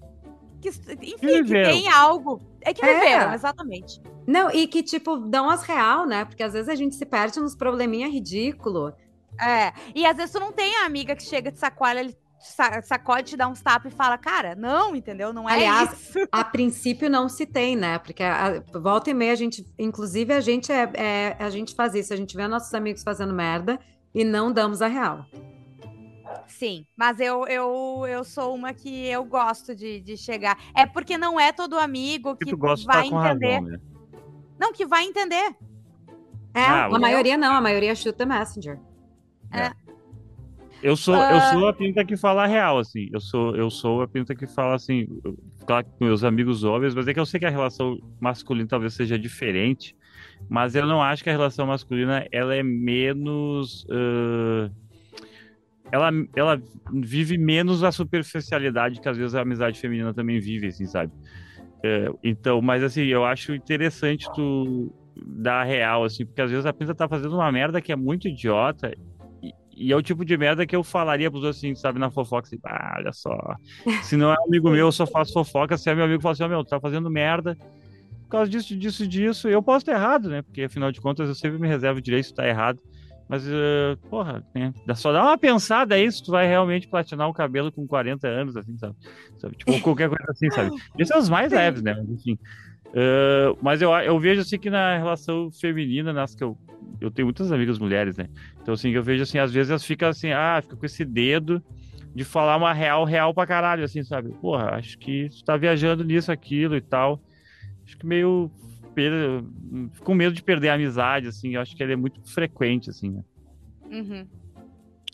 que 0.60 0.68
enfim, 0.68 1.16
que, 1.16 1.42
que 1.44 1.52
tem 1.52 1.88
algo. 1.88 2.40
É 2.60 2.72
que 2.72 2.84
viveram, 2.84 3.32
é. 3.32 3.34
exatamente. 3.34 4.00
Não, 4.26 4.50
e 4.50 4.66
que, 4.66 4.82
tipo, 4.82 5.16
dão 5.16 5.50
as 5.50 5.64
real, 5.64 6.06
né? 6.06 6.24
Porque 6.24 6.42
às 6.42 6.52
vezes 6.52 6.68
a 6.68 6.74
gente 6.74 6.94
se 6.94 7.04
perde 7.04 7.40
nos 7.40 7.56
probleminha 7.56 8.08
ridículo. 8.08 8.92
É, 9.40 9.72
e 9.94 10.06
às 10.06 10.16
vezes 10.16 10.32
tu 10.32 10.38
não 10.38 10.52
tem 10.52 10.76
a 10.76 10.86
amiga 10.86 11.16
que 11.16 11.22
chega 11.22 11.50
de 11.50 11.58
sacoalha, 11.58 12.00
ele 12.00 12.16
sacode, 12.82 13.30
te 13.30 13.36
dá 13.36 13.48
uns 13.48 13.60
tapas 13.60 13.92
e 13.92 13.96
fala, 13.96 14.18
cara, 14.18 14.54
não, 14.54 14.96
entendeu? 14.96 15.32
Não 15.32 15.48
é 15.48 15.54
Aliás, 15.54 15.92
isso. 15.92 16.28
a 16.30 16.44
princípio 16.44 17.08
não 17.08 17.28
se 17.28 17.46
tem, 17.46 17.76
né? 17.76 17.98
Porque 17.98 18.22
a, 18.22 18.62
a, 18.74 18.78
volta 18.78 19.10
e 19.10 19.14
meia 19.14 19.32
a 19.32 19.36
gente, 19.36 19.64
inclusive 19.78 20.32
a 20.32 20.40
gente 20.40 20.72
é, 20.72 20.90
é, 20.94 21.36
a 21.38 21.50
gente 21.50 21.74
faz 21.74 21.94
isso, 21.94 22.12
a 22.12 22.16
gente 22.16 22.36
vê 22.36 22.46
nossos 22.48 22.74
amigos 22.74 23.02
fazendo 23.02 23.32
merda 23.32 23.78
e 24.14 24.24
não 24.24 24.52
damos 24.52 24.82
a 24.82 24.86
real. 24.86 25.26
Sim, 26.46 26.86
mas 26.96 27.18
eu, 27.18 27.46
eu, 27.46 28.04
eu 28.06 28.24
sou 28.24 28.54
uma 28.54 28.72
que 28.72 29.06
eu 29.06 29.24
gosto 29.24 29.74
de, 29.74 30.00
de 30.00 30.16
chegar. 30.16 30.58
É 30.74 30.86
porque 30.86 31.16
não 31.18 31.38
é 31.38 31.52
todo 31.52 31.78
amigo 31.78 32.36
que, 32.36 32.44
que 32.44 32.56
vai 32.56 33.06
entender. 33.06 33.52
Razão, 33.54 33.68
né? 33.68 33.80
Não, 34.58 34.72
que 34.72 34.86
vai 34.86 35.04
entender. 35.04 35.56
É, 36.54 36.60
ah, 36.60 36.86
a 36.86 36.98
maioria 36.98 37.36
não, 37.36 37.54
a 37.54 37.60
maioria 37.60 37.94
chuta 37.94 38.26
Messenger. 38.26 38.78
É. 39.50 39.66
é. 39.66 39.72
Eu 40.82 40.96
sou, 40.96 41.14
uh... 41.14 41.18
eu 41.18 41.36
ah. 41.36 41.52
sou 41.52 41.68
a 41.68 41.72
pinta 41.72 42.04
que 42.04 42.16
fala 42.16 42.46
real, 42.46 42.78
assim. 42.78 43.08
Eu 43.12 43.20
sou, 43.20 43.56
eu 43.56 43.70
sou 43.70 44.02
a 44.02 44.08
pinta 44.08 44.34
que 44.34 44.46
fala 44.46 44.74
assim, 44.74 45.06
claro, 45.64 45.86
com 45.86 46.04
meus 46.04 46.24
amigos 46.24 46.64
homens, 46.64 46.94
mas 46.94 47.06
é 47.06 47.14
que 47.14 47.20
eu 47.20 47.26
sei 47.26 47.38
que 47.40 47.46
a 47.46 47.50
relação 47.50 47.98
masculina 48.20 48.68
talvez 48.68 48.94
seja 48.94 49.18
diferente, 49.18 49.96
mas 50.48 50.74
eu 50.74 50.86
não 50.86 51.02
acho 51.02 51.22
que 51.22 51.30
a 51.30 51.32
relação 51.32 51.66
masculina 51.66 52.26
ela 52.30 52.54
é 52.54 52.62
menos. 52.62 53.84
Uh... 53.84 54.70
ela, 55.90 56.10
ela 56.36 56.62
vive 56.92 57.38
menos 57.38 57.82
a 57.82 57.92
superficialidade 57.92 59.00
que 59.00 59.08
às 59.08 59.16
vezes 59.16 59.34
a 59.34 59.42
amizade 59.42 59.78
feminina 59.78 60.12
também 60.12 60.38
vive, 60.40 60.68
assim, 60.68 60.86
sabe? 60.86 61.12
Uh, 61.78 62.18
então, 62.22 62.60
mas 62.62 62.82
assim, 62.82 63.02
eu 63.02 63.24
acho 63.24 63.54
interessante 63.54 64.30
tu 64.34 64.92
dar 65.26 65.64
real, 65.64 66.04
assim, 66.04 66.24
porque 66.24 66.40
às 66.40 66.50
vezes 66.50 66.66
a 66.66 66.72
pinta 66.72 66.94
tá 66.94 67.08
fazendo 67.08 67.34
uma 67.34 67.50
merda 67.50 67.80
que 67.80 67.92
é 67.92 67.96
muito 67.96 68.28
idiota 68.28 68.92
e 69.74 69.92
é 69.92 69.96
o 69.96 70.02
tipo 70.02 70.24
de 70.24 70.36
merda 70.36 70.66
que 70.66 70.76
eu 70.76 70.84
falaria 70.84 71.30
pros 71.30 71.42
outros 71.42 71.58
assim, 71.58 71.74
sabe, 71.74 71.98
na 71.98 72.10
fofoca, 72.10 72.46
assim, 72.46 72.58
ah, 72.64 72.96
olha 72.98 73.12
só. 73.12 73.36
Se 74.02 74.16
não 74.16 74.30
é 74.30 74.36
amigo 74.46 74.70
meu, 74.70 74.86
eu 74.86 74.92
só 74.92 75.06
faço 75.06 75.32
fofoca. 75.32 75.76
Se 75.76 75.90
é 75.90 75.94
meu 75.94 76.04
amigo, 76.04 76.22
fala 76.22 76.34
assim, 76.34 76.44
oh, 76.44 76.48
meu, 76.48 76.64
tu 76.64 76.68
tá 76.68 76.78
fazendo 76.78 77.10
merda 77.10 77.56
causa 78.38 78.50
disso, 78.50 78.76
disso, 78.76 79.06
disso. 79.06 79.48
Eu 79.48 79.62
posso 79.62 79.78
estar 79.78 79.92
errado, 79.92 80.28
né? 80.28 80.42
Porque 80.42 80.62
afinal 80.62 80.90
de 80.90 81.00
contas 81.00 81.28
eu 81.28 81.34
sempre 81.34 81.58
me 81.58 81.68
reservo 81.68 81.98
o 81.98 82.02
direito 82.02 82.24
de 82.24 82.32
estar 82.32 82.46
errado. 82.46 82.78
Mas, 83.28 83.46
uh, 83.46 83.96
porra, 84.10 84.44
né? 84.54 84.74
só 84.94 85.10
dá 85.12 85.22
uma 85.22 85.38
pensada 85.38 85.94
aí 85.94 86.10
se 86.10 86.22
tu 86.22 86.30
vai 86.30 86.46
realmente 86.46 86.86
platinar 86.86 87.28
o 87.28 87.32
cabelo 87.32 87.72
com 87.72 87.86
40 87.86 88.28
anos, 88.28 88.56
assim, 88.56 88.76
sabe? 88.76 88.94
sabe? 89.38 89.56
Tipo, 89.56 89.80
qualquer 89.80 90.08
coisa 90.08 90.24
assim, 90.28 90.50
sabe? 90.50 90.70
Esses 90.98 91.08
são 91.08 91.18
os 91.18 91.30
mais 91.30 91.50
leves, 91.50 91.82
né? 91.82 91.94
Mas, 91.94 92.10
enfim. 92.10 92.38
Uh, 92.88 93.56
mas 93.62 93.80
eu, 93.80 93.90
eu 93.90 94.18
vejo 94.20 94.42
assim 94.42 94.58
que 94.58 94.68
na 94.68 94.98
relação 94.98 95.50
feminina, 95.50 96.12
nas 96.12 96.34
que 96.34 96.44
eu, 96.44 96.58
eu 97.00 97.10
tenho 97.10 97.24
muitas 97.24 97.50
amigas 97.50 97.78
mulheres, 97.78 98.18
né? 98.18 98.28
Então, 98.60 98.74
assim, 98.74 98.90
eu 98.90 99.02
vejo 99.02 99.22
assim, 99.22 99.38
às 99.38 99.50
vezes 99.50 99.70
elas 99.70 99.84
ficam 99.84 100.10
assim, 100.10 100.30
ah, 100.30 100.60
fica 100.60 100.76
com 100.76 100.84
esse 100.84 101.04
dedo 101.04 101.62
de 102.14 102.24
falar 102.24 102.56
uma 102.56 102.72
real, 102.72 103.04
real 103.04 103.32
pra 103.32 103.46
caralho, 103.46 103.82
assim, 103.82 104.02
sabe? 104.02 104.30
Porra, 104.40 104.74
acho 104.74 104.98
que 104.98 105.30
tu 105.30 105.42
tá 105.42 105.56
viajando 105.56 106.04
nisso, 106.04 106.30
aquilo 106.30 106.76
e 106.76 106.82
tal. 106.82 107.18
Acho 107.92 107.98
que 107.98 108.06
meio. 108.06 108.50
Com 110.00 110.14
medo 110.14 110.34
de 110.34 110.42
perder 110.42 110.70
a 110.70 110.74
amizade, 110.74 111.28
assim, 111.28 111.54
eu 111.54 111.60
acho 111.60 111.76
que 111.76 111.82
ele 111.82 111.94
é 111.94 111.96
muito 111.96 112.20
frequente, 112.30 112.90
assim, 112.90 113.10
né? 113.10 113.24
Uhum. 113.90 114.26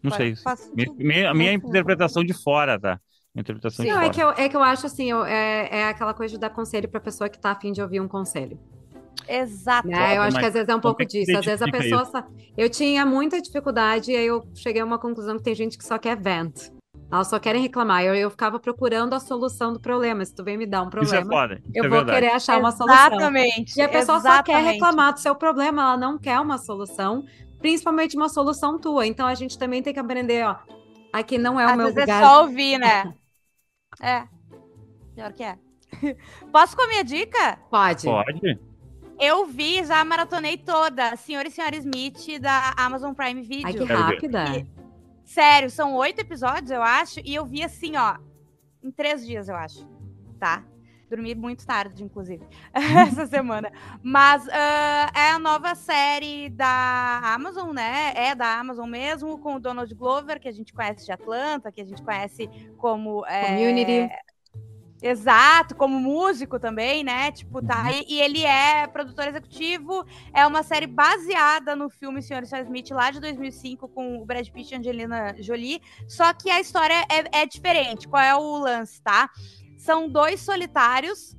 Não 0.03 0.11
sei. 0.13 0.35
Minha, 0.75 0.95
minha, 0.97 1.35
minha 1.35 1.53
interpretação 1.53 2.25
de 2.25 2.33
fora, 2.33 2.79
tá? 2.79 3.01
interpretação 3.37 3.85
Sim, 3.85 3.93
não, 3.93 4.01
é 4.01 4.11
que, 4.11 4.21
eu, 4.21 4.31
é 4.31 4.49
que 4.49 4.57
eu 4.57 4.63
acho 4.63 4.87
assim, 4.87 5.11
eu, 5.11 5.25
é, 5.25 5.69
é 5.71 5.89
aquela 5.89 6.13
coisa 6.13 6.35
de 6.35 6.41
dar 6.41 6.51
conselho 6.51 6.89
pra 6.89 6.99
pessoa 6.99 7.29
que 7.29 7.39
tá 7.39 7.53
afim 7.53 7.71
de 7.71 7.81
ouvir 7.81 8.01
um 8.01 8.09
conselho. 8.09 8.59
Exato. 9.29 9.87
Né? 9.87 10.17
Eu 10.17 10.23
acho 10.23 10.39
que 10.39 10.45
às 10.45 10.55
vezes 10.55 10.69
é 10.69 10.75
um 10.75 10.81
pouco 10.81 11.05
disso. 11.05 11.37
Às 11.37 11.45
vezes 11.45 11.63
a 11.63 11.71
pessoa. 11.71 12.03
Isso? 12.03 12.25
Eu 12.57 12.69
tinha 12.69 13.05
muita 13.07 13.41
dificuldade 13.41 14.11
e 14.11 14.17
aí 14.17 14.27
eu 14.27 14.45
cheguei 14.55 14.83
a 14.83 14.85
uma 14.85 14.99
conclusão 14.99 15.37
que 15.37 15.43
tem 15.45 15.55
gente 15.55 15.79
que 15.79 15.85
só 15.85 15.99
quer 15.99 16.17
vent. 16.17 16.71
Elas 17.11 17.29
só 17.29 17.39
querem 17.39 17.63
reclamar. 17.63 18.03
Eu, 18.05 18.15
eu 18.15 18.31
ficava 18.31 18.61
procurando 18.61 19.15
a 19.15 19.21
solução 19.21 19.73
do 19.73 19.81
problema. 19.81 20.25
Se 20.25 20.35
tu 20.35 20.45
vem 20.45 20.59
me 20.59 20.67
dar 20.67 20.83
um 20.83 20.91
problema, 20.91 21.21
Isso 21.21 21.27
é 21.27 21.35
foda. 21.35 21.55
Isso 21.55 21.71
eu 21.75 21.85
é 21.85 21.89
vou 21.89 21.99
verdade. 21.99 22.19
querer 22.21 22.33
achar 22.33 22.59
uma 22.59 22.71
solução. 22.71 23.07
Exatamente. 23.07 23.79
E 23.79 23.83
a 23.83 23.89
pessoa 23.89 24.19
Exatamente. 24.19 24.37
só 24.37 24.43
quer 24.43 24.73
reclamar 24.73 25.13
do 25.15 25.21
seu 25.21 25.35
problema, 25.35 25.83
ela 25.83 25.97
não 25.97 26.19
quer 26.19 26.39
uma 26.39 26.59
solução, 26.59 27.25
principalmente 27.59 28.15
uma 28.15 28.29
solução 28.29 28.79
tua. 28.79 29.07
Então 29.07 29.27
a 29.27 29.35
gente 29.35 29.59
também 29.59 29.83
tem 29.83 29.95
que 29.95 30.01
aprender, 30.01 30.47
ó. 30.47 30.57
Aqui 31.13 31.39
não 31.39 31.59
é 31.59 31.65
Às 31.65 31.73
o 31.73 31.77
meu 31.77 31.87
vezes 31.87 32.01
lugar. 32.01 32.23
É 32.23 32.27
só 32.27 32.43
ouvir, 32.43 32.79
né? 32.79 33.15
É. 34.03 34.29
Pior 35.15 35.33
que 35.33 35.43
é. 35.43 35.59
Posso 36.53 36.77
com 36.77 36.83
a 36.83 36.89
minha 36.89 37.03
dica? 37.03 37.59
Pode. 37.71 38.05
Pode. 38.05 38.61
Eu 39.19 39.47
vi, 39.47 39.83
já 39.85 40.05
maratonei 40.05 40.57
toda, 40.57 41.17
Senhor 41.17 41.45
e 41.45 41.51
Senhora 41.51 41.75
Smith, 41.75 42.39
da 42.41 42.75
Amazon 42.77 43.15
Prime 43.15 43.43
Video. 43.43 43.67
Ai, 43.67 43.75
que 43.75 43.85
rápida. 43.85 44.45
E, 44.57 44.67
sério, 45.29 45.71
são 45.71 45.95
oito 45.95 46.21
episódios, 46.21 46.71
eu 46.71 46.83
acho, 46.83 47.21
e 47.23 47.35
eu 47.35 47.45
vi 47.45 47.63
assim, 47.63 47.97
ó, 47.97 48.17
em 48.83 48.91
três 48.91 49.27
dias, 49.27 49.49
eu 49.49 49.55
acho, 49.55 49.87
tá? 50.41 50.65
Dormi 51.09 51.35
muito 51.35 51.67
tarde, 51.67 52.03
inclusive, 52.03 52.47
essa 52.73 53.27
semana. 53.27 53.71
Mas 54.03 54.47
uh, 54.47 54.51
é 55.15 55.31
a 55.31 55.39
nova 55.39 55.75
série 55.75 56.51
da 56.51 57.21
Amazon, 57.35 57.73
né? 57.73 58.13
É 58.15 58.35
da 58.35 58.59
Amazon 58.59 58.89
mesmo, 58.89 59.39
com 59.39 59.55
o 59.55 59.61
Donald 59.61 59.95
Glover, 59.95 60.39
que 60.39 60.49
a 60.49 60.53
gente 60.53 60.73
conhece 60.73 61.07
de 61.07 61.13
Atlanta, 61.13 61.73
que 61.73 61.81
a 61.81 61.85
gente 61.85 62.03
conhece 62.03 62.49
como. 62.77 63.25
É, 63.27 63.47
Community. 63.47 64.11
Exato, 65.01 65.77
como 65.77 65.99
músico 66.01 66.59
também, 66.59 67.05
né? 67.05 67.31
Tipo, 67.31 67.65
tá. 67.65 67.83
Uhum. 67.83 67.91
E, 67.91 68.15
e, 68.15 68.21
ele 68.21 68.45
é 68.45 68.87
produtor 68.87 69.29
executivo. 69.29 70.05
É 70.35 70.45
uma 70.47 70.63
série 70.63 70.87
baseada 70.87 71.77
no 71.77 71.89
filme 71.89 72.21
Senhor 72.21 72.43
e 72.43 72.47
Senhora 72.47 72.67
Smith, 72.67 72.91
lá 72.91 73.11
de 73.11 73.21
2005, 73.21 73.89
com 73.89 74.21
o 74.21 74.25
Brad 74.25 74.49
Pitt 74.49 74.75
e 74.75 74.77
Angelina 74.77 75.35
Jolie. 75.39 75.81
Só 76.09 76.33
que 76.33 76.51
a 76.51 76.61
história 76.61 76.95
é, 77.09 77.43
é 77.43 77.47
diferente. 77.47 78.09
Qual 78.09 78.23
é 78.23 78.35
o 78.35 78.59
lance, 78.59 79.01
tá? 79.01 79.31
São 79.77 80.09
dois 80.09 80.41
solitários, 80.41 81.37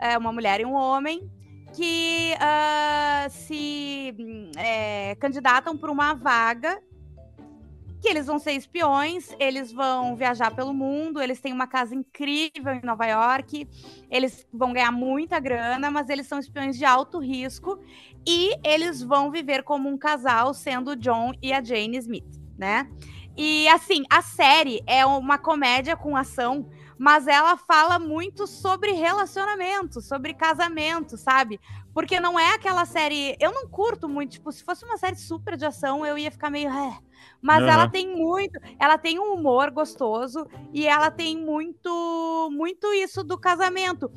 é, 0.00 0.18
uma 0.18 0.32
mulher 0.32 0.60
e 0.60 0.64
um 0.64 0.74
homem, 0.74 1.30
que 1.74 2.34
uh, 2.34 3.30
se 3.30 4.14
é, 4.56 5.14
candidatam 5.16 5.76
para 5.76 5.92
uma 5.92 6.14
vaga 6.14 6.82
que 8.00 8.08
eles 8.08 8.26
vão 8.26 8.38
ser 8.38 8.52
espiões, 8.52 9.34
eles 9.38 9.72
vão 9.72 10.14
viajar 10.16 10.54
pelo 10.54 10.72
mundo, 10.72 11.20
eles 11.20 11.40
têm 11.40 11.52
uma 11.52 11.66
casa 11.66 11.94
incrível 11.94 12.72
em 12.74 12.84
Nova 12.84 13.06
York, 13.06 13.68
eles 14.10 14.46
vão 14.52 14.72
ganhar 14.72 14.92
muita 14.92 15.40
grana, 15.40 15.90
mas 15.90 16.08
eles 16.08 16.26
são 16.26 16.38
espiões 16.38 16.76
de 16.76 16.84
alto 16.84 17.18
risco 17.18 17.78
e 18.26 18.52
eles 18.64 19.02
vão 19.02 19.30
viver 19.30 19.62
como 19.62 19.88
um 19.88 19.98
casal, 19.98 20.54
sendo 20.54 20.92
o 20.92 20.96
John 20.96 21.32
e 21.42 21.52
a 21.52 21.62
Jane 21.62 21.96
Smith, 21.98 22.40
né? 22.56 22.88
E 23.36 23.68
assim, 23.68 24.02
a 24.10 24.22
série 24.22 24.82
é 24.86 25.04
uma 25.06 25.38
comédia 25.38 25.96
com 25.96 26.16
ação 26.16 26.68
mas 26.98 27.28
ela 27.28 27.56
fala 27.56 27.98
muito 27.98 28.46
sobre 28.46 28.90
relacionamento, 28.90 30.00
sobre 30.00 30.34
casamento, 30.34 31.16
sabe? 31.16 31.60
Porque 31.98 32.20
não 32.20 32.38
é 32.38 32.54
aquela 32.54 32.84
série. 32.84 33.34
Eu 33.40 33.50
não 33.50 33.66
curto 33.66 34.08
muito, 34.08 34.30
tipo, 34.30 34.52
se 34.52 34.62
fosse 34.62 34.84
uma 34.84 34.96
série 34.96 35.16
super 35.16 35.56
de 35.56 35.66
ação, 35.66 36.06
eu 36.06 36.16
ia 36.16 36.30
ficar 36.30 36.48
meio. 36.48 36.70
É. 36.70 36.96
Mas 37.42 37.60
uhum. 37.60 37.68
ela 37.68 37.88
tem 37.88 38.14
muito, 38.14 38.56
ela 38.78 38.96
tem 38.96 39.18
um 39.18 39.32
humor 39.32 39.72
gostoso 39.72 40.46
e 40.72 40.86
ela 40.86 41.10
tem 41.10 41.36
muito, 41.36 42.50
muito 42.52 42.86
isso 42.94 43.24
do 43.24 43.36
casamento. 43.36 44.08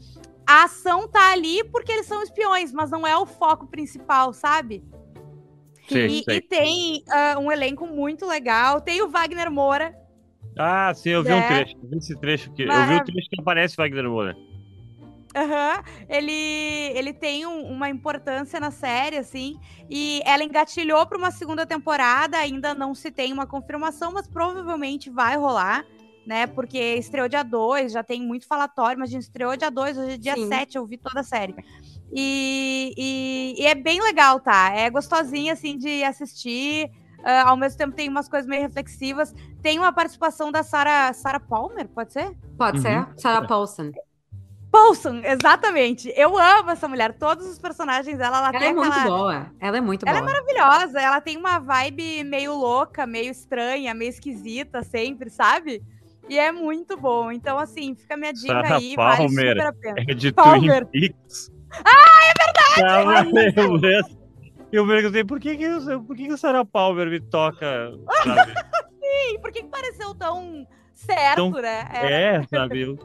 A 0.48 0.66
ação 0.66 1.08
tá 1.08 1.32
ali 1.32 1.64
porque 1.72 1.92
eles 1.92 2.06
são 2.06 2.22
espiões, 2.22 2.72
mas 2.72 2.92
não 2.92 3.08
é 3.08 3.18
o 3.18 3.26
foco 3.26 3.66
principal, 3.66 4.32
sabe? 4.32 4.84
Sim, 5.88 6.06
e, 6.06 6.24
e, 6.36 6.40
tem 6.40 7.04
uh, 7.08 7.40
um 7.40 7.52
elenco 7.52 7.88
muito 7.88 8.28
legal. 8.28 8.80
Tem 8.80 9.02
o 9.02 9.10
Wagner 9.10 9.50
Moura, 9.50 9.92
ah, 10.56 10.94
sim, 10.94 11.10
eu 11.10 11.24
vi 11.24 11.32
um 11.32 11.40
né? 11.40 11.48
trecho. 11.48 11.78
Eu 11.82 11.90
vi 11.90 11.98
esse 11.98 12.20
trecho 12.20 12.52
que. 12.52 12.64
Eu 12.64 12.88
vi 12.88 12.96
o 12.96 13.04
trecho 13.06 13.30
que 13.30 13.42
aparece 13.42 13.76
Wagner 13.76 14.08
Moura. 14.08 14.38
Uhum. 15.36 15.84
ele, 16.10 16.32
ele 16.98 17.14
tem 17.14 17.46
um, 17.46 17.72
uma 17.72 17.90
importância 17.90 18.60
na 18.60 18.70
série, 18.70 19.18
assim, 19.18 19.60
e 19.90 20.22
ela 20.26 20.44
engatilhou 20.44 21.06
para 21.06 21.18
uma 21.18 21.32
segunda 21.32 21.66
temporada, 21.66 22.38
ainda 22.38 22.74
não 22.74 22.94
se 22.94 23.12
tem 23.12 23.32
uma 23.32 23.48
confirmação, 23.48 24.12
mas 24.12 24.28
provavelmente 24.28 25.10
vai 25.10 25.38
rolar, 25.38 25.86
né? 26.26 26.48
Porque 26.48 26.96
estreou 26.96 27.30
dia 27.30 27.44
2, 27.44 27.94
já 27.94 28.04
tem 28.04 28.22
muito 28.22 28.46
falatório, 28.46 29.00
mas 29.00 29.10
a 29.10 29.14
gente 29.14 29.24
estreou 29.24 29.56
dia 29.56 29.72
2, 29.72 29.98
hoje 29.98 30.12
é 30.14 30.18
dia 30.18 30.36
Sim. 30.36 30.48
7, 30.48 30.76
eu 30.76 30.86
vi 30.86 30.98
toda 30.98 31.22
a 31.22 31.24
série. 31.24 31.56
E, 32.14 32.94
e, 32.98 33.62
e, 33.62 33.66
é 33.66 33.74
bem 33.74 34.02
legal, 34.02 34.40
tá? 34.40 34.70
É 34.76 34.90
gostosinho, 34.90 35.54
assim, 35.54 35.78
de 35.78 36.04
assistir. 36.04 36.92
Uh, 37.20 37.48
ao 37.48 37.56
mesmo 37.56 37.78
tempo 37.78 37.96
tem 37.96 38.10
umas 38.10 38.28
coisas 38.28 38.50
meio 38.50 38.64
reflexivas. 38.64 39.34
Tem 39.62 39.80
uma 39.80 39.94
participação 39.94 40.52
da 40.52 40.62
Sarah, 40.62 41.14
Sarah 41.14 41.40
Palmer, 41.40 41.88
pode 41.88 42.12
ser? 42.12 42.36
Pode 42.58 42.78
uhum. 42.78 42.84
ser. 42.84 43.08
Sarah 43.16 43.48
Paulson. 43.48 43.92
Paulson, 44.72 45.22
exatamente. 45.24 46.12
Eu 46.16 46.38
amo 46.38 46.72
essa 46.72 46.88
mulher. 46.88 47.14
Todos 47.14 47.46
os 47.46 47.60
personagens 47.60 48.18
dela, 48.18 48.38
ela, 48.38 48.50
ela 48.50 48.60
tem 48.60 48.70
é 48.70 48.74
muito 48.74 48.92
aquela... 48.92 49.18
boa. 49.18 49.52
Ela 49.60 49.78
é 49.78 49.82
muito 49.82 50.06
ela 50.08 50.20
boa. 50.20 50.32
Ela 50.32 50.40
é 50.40 50.44
maravilhosa. 50.44 51.02
Ela 51.02 51.22
tem 51.22 51.38
uma 51.38 51.60
vibe 51.60 52.24
meio 52.24 52.56
louca, 52.56 53.06
meio 53.06 53.30
estranha, 53.30 53.94
meio 53.94 54.10
esquisita 54.10 54.82
sempre, 54.82 55.30
sabe? 55.30 55.84
E 56.30 56.40
é 56.40 56.52
muito 56.52 56.96
bom. 56.96 57.32
Então, 57.32 57.60
assim, 57.60 57.94
fica 57.96 58.14
a 58.14 58.18
minha 58.18 58.32
dica 58.32 58.54
Sarah 58.54 58.78
aí. 58.78 58.96
Palmer 58.96 59.18
vale 59.18 59.30
super 59.30 59.66
a 59.66 59.74
pena. 59.74 59.96
É 60.08 60.14
de 60.14 60.32
Palmer. 60.32 60.86
Twin 60.88 61.02
Peaks. 61.02 61.52
Ah, 61.86 62.20
é 62.30 62.34
verdade! 62.46 63.32
Ela, 63.62 64.22
eu 64.72 64.88
perguntei 64.88 65.24
por 65.26 65.40
que, 65.40 65.58
que, 65.58 65.68
por 66.08 66.16
que, 66.16 66.28
que 66.28 66.34
o 66.34 66.38
Sarah 66.38 66.64
Palmer 66.64 67.10
me 67.10 67.20
toca, 67.20 67.92
sabe? 68.24 68.54
Sim, 69.02 69.40
por 69.42 69.52
que, 69.52 69.64
que 69.64 69.68
pareceu 69.68 70.16
tão 70.16 70.66
certo, 70.94 71.36
tão... 71.36 71.62
né? 71.62 71.90
É, 71.92 72.36
é 72.36 72.44
sabe? 72.48 72.98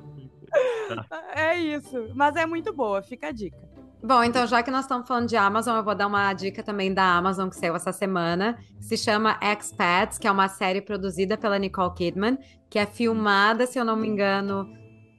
É 1.35 1.59
isso. 1.59 2.11
Mas 2.15 2.37
é 2.37 2.47
muito 2.47 2.73
boa, 2.73 3.03
fica 3.03 3.29
a 3.29 3.33
dica. 3.33 3.57
Bom, 4.03 4.23
então 4.23 4.47
já 4.47 4.63
que 4.63 4.71
nós 4.71 4.83
estamos 4.83 5.09
falando 5.09 5.27
de 5.29 5.37
Amazon, 5.37 5.77
eu 5.77 5.83
vou 5.83 5.95
dar 5.95 6.07
uma 6.07 6.33
dica 6.33 6.63
também 6.63 6.93
da 6.93 7.17
Amazon 7.17 7.49
que 7.49 7.57
saiu 7.57 7.75
essa 7.75 7.93
semana, 7.93 8.59
se 8.79 8.97
chama 8.97 9.39
Expats, 9.43 10.19
que 10.19 10.29
é 10.29 10.31
uma 10.31 10.49
série 10.49 10.81
produzida 10.81 11.37
pela 11.37 11.59
Nicole 11.59 11.93
Kidman, 11.95 12.39
que 12.71 12.79
é 12.79 12.87
filmada, 12.87 13.67
se 13.67 13.79
eu 13.79 13.85
não 13.85 13.97
me 13.97 14.07
engano, 14.07 14.69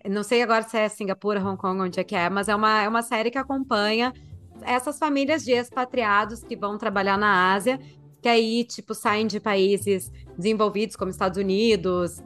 não 0.10 0.24
sei 0.24 0.42
agora 0.42 0.64
se 0.64 0.78
é 0.78 0.88
Singapura, 0.88 1.44
Hong 1.44 1.58
Kong, 1.58 1.82
onde 1.82 2.00
é 2.00 2.04
que 2.04 2.16
é, 2.16 2.30
mas 2.30 2.48
é 2.48 2.56
uma, 2.56 2.84
é 2.84 2.88
uma 2.88 3.02
série 3.02 3.32
que 3.32 3.38
acompanha 3.38 4.14
essas 4.62 4.98
famílias 4.98 5.44
de 5.44 5.52
expatriados 5.52 6.44
que 6.44 6.56
vão 6.56 6.78
trabalhar 6.78 7.18
na 7.18 7.54
Ásia, 7.54 7.80
que 8.22 8.30
aí, 8.30 8.64
tipo, 8.64 8.94
saem 8.94 9.28
de 9.28 9.40
países 9.40 10.12
desenvolvidos 10.38 10.96
como 10.96 11.12
Estados 11.12 11.38
Unidos, 11.38 12.24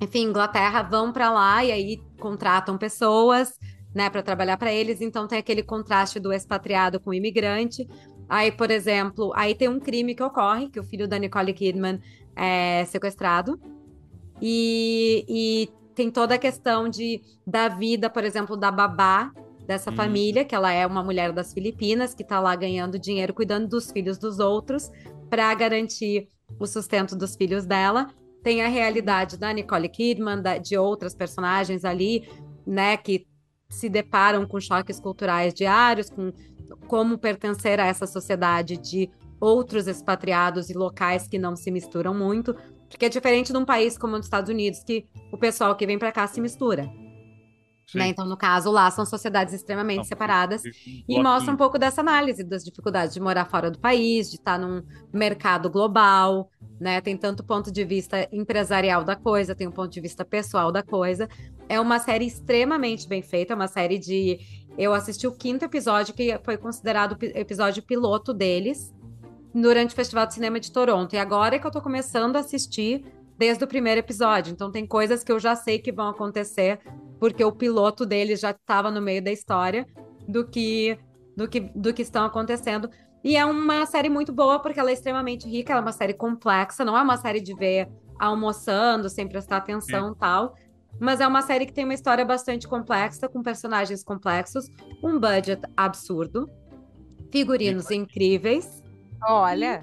enfim, 0.00 0.24
Inglaterra, 0.24 0.82
vão 0.82 1.12
para 1.12 1.30
lá 1.30 1.64
e 1.64 1.70
aí 1.70 2.02
contratam 2.18 2.78
pessoas, 2.78 3.58
né, 3.94 4.08
para 4.08 4.22
trabalhar 4.22 4.56
para 4.56 4.72
eles. 4.72 5.00
Então 5.00 5.26
tem 5.26 5.38
aquele 5.38 5.62
contraste 5.62 6.18
do 6.18 6.32
expatriado 6.32 6.98
com 6.98 7.10
o 7.10 7.14
imigrante. 7.14 7.86
Aí, 8.28 8.50
por 8.50 8.70
exemplo, 8.70 9.32
aí 9.34 9.54
tem 9.54 9.68
um 9.68 9.80
crime 9.80 10.14
que 10.14 10.22
ocorre, 10.22 10.68
que 10.68 10.80
o 10.80 10.84
filho 10.84 11.08
da 11.08 11.18
Nicole 11.18 11.52
Kidman 11.52 12.00
é 12.34 12.84
sequestrado. 12.86 13.60
E, 14.40 15.24
e 15.28 15.68
tem 15.94 16.10
toda 16.10 16.36
a 16.36 16.38
questão 16.38 16.88
de 16.88 17.20
da 17.46 17.68
vida, 17.68 18.08
por 18.08 18.24
exemplo, 18.24 18.56
da 18.56 18.70
babá 18.70 19.32
dessa 19.66 19.90
hum. 19.90 19.96
família, 19.96 20.44
que 20.44 20.54
ela 20.54 20.72
é 20.72 20.86
uma 20.86 21.02
mulher 21.02 21.32
das 21.32 21.52
Filipinas, 21.52 22.14
que 22.14 22.22
está 22.22 22.40
lá 22.40 22.56
ganhando 22.56 22.98
dinheiro, 22.98 23.34
cuidando 23.34 23.68
dos 23.68 23.90
filhos 23.90 24.16
dos 24.16 24.38
outros, 24.38 24.90
para 25.28 25.52
garantir 25.54 26.28
o 26.58 26.66
sustento 26.66 27.14
dos 27.14 27.36
filhos 27.36 27.66
dela. 27.66 28.08
Tem 28.42 28.62
a 28.62 28.68
realidade 28.68 29.36
da 29.36 29.52
Nicole 29.52 29.88
Kidman, 29.88 30.40
da, 30.40 30.58
de 30.58 30.76
outras 30.76 31.14
personagens 31.14 31.84
ali, 31.84 32.28
né, 32.66 32.96
que 32.96 33.26
se 33.68 33.88
deparam 33.88 34.46
com 34.46 34.60
choques 34.60 34.98
culturais 34.98 35.54
diários, 35.54 36.10
com 36.10 36.32
como 36.86 37.18
pertencer 37.18 37.78
a 37.80 37.86
essa 37.86 38.06
sociedade 38.06 38.76
de 38.76 39.10
outros 39.40 39.86
expatriados 39.86 40.68
e 40.70 40.74
locais 40.74 41.26
que 41.26 41.38
não 41.38 41.56
se 41.56 41.70
misturam 41.70 42.14
muito, 42.14 42.54
porque 42.88 43.06
é 43.06 43.08
diferente 43.08 43.52
de 43.52 43.58
um 43.58 43.64
país 43.64 43.96
como 43.96 44.16
os 44.16 44.26
Estados 44.26 44.50
Unidos, 44.50 44.82
que 44.84 45.06
o 45.32 45.38
pessoal 45.38 45.76
que 45.76 45.86
vem 45.86 45.98
para 45.98 46.12
cá 46.12 46.26
se 46.26 46.40
mistura. 46.40 46.90
Né? 47.94 48.08
Então, 48.08 48.24
no 48.26 48.36
caso, 48.36 48.70
lá 48.70 48.90
são 48.90 49.04
sociedades 49.04 49.54
extremamente 49.54 50.06
separadas 50.06 50.62
e 51.08 51.22
mostra 51.22 51.52
um 51.52 51.56
pouco 51.56 51.78
dessa 51.78 52.00
análise 52.00 52.44
das 52.44 52.64
dificuldades 52.64 53.14
de 53.14 53.20
morar 53.20 53.46
fora 53.46 53.70
do 53.70 53.78
país, 53.78 54.30
de 54.30 54.36
estar 54.36 54.58
num 54.58 54.82
mercado 55.12 55.68
global, 55.68 56.48
né? 56.80 57.00
Tem 57.00 57.16
tanto 57.16 57.44
ponto 57.44 57.70
de 57.70 57.84
vista 57.84 58.28
empresarial 58.32 59.04
da 59.04 59.16
coisa, 59.16 59.54
tem 59.54 59.66
um 59.66 59.72
ponto 59.72 59.92
de 59.92 60.00
vista 60.00 60.24
pessoal 60.24 60.72
da 60.72 60.82
coisa. 60.82 61.28
É 61.68 61.80
uma 61.80 61.98
série 61.98 62.26
extremamente 62.26 63.06
bem 63.06 63.22
feita, 63.22 63.52
é 63.52 63.56
uma 63.56 63.68
série 63.68 63.98
de. 63.98 64.38
Eu 64.78 64.94
assisti 64.94 65.26
o 65.26 65.32
quinto 65.32 65.64
episódio, 65.64 66.14
que 66.14 66.38
foi 66.44 66.56
considerado 66.56 67.12
o 67.12 67.24
episódio 67.24 67.82
piloto 67.82 68.32
deles, 68.32 68.94
durante 69.54 69.92
o 69.92 69.96
Festival 69.96 70.26
de 70.26 70.34
Cinema 70.34 70.60
de 70.60 70.72
Toronto. 70.72 71.14
E 71.14 71.18
agora 71.18 71.56
é 71.56 71.58
que 71.58 71.66
eu 71.66 71.70
tô 71.70 71.82
começando 71.82 72.36
a 72.36 72.40
assistir 72.40 73.04
desde 73.36 73.64
o 73.64 73.66
primeiro 73.66 74.00
episódio. 74.00 74.52
Então 74.52 74.70
tem 74.70 74.86
coisas 74.86 75.24
que 75.24 75.32
eu 75.32 75.40
já 75.40 75.56
sei 75.56 75.78
que 75.78 75.90
vão 75.90 76.08
acontecer 76.08 76.78
porque 77.20 77.44
o 77.44 77.52
piloto 77.52 78.06
dele 78.06 78.34
já 78.34 78.50
estava 78.50 78.90
no 78.90 79.00
meio 79.00 79.22
da 79.22 79.30
história 79.30 79.86
do 80.26 80.44
que 80.44 80.98
do 81.36 81.46
que 81.46 81.60
do 81.60 81.92
que 81.92 82.02
estão 82.02 82.24
acontecendo. 82.24 82.90
E 83.22 83.36
é 83.36 83.44
uma 83.44 83.84
série 83.84 84.08
muito 84.08 84.32
boa 84.32 84.58
porque 84.58 84.80
ela 84.80 84.90
é 84.90 84.94
extremamente 84.94 85.46
rica, 85.46 85.72
ela 85.72 85.82
é 85.82 85.84
uma 85.84 85.92
série 85.92 86.14
complexa, 86.14 86.84
não 86.84 86.96
é 86.96 87.02
uma 87.02 87.18
série 87.18 87.40
de 87.40 87.54
ver 87.54 87.86
almoçando, 88.18 89.10
sem 89.10 89.28
prestar 89.28 89.58
atenção, 89.58 90.12
é. 90.12 90.14
tal. 90.18 90.54
Mas 90.98 91.20
é 91.20 91.26
uma 91.26 91.42
série 91.42 91.66
que 91.66 91.72
tem 91.72 91.84
uma 91.84 91.94
história 91.94 92.24
bastante 92.24 92.66
complexa, 92.66 93.28
com 93.28 93.42
personagens 93.42 94.02
complexos, 94.02 94.68
um 95.02 95.20
budget 95.20 95.62
absurdo, 95.76 96.48
figurinos 97.30 97.90
incríveis. 97.90 98.82
Olha, 99.22 99.82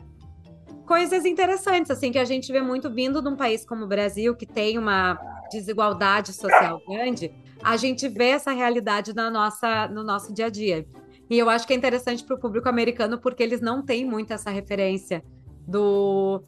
coisas 0.86 1.26
interessantes, 1.26 1.92
assim, 1.92 2.12
que 2.12 2.20
a 2.20 2.26
gente 2.26 2.52
vê 2.52 2.62
muito 2.62 2.92
vindo 2.92 3.22
de 3.22 3.28
um 3.28 3.36
país 3.36 3.66
como 3.66 3.86
o 3.86 3.88
Brasil, 3.88 4.36
que 4.36 4.46
tem 4.46 4.78
uma 4.78 5.20
desigualdade 5.52 6.34
social 6.34 6.82
grande, 6.88 7.32
a 7.64 7.76
gente 7.78 8.08
vê 8.08 8.30
essa 8.30 8.52
realidade 8.52 9.14
na 9.14 9.30
nossa, 9.30 9.88
no 9.88 10.04
nosso 10.04 10.34
dia 10.34 10.46
a 10.46 10.50
dia. 10.50 10.86
E 11.30 11.38
eu 11.38 11.50
acho 11.50 11.68
que 11.68 11.74
é 11.74 11.76
interessante 11.76 12.24
para 12.24 12.36
o 12.36 12.40
público 12.40 12.70
americano, 12.70 13.20
porque 13.20 13.44
eles 13.44 13.60
não 13.60 13.84
têm 13.84 14.06
muito 14.06 14.32
essa 14.32 14.50
referência 14.50 15.24
do 15.68 16.44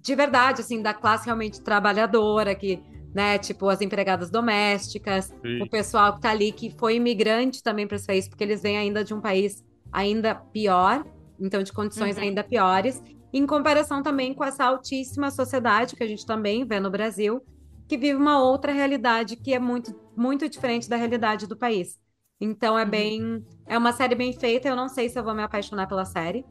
de 0.00 0.14
verdade, 0.14 0.62
assim, 0.62 0.82
da 0.82 0.92
classe 0.92 1.26
realmente 1.26 1.60
trabalhadora, 1.60 2.54
que, 2.54 2.82
né, 3.14 3.38
tipo, 3.38 3.68
as 3.68 3.80
empregadas 3.80 4.30
domésticas, 4.30 5.26
Sim. 5.26 5.62
o 5.62 5.68
pessoal 5.68 6.14
que 6.14 6.20
tá 6.20 6.30
ali, 6.30 6.50
que 6.50 6.70
foi 6.70 6.96
imigrante 6.96 7.62
também 7.62 7.86
para 7.86 7.96
esse 7.96 8.06
país, 8.06 8.28
porque 8.28 8.42
eles 8.42 8.62
vêm 8.62 8.76
ainda 8.76 9.04
de 9.04 9.14
um 9.14 9.20
país 9.20 9.64
ainda 9.92 10.34
pior, 10.34 11.04
então 11.38 11.62
de 11.62 11.72
condições 11.72 12.16
uhum. 12.16 12.24
ainda 12.24 12.42
piores, 12.42 13.02
em 13.32 13.46
comparação 13.46 14.02
também 14.02 14.34
com 14.34 14.44
essa 14.44 14.64
altíssima 14.64 15.30
sociedade 15.30 15.94
que 15.94 16.02
a 16.02 16.06
gente 16.06 16.26
também 16.26 16.64
vê 16.64 16.80
no 16.80 16.90
Brasil, 16.90 17.42
que 17.90 17.96
vive 17.96 18.14
uma 18.14 18.40
outra 18.40 18.70
realidade 18.70 19.34
que 19.34 19.52
é 19.52 19.58
muito, 19.58 19.92
muito 20.16 20.48
diferente 20.48 20.88
da 20.88 20.94
realidade 20.94 21.48
do 21.48 21.56
país. 21.56 21.98
Então 22.40 22.78
é 22.78 22.84
uhum. 22.84 22.88
bem. 22.88 23.46
É 23.66 23.76
uma 23.76 23.92
série 23.92 24.14
bem 24.14 24.32
feita. 24.32 24.68
Eu 24.68 24.76
não 24.76 24.88
sei 24.88 25.08
se 25.08 25.18
eu 25.18 25.24
vou 25.24 25.34
me 25.34 25.42
apaixonar 25.42 25.88
pela 25.88 26.04
série. 26.04 26.46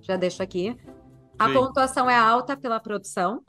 Já 0.00 0.16
deixo 0.16 0.42
aqui. 0.42 0.76
A 1.38 1.46
Sim. 1.46 1.54
pontuação 1.54 2.10
é 2.10 2.16
alta 2.16 2.56
pela 2.56 2.80
produção. 2.80 3.40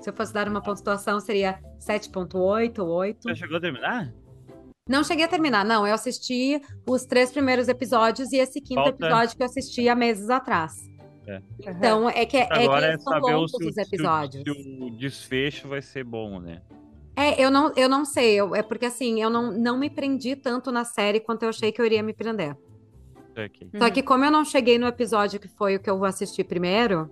Se 0.00 0.10
eu 0.10 0.12
fosse 0.12 0.34
dar 0.34 0.48
uma 0.48 0.60
pontuação, 0.60 1.20
seria 1.20 1.60
7,8 1.78 2.80
ou 2.80 2.88
8. 2.88 3.28
Já 3.28 3.34
chegou 3.36 3.58
a 3.58 3.60
terminar? 3.60 4.12
Não 4.88 5.04
cheguei 5.04 5.26
a 5.26 5.28
terminar, 5.28 5.64
não. 5.64 5.86
Eu 5.86 5.94
assisti 5.94 6.60
os 6.88 7.04
três 7.04 7.30
primeiros 7.30 7.68
episódios 7.68 8.32
e 8.32 8.38
esse 8.38 8.60
quinto 8.60 8.82
Falta... 8.82 9.06
episódio 9.06 9.36
que 9.36 9.42
eu 9.44 9.46
assisti 9.46 9.88
há 9.88 9.94
meses 9.94 10.28
atrás. 10.28 10.72
É. 11.28 11.42
Então, 11.60 12.08
é 12.08 12.24
que, 12.24 12.38
é 12.38 12.48
Agora 12.50 12.86
é 12.86 12.88
que 12.90 12.94
é 12.94 12.98
são 12.98 13.18
longos 13.18 13.52
os 13.52 13.76
episódios. 13.76 14.42
Se 14.42 14.50
o, 14.50 14.54
se 14.54 14.78
o 14.80 14.90
desfecho 14.90 15.68
vai 15.68 15.82
ser 15.82 16.02
bom, 16.02 16.40
né? 16.40 16.62
É, 17.14 17.42
eu 17.42 17.50
não, 17.50 17.72
eu 17.76 17.88
não 17.88 18.04
sei. 18.04 18.34
Eu, 18.34 18.54
é 18.54 18.62
porque 18.62 18.86
assim, 18.86 19.20
eu 19.20 19.28
não, 19.28 19.52
não 19.52 19.78
me 19.78 19.90
prendi 19.90 20.34
tanto 20.34 20.72
na 20.72 20.84
série 20.84 21.20
quanto 21.20 21.42
eu 21.42 21.50
achei 21.50 21.70
que 21.70 21.80
eu 21.80 21.84
iria 21.84 22.02
me 22.02 22.14
prender. 22.14 22.56
Okay. 23.32 23.68
Só 23.76 23.90
que 23.90 24.02
como 24.02 24.24
eu 24.24 24.30
não 24.30 24.44
cheguei 24.44 24.78
no 24.78 24.86
episódio 24.86 25.38
que 25.38 25.48
foi 25.48 25.76
o 25.76 25.80
que 25.80 25.90
eu 25.90 26.04
assisti 26.04 26.42
primeiro, 26.42 27.10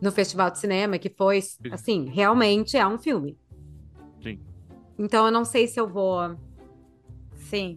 no 0.00 0.10
festival 0.10 0.50
de 0.50 0.58
cinema, 0.58 0.98
que 0.98 1.10
foi, 1.10 1.40
assim, 1.70 2.08
realmente 2.08 2.76
é 2.76 2.86
um 2.86 2.98
filme. 2.98 3.36
Sim. 4.22 4.40
Então 4.98 5.26
eu 5.26 5.32
não 5.32 5.44
sei 5.44 5.66
se 5.66 5.78
eu 5.78 5.86
vou. 5.86 6.36
Sim. 7.34 7.76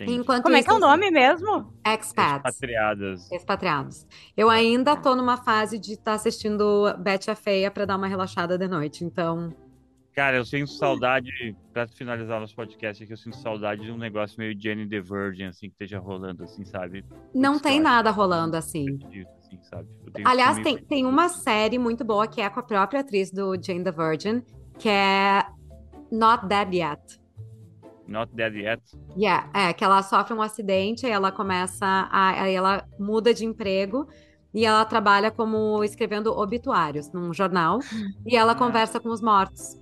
Enquanto 0.00 0.42
Como 0.42 0.56
isso, 0.56 0.64
é 0.64 0.68
que 0.68 0.70
é 0.70 0.74
o 0.74 0.80
nome 0.80 1.10
mesmo? 1.10 1.72
Expats. 1.86 2.44
Expatriadas. 2.44 3.30
Expatriados. 3.30 4.06
Eu 4.36 4.50
ainda 4.50 4.96
tô 4.96 5.14
numa 5.14 5.36
fase 5.36 5.78
de 5.78 5.92
estar 5.92 6.04
tá 6.04 6.14
assistindo 6.14 6.92
Betty 6.98 7.30
a 7.30 7.36
Feia 7.36 7.70
para 7.70 7.84
dar 7.84 7.96
uma 7.96 8.08
relaxada 8.08 8.58
de 8.58 8.66
noite, 8.66 9.04
então. 9.04 9.54
Cara, 10.12 10.36
eu 10.36 10.44
sinto 10.44 10.70
saudade, 10.70 11.56
pra 11.72 11.88
finalizar 11.88 12.40
nosso 12.40 12.54
podcast 12.54 13.02
aqui, 13.02 13.12
eu 13.12 13.16
sinto 13.16 13.36
saudade 13.36 13.82
de 13.82 13.90
um 13.90 13.98
negócio 13.98 14.38
meio 14.38 14.54
Jenny 14.58 14.88
the 14.88 15.00
Virgin, 15.00 15.46
assim, 15.46 15.66
que 15.68 15.74
esteja 15.74 15.98
rolando, 15.98 16.44
assim, 16.44 16.64
sabe? 16.64 17.04
Não 17.34 17.58
tem 17.58 17.80
nada 17.80 18.12
rolando 18.12 18.56
assim. 18.56 18.98
assim 19.38 19.58
Aliás, 20.24 20.58
tem, 20.60 20.78
tem 20.78 21.04
uma 21.04 21.28
série 21.28 21.78
muito 21.78 22.04
boa 22.04 22.28
que 22.28 22.40
é 22.40 22.48
com 22.48 22.60
a 22.60 22.62
própria 22.62 23.00
atriz 23.00 23.32
do 23.32 23.60
Jane 23.60 23.82
the 23.82 23.90
Virgin, 23.90 24.42
que 24.78 24.88
é 24.88 25.44
Not 26.12 26.46
Dead 26.46 26.74
Yet. 26.74 27.23
Not 28.06 28.34
Dead 28.34 28.54
Yet. 28.54 28.82
Yeah, 29.16 29.50
é, 29.54 29.72
que 29.72 29.84
ela 29.84 30.02
sofre 30.02 30.34
um 30.34 30.42
acidente 30.42 31.06
e 31.06 31.10
ela 31.10 31.32
começa 31.32 31.86
a. 31.86 32.42
Aí 32.42 32.54
ela 32.54 32.86
muda 32.98 33.32
de 33.32 33.44
emprego 33.44 34.08
e 34.52 34.64
ela 34.64 34.84
trabalha 34.84 35.30
como 35.30 35.82
escrevendo 35.82 36.32
obituários 36.32 37.10
num 37.12 37.32
jornal 37.32 37.78
e 38.26 38.36
ela 38.36 38.52
ah. 38.52 38.56
conversa 38.56 39.00
com 39.00 39.08
os 39.08 39.20
mortos. 39.20 39.80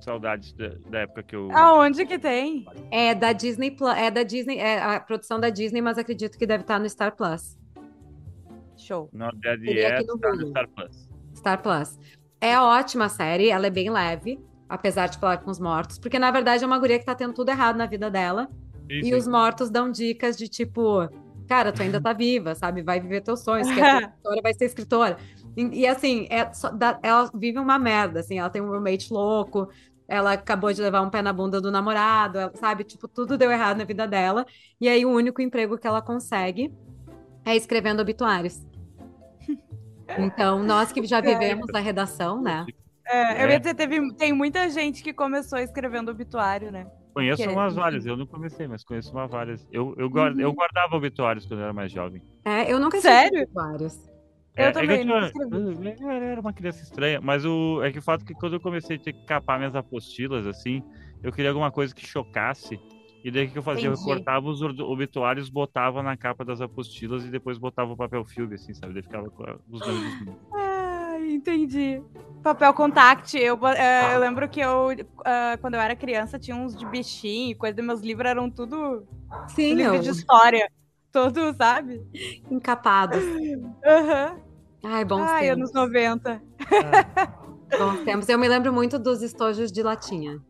Saudades 0.00 0.52
da, 0.54 0.68
da, 0.88 0.98
época 1.00 1.22
que 1.22 1.36
eu. 1.36 1.50
Aonde 1.52 2.06
que 2.06 2.18
tem? 2.18 2.64
É 2.90 3.14
da 3.14 3.32
Disney 3.32 3.70
Plus. 3.70 3.94
É 3.96 4.10
da 4.10 4.22
Disney, 4.22 4.58
é 4.58 4.82
a 4.82 5.00
produção 5.00 5.38
da 5.38 5.50
Disney, 5.50 5.82
mas 5.82 5.98
acredito 5.98 6.38
que 6.38 6.46
deve 6.46 6.62
estar 6.62 6.78
no 6.78 6.88
Star 6.88 7.14
Plus. 7.14 7.58
Show. 8.76 9.10
Not 9.12 9.38
Dead 9.40 9.62
Yet, 9.62 10.06
no, 10.06 10.18
tá 10.18 10.32
no 10.32 10.48
Star 10.48 10.68
Plus. 10.68 11.08
Star 11.34 11.62
Plus. 11.62 11.98
É 12.40 12.58
ótima 12.58 13.10
série, 13.10 13.50
ela 13.50 13.66
é 13.66 13.70
bem 13.70 13.90
leve 13.90 14.38
apesar 14.70 15.08
de 15.08 15.18
falar 15.18 15.38
com 15.38 15.50
os 15.50 15.58
mortos, 15.58 15.98
porque 15.98 16.18
na 16.18 16.30
verdade 16.30 16.62
é 16.62 16.66
uma 16.66 16.78
guria 16.78 16.98
que 16.98 17.04
tá 17.04 17.14
tendo 17.14 17.34
tudo 17.34 17.50
errado 17.50 17.76
na 17.76 17.86
vida 17.86 18.08
dela. 18.08 18.48
Sim, 18.88 19.00
e 19.08 19.14
os 19.14 19.26
mortos 19.26 19.68
dão 19.68 19.90
dicas 19.90 20.36
de 20.36 20.48
tipo, 20.48 21.08
cara, 21.48 21.72
tu 21.72 21.82
ainda 21.82 22.00
tá 22.00 22.12
viva, 22.12 22.54
sabe? 22.54 22.82
Vai 22.82 23.00
viver 23.00 23.20
teus 23.20 23.40
sonhos, 23.40 23.68
quer 23.68 23.74
ser 23.74 24.06
escritora, 24.06 24.40
vai 24.42 24.54
ser 24.54 24.64
escritora. 24.66 25.16
E, 25.56 25.80
e 25.80 25.86
assim, 25.86 26.26
é 26.30 26.52
só, 26.52 26.70
ela 27.02 27.30
vive 27.34 27.58
uma 27.58 27.78
merda, 27.78 28.20
assim, 28.20 28.38
ela 28.38 28.48
tem 28.48 28.62
um 28.62 28.70
roommate 28.70 29.12
louco, 29.12 29.68
ela 30.06 30.32
acabou 30.32 30.72
de 30.72 30.80
levar 30.80 31.02
um 31.02 31.10
pé 31.10 31.20
na 31.20 31.32
bunda 31.32 31.60
do 31.60 31.70
namorado, 31.70 32.38
ela, 32.38 32.52
sabe? 32.54 32.84
Tipo, 32.84 33.08
tudo 33.08 33.36
deu 33.36 33.50
errado 33.50 33.78
na 33.78 33.84
vida 33.84 34.06
dela. 34.06 34.46
E 34.80 34.88
aí 34.88 35.04
o 35.04 35.10
único 35.10 35.42
emprego 35.42 35.76
que 35.76 35.86
ela 35.86 36.00
consegue 36.00 36.72
é 37.44 37.56
escrevendo 37.56 38.00
obituários. 38.00 38.60
Então, 40.18 40.64
nós 40.64 40.90
que 40.90 41.06
já 41.06 41.20
vivemos 41.20 41.68
a 41.72 41.78
redação, 41.78 42.42
né? 42.42 42.66
É, 43.10 43.44
eu 43.44 43.48
ia 43.48 43.56
é. 43.56 43.58
dizer, 43.58 43.74
teve, 43.74 44.14
tem 44.14 44.32
muita 44.32 44.68
gente 44.70 45.02
que 45.02 45.12
começou 45.12 45.58
escrevendo 45.58 46.10
obituário, 46.10 46.70
né? 46.70 46.86
Conheço 47.12 47.42
que 47.42 47.48
é 47.48 47.52
umas 47.52 47.76
é... 47.76 47.76
várias, 47.76 48.06
eu 48.06 48.16
não 48.16 48.24
comecei, 48.24 48.68
mas 48.68 48.84
conheço 48.84 49.10
umas 49.12 49.28
várias. 49.28 49.66
Eu, 49.72 49.94
eu, 49.98 50.08
guarda, 50.08 50.36
uhum. 50.36 50.42
eu 50.42 50.52
guardava 50.52 50.94
obituários 50.94 51.44
quando 51.44 51.58
eu 51.58 51.64
era 51.64 51.72
mais 51.72 51.90
jovem. 51.90 52.22
É, 52.44 52.72
eu 52.72 52.78
nunca 52.78 53.00
Sério? 53.00 53.42
obituários. 53.42 53.98
É, 54.54 54.68
eu 54.68 54.72
também, 54.72 55.00
é 55.00 55.02
eu, 55.02 55.82
eu, 55.82 56.10
era 56.10 56.40
uma 56.40 56.52
criança 56.52 56.82
estranha, 56.82 57.20
mas 57.20 57.44
o, 57.44 57.82
é 57.82 57.90
que 57.90 57.98
o 57.98 58.02
fato 58.02 58.22
é 58.22 58.26
que 58.26 58.34
quando 58.34 58.54
eu 58.54 58.60
comecei 58.60 58.96
a 58.96 58.98
ter 58.98 59.12
que 59.12 59.24
capar 59.24 59.58
minhas 59.58 59.74
apostilas, 59.74 60.46
assim, 60.46 60.82
eu 61.22 61.32
queria 61.32 61.50
alguma 61.50 61.70
coisa 61.70 61.94
que 61.94 62.06
chocasse. 62.06 62.80
E 63.22 63.30
daí 63.30 63.46
o 63.46 63.50
que 63.50 63.58
eu 63.58 63.62
fazia? 63.62 63.88
Entendi. 63.88 64.00
Eu 64.00 64.04
cortava 64.04 64.48
os 64.48 64.62
obituários, 64.62 65.50
botava 65.50 66.02
na 66.02 66.16
capa 66.16 66.44
das 66.44 66.60
apostilas 66.60 67.24
e 67.24 67.28
depois 67.28 67.58
botava 67.58 67.92
o 67.92 67.96
papel 67.96 68.24
filme, 68.24 68.54
assim, 68.54 68.72
sabe? 68.72 68.94
Daí 68.94 69.02
ficava 69.02 69.28
com 69.28 69.44
os 69.68 69.80
nomes 69.80 70.24
dos 70.24 70.36
Ah, 70.54 70.69
entendi. 71.40 72.02
Papel 72.42 72.72
contact. 72.72 73.36
Eu, 73.36 73.56
uh, 73.56 74.12
eu 74.12 74.20
lembro 74.20 74.48
que 74.48 74.60
eu, 74.60 74.88
uh, 74.90 75.58
quando 75.60 75.74
eu 75.74 75.80
era 75.80 75.96
criança, 75.96 76.38
tinha 76.38 76.56
uns 76.56 76.76
de 76.76 76.86
bichinho, 76.86 77.56
coisa 77.56 77.74
dos 77.74 77.84
meus 77.84 78.00
livros 78.00 78.28
eram 78.28 78.50
tudo 78.50 79.06
Sim, 79.48 79.74
livro 79.74 79.96
eu... 79.96 80.00
de 80.00 80.10
história. 80.10 80.70
Todo, 81.12 81.52
sabe? 81.54 82.00
Encapados. 82.50 83.22
Aham. 83.84 84.32
Uhum. 84.32 84.50
Ai, 84.82 85.04
bons 85.04 85.22
Ai, 85.22 85.48
tempos. 85.48 85.58
anos 85.58 85.72
90. 85.74 86.42
Ah. 87.20 87.32
bons 87.76 88.04
tempos. 88.04 88.28
Eu 88.28 88.38
me 88.38 88.48
lembro 88.48 88.72
muito 88.72 88.98
dos 88.98 89.20
estojos 89.20 89.72
de 89.72 89.82
latinha. 89.82 90.40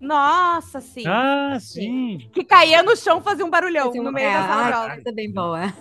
Nossa, 0.00 0.80
sim. 0.80 1.04
Ah, 1.06 1.56
sim. 1.58 2.28
Que 2.32 2.44
caía 2.44 2.82
no 2.82 2.94
chão, 2.94 3.20
fazia 3.20 3.44
um 3.44 3.50
barulhão 3.50 3.92
no 3.92 4.12
meio 4.12 4.28
é, 4.28 4.34
da 4.34 4.46
sala 4.46 4.66
de 4.66 4.72
aula. 4.72 4.94
Coisa 4.94 5.12
bem 5.12 5.32
boa. 5.32 5.74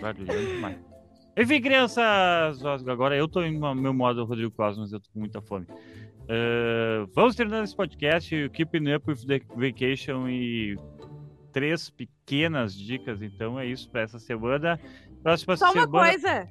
barulhão 0.00 0.36
demais. 0.36 0.89
Enfim, 1.36 1.60
crianças, 1.60 2.64
agora 2.86 3.16
eu 3.16 3.28
tô 3.28 3.42
em 3.42 3.58
meu 3.58 3.94
modo 3.94 4.24
Rodrigo 4.24 4.50
Cosmos, 4.50 4.92
eu 4.92 5.00
tô 5.00 5.08
com 5.12 5.20
muita 5.20 5.40
fome. 5.40 5.66
Uh, 6.30 7.10
vamos 7.14 7.34
terminando 7.34 7.64
esse 7.64 7.74
podcast, 7.74 8.48
Keeping 8.50 8.94
Up 8.94 9.10
with 9.10 9.26
the 9.26 9.40
Vacation 9.56 10.28
e 10.28 10.76
três 11.52 11.90
pequenas 11.90 12.74
dicas, 12.74 13.22
então 13.22 13.58
é 13.58 13.66
isso 13.66 13.88
para 13.90 14.02
essa 14.02 14.18
semana. 14.18 14.78
Próxima 15.22 15.56
Só 15.56 15.72
semana... 15.72 15.88
uma 15.88 16.00
coisa, 16.00 16.48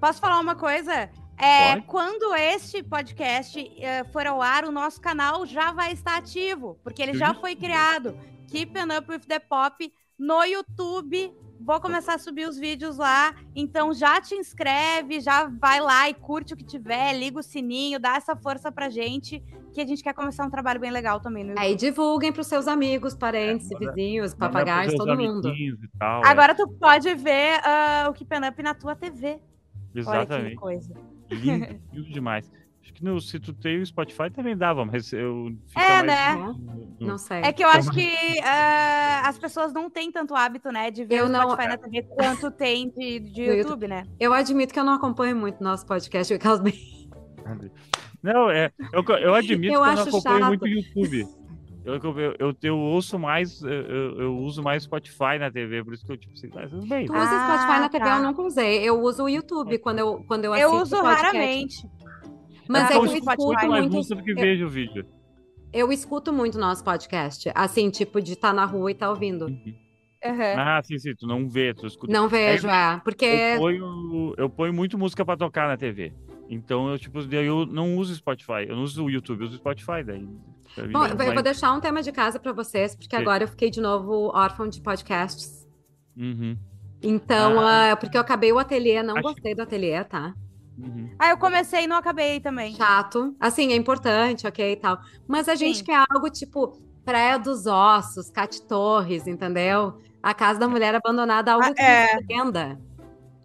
posso 0.00 0.20
falar 0.20 0.40
uma 0.40 0.54
coisa? 0.54 1.10
É, 1.36 1.80
quando 1.82 2.34
este 2.34 2.82
podcast 2.82 3.58
uh, 3.58 4.12
for 4.12 4.26
ao 4.26 4.42
ar, 4.42 4.64
o 4.64 4.70
nosso 4.70 5.00
canal 5.00 5.46
já 5.46 5.72
vai 5.72 5.92
estar 5.92 6.18
ativo, 6.18 6.78
porque 6.82 7.02
ele 7.02 7.14
já 7.14 7.32
foi 7.32 7.56
criado. 7.56 8.14
Keeping 8.50 8.92
Up 8.98 9.10
with 9.10 9.20
the 9.20 9.38
Pop 9.38 9.92
no 10.20 10.44
YouTube. 10.44 11.32
Vou 11.62 11.78
começar 11.80 12.14
a 12.14 12.18
subir 12.18 12.48
os 12.48 12.58
vídeos 12.58 12.96
lá. 12.96 13.34
Então 13.56 13.92
já 13.92 14.20
te 14.20 14.34
inscreve, 14.34 15.20
já 15.20 15.46
vai 15.46 15.80
lá 15.80 16.08
e 16.08 16.14
curte 16.14 16.54
o 16.54 16.56
que 16.56 16.64
tiver, 16.64 17.12
liga 17.14 17.38
o 17.38 17.42
sininho, 17.42 17.98
dá 17.98 18.16
essa 18.16 18.36
força 18.36 18.70
pra 18.70 18.88
gente, 18.88 19.42
que 19.72 19.80
a 19.80 19.86
gente 19.86 20.02
quer 20.02 20.14
começar 20.14 20.44
um 20.44 20.50
trabalho 20.50 20.80
bem 20.80 20.90
legal 20.90 21.20
também 21.20 21.44
no 21.44 21.50
YouTube. 21.50 21.66
É, 21.66 21.72
e 21.72 21.76
divulguem 21.76 22.32
pros 22.32 22.46
seus 22.46 22.66
amigos, 22.66 23.14
parentes, 23.14 23.70
é, 23.70 23.78
vizinhos, 23.78 24.34
papagaios, 24.34 24.94
todo 24.94 25.16
mundo. 25.16 25.52
Tal, 25.98 26.24
Agora 26.24 26.52
é. 26.52 26.54
tu 26.54 26.68
pode 26.68 27.14
ver 27.14 27.60
uh, 27.60 28.10
o 28.10 28.14
Keeping 28.14 28.46
Up 28.48 28.62
na 28.62 28.74
tua 28.74 28.96
TV. 28.96 29.38
Exatamente. 29.94 30.32
Olha 30.32 30.50
que 30.50 30.56
coisa. 30.56 30.94
Lindo, 31.30 31.80
lindo 31.92 32.10
demais. 32.10 32.50
Que 33.00 33.04
no, 33.04 33.18
se 33.18 33.40
tu 33.40 33.54
tem 33.54 33.80
o 33.80 33.86
Spotify 33.86 34.30
também 34.30 34.54
dava, 34.54 34.84
mas 34.84 35.10
eu. 35.12 35.56
É, 35.74 36.02
né? 36.02 36.34
No, 36.34 36.52
no... 36.52 36.96
Não 37.00 37.18
sei. 37.18 37.38
É 37.38 37.52
que 37.52 37.64
eu 37.64 37.68
acho 37.68 37.90
que 37.90 38.06
uh, 38.06 39.24
as 39.26 39.38
pessoas 39.38 39.72
não 39.72 39.88
têm 39.88 40.12
tanto 40.12 40.34
hábito, 40.34 40.70
né? 40.70 40.90
De 40.90 41.04
ver 41.04 41.20
eu 41.20 41.24
o 41.24 41.28
Spotify 41.28 41.62
não... 41.62 41.68
na 41.68 41.78
TV 41.78 42.02
quanto 42.02 42.50
tem 42.50 42.90
de, 42.90 43.20
de 43.20 43.42
YouTube, 43.42 43.56
YouTube, 43.56 43.88
né? 43.88 44.06
Eu 44.18 44.34
admito 44.34 44.74
que 44.74 44.78
eu 44.78 44.84
não 44.84 44.92
acompanho 44.92 45.34
muito 45.34 45.64
nosso 45.64 45.86
podcast, 45.86 46.32
por 46.32 46.42
causa 46.42 46.62
Não, 48.22 48.50
é. 48.50 48.70
Eu, 48.92 49.02
eu 49.16 49.34
admito 49.34 49.72
eu 49.74 49.82
que 49.82 49.88
eu 49.88 49.94
não 49.94 50.02
acompanho 50.02 50.38
chato. 50.38 50.48
muito 50.48 50.64
o 50.64 50.68
YouTube. 50.68 51.40
Eu, 51.82 51.94
eu, 51.94 52.36
eu, 52.38 52.56
eu, 52.62 52.78
ouço 52.78 53.18
mais, 53.18 53.62
eu, 53.62 54.20
eu, 54.20 54.36
uso 54.36 54.62
mais 54.62 54.82
Spotify 54.82 55.38
na 55.38 55.50
TV, 55.50 55.82
por 55.82 55.94
isso 55.94 56.04
que 56.04 56.12
eu, 56.12 56.16
tipo, 56.18 56.36
sei 56.38 56.50
lá, 56.50 56.66
bem. 56.86 57.06
Tu 57.06 57.12
usa 57.12 57.22
ah, 57.22 57.58
Spotify 57.58 57.80
na 57.80 57.88
TV, 57.88 58.04
tá. 58.04 58.16
eu 58.18 58.22
nunca 58.22 58.42
usei. 58.42 58.78
Eu 58.86 59.00
uso 59.00 59.24
o 59.24 59.28
YouTube 59.28 59.78
quando 59.78 59.98
eu, 59.98 60.22
quando 60.28 60.44
eu 60.44 60.52
assisto 60.52 60.74
Eu 60.74 60.82
uso 60.82 60.96
podcast. 60.96 61.22
raramente. 61.22 61.88
Mas 62.70 62.84
ah, 62.84 62.86
é 62.86 62.88
que 62.90 62.96
eu 62.96 63.04
escuto 63.06 63.66
muito... 63.66 63.90
música 63.90 64.14
do 64.14 64.22
que 64.22 64.32
vejo 64.32 64.66
o 64.66 64.68
vídeo. 64.68 65.04
Eu 65.72 65.92
escuto 65.92 66.32
muito 66.32 66.56
nosso 66.56 66.84
podcast, 66.84 67.50
assim, 67.52 67.90
tipo, 67.90 68.20
de 68.22 68.34
estar 68.34 68.48
tá 68.48 68.54
na 68.54 68.64
rua 68.64 68.90
e 68.90 68.94
estar 68.94 69.06
tá 69.06 69.10
ouvindo. 69.10 69.46
Uhum. 69.46 69.74
Uhum. 70.24 70.54
Ah, 70.56 70.80
sim, 70.84 70.96
sim, 70.96 71.12
tu 71.18 71.26
não 71.26 71.48
vê, 71.48 71.74
tu 71.74 71.86
escuta. 71.86 72.12
Não 72.12 72.28
vejo, 72.28 72.68
é, 72.68 73.00
porque... 73.02 73.24
Eu 73.24 73.58
ponho, 73.58 74.34
eu 74.36 74.50
ponho 74.50 74.72
muito 74.72 74.96
música 74.96 75.24
pra 75.24 75.36
tocar 75.36 75.66
na 75.66 75.76
TV. 75.76 76.12
Então, 76.48 76.90
eu, 76.90 76.98
tipo, 76.98 77.18
eu 77.34 77.66
não 77.66 77.96
uso 77.96 78.14
Spotify, 78.14 78.66
eu 78.68 78.76
não 78.76 78.84
uso 78.84 79.04
o 79.04 79.10
YouTube, 79.10 79.40
eu 79.40 79.46
uso 79.48 79.56
Spotify 79.56 80.04
daí. 80.04 80.24
Bom, 80.92 81.06
eu 81.06 81.16
mais... 81.16 81.34
vou 81.34 81.42
deixar 81.42 81.72
um 81.72 81.80
tema 81.80 82.02
de 82.02 82.12
casa 82.12 82.38
para 82.38 82.52
vocês, 82.52 82.94
porque 82.94 83.16
Sim. 83.16 83.22
agora 83.22 83.42
eu 83.44 83.48
fiquei 83.48 83.70
de 83.70 83.80
novo 83.80 84.30
órfão 84.32 84.68
de 84.68 84.80
podcasts. 84.80 85.66
Uhum. 86.16 86.56
Então, 87.02 87.58
ah. 87.58 87.94
uh, 87.94 87.96
porque 87.96 88.16
eu 88.16 88.20
acabei 88.20 88.52
o 88.52 88.58
ateliê, 88.58 89.02
não 89.02 89.14
Acho... 89.14 89.22
gostei 89.22 89.54
do 89.54 89.62
ateliê, 89.62 90.04
tá? 90.04 90.34
Uhum. 90.82 91.10
Ah, 91.18 91.30
eu 91.30 91.36
comecei 91.36 91.84
e 91.84 91.86
não 91.86 91.96
acabei 91.96 92.40
também. 92.40 92.74
Chato. 92.74 93.34
Assim, 93.38 93.72
é 93.72 93.76
importante, 93.76 94.46
ok 94.46 94.72
e 94.72 94.76
tal. 94.76 94.98
Mas 95.26 95.48
a 95.48 95.54
gente 95.54 95.78
Sim. 95.78 95.84
quer 95.84 96.04
algo 96.10 96.30
tipo 96.30 96.78
Praia 97.04 97.38
dos 97.38 97.66
Ossos, 97.66 98.30
Cate 98.30 98.62
Torres, 98.66 99.26
entendeu? 99.26 100.00
A 100.22 100.34
Casa 100.34 100.60
da 100.60 100.68
Mulher 100.68 100.94
Abandonada, 100.94 101.52
algo 101.52 101.66
ah, 101.66 101.74
que 101.74 101.82
é. 101.82 102.16
entenda. 102.16 102.80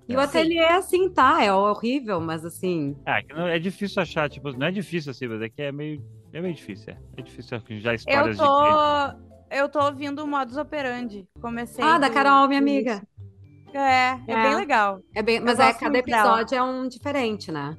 E 0.07 0.13
é. 0.13 0.17
o 0.17 0.19
ateliê 0.19 0.59
é 0.59 0.73
assim, 0.73 1.09
tá? 1.09 1.43
É 1.43 1.51
horrível, 1.51 2.21
mas 2.21 2.45
assim. 2.45 2.95
É, 3.05 3.55
é 3.55 3.59
difícil 3.59 4.01
achar, 4.01 4.29
tipo, 4.29 4.51
não 4.51 4.67
é 4.67 4.71
difícil 4.71 5.11
assim, 5.11 5.27
mas 5.27 5.41
é 5.41 5.49
que 5.49 5.61
é 5.61 5.71
meio 5.71 6.01
é 6.35 6.41
meio 6.41 6.53
difícil, 6.53 6.93
é. 6.93 6.97
É 7.15 7.21
difícil 7.21 7.61
já 7.79 7.93
histórias 7.93 8.37
eu 8.37 8.45
tô... 8.45 8.61
de 8.61 9.57
Eu 9.57 9.69
tô 9.69 9.79
ouvindo 9.85 10.21
o 10.21 10.27
Modus 10.27 10.57
Operandi. 10.57 11.25
Comecei. 11.39 11.81
Ah, 11.81 11.93
do... 11.93 12.01
da 12.01 12.09
Carol, 12.09 12.45
minha 12.49 12.59
amiga. 12.59 13.01
É, 13.77 14.19
é, 14.27 14.31
é, 14.31 14.43
bem 14.43 14.55
legal. 14.55 15.01
É 15.13 15.21
bem, 15.21 15.39
mas 15.39 15.59
é, 15.59 15.73
cada 15.73 15.97
episódio 15.97 16.51
dela. 16.51 16.69
é 16.69 16.71
um 16.71 16.87
diferente, 16.87 17.51
né? 17.51 17.77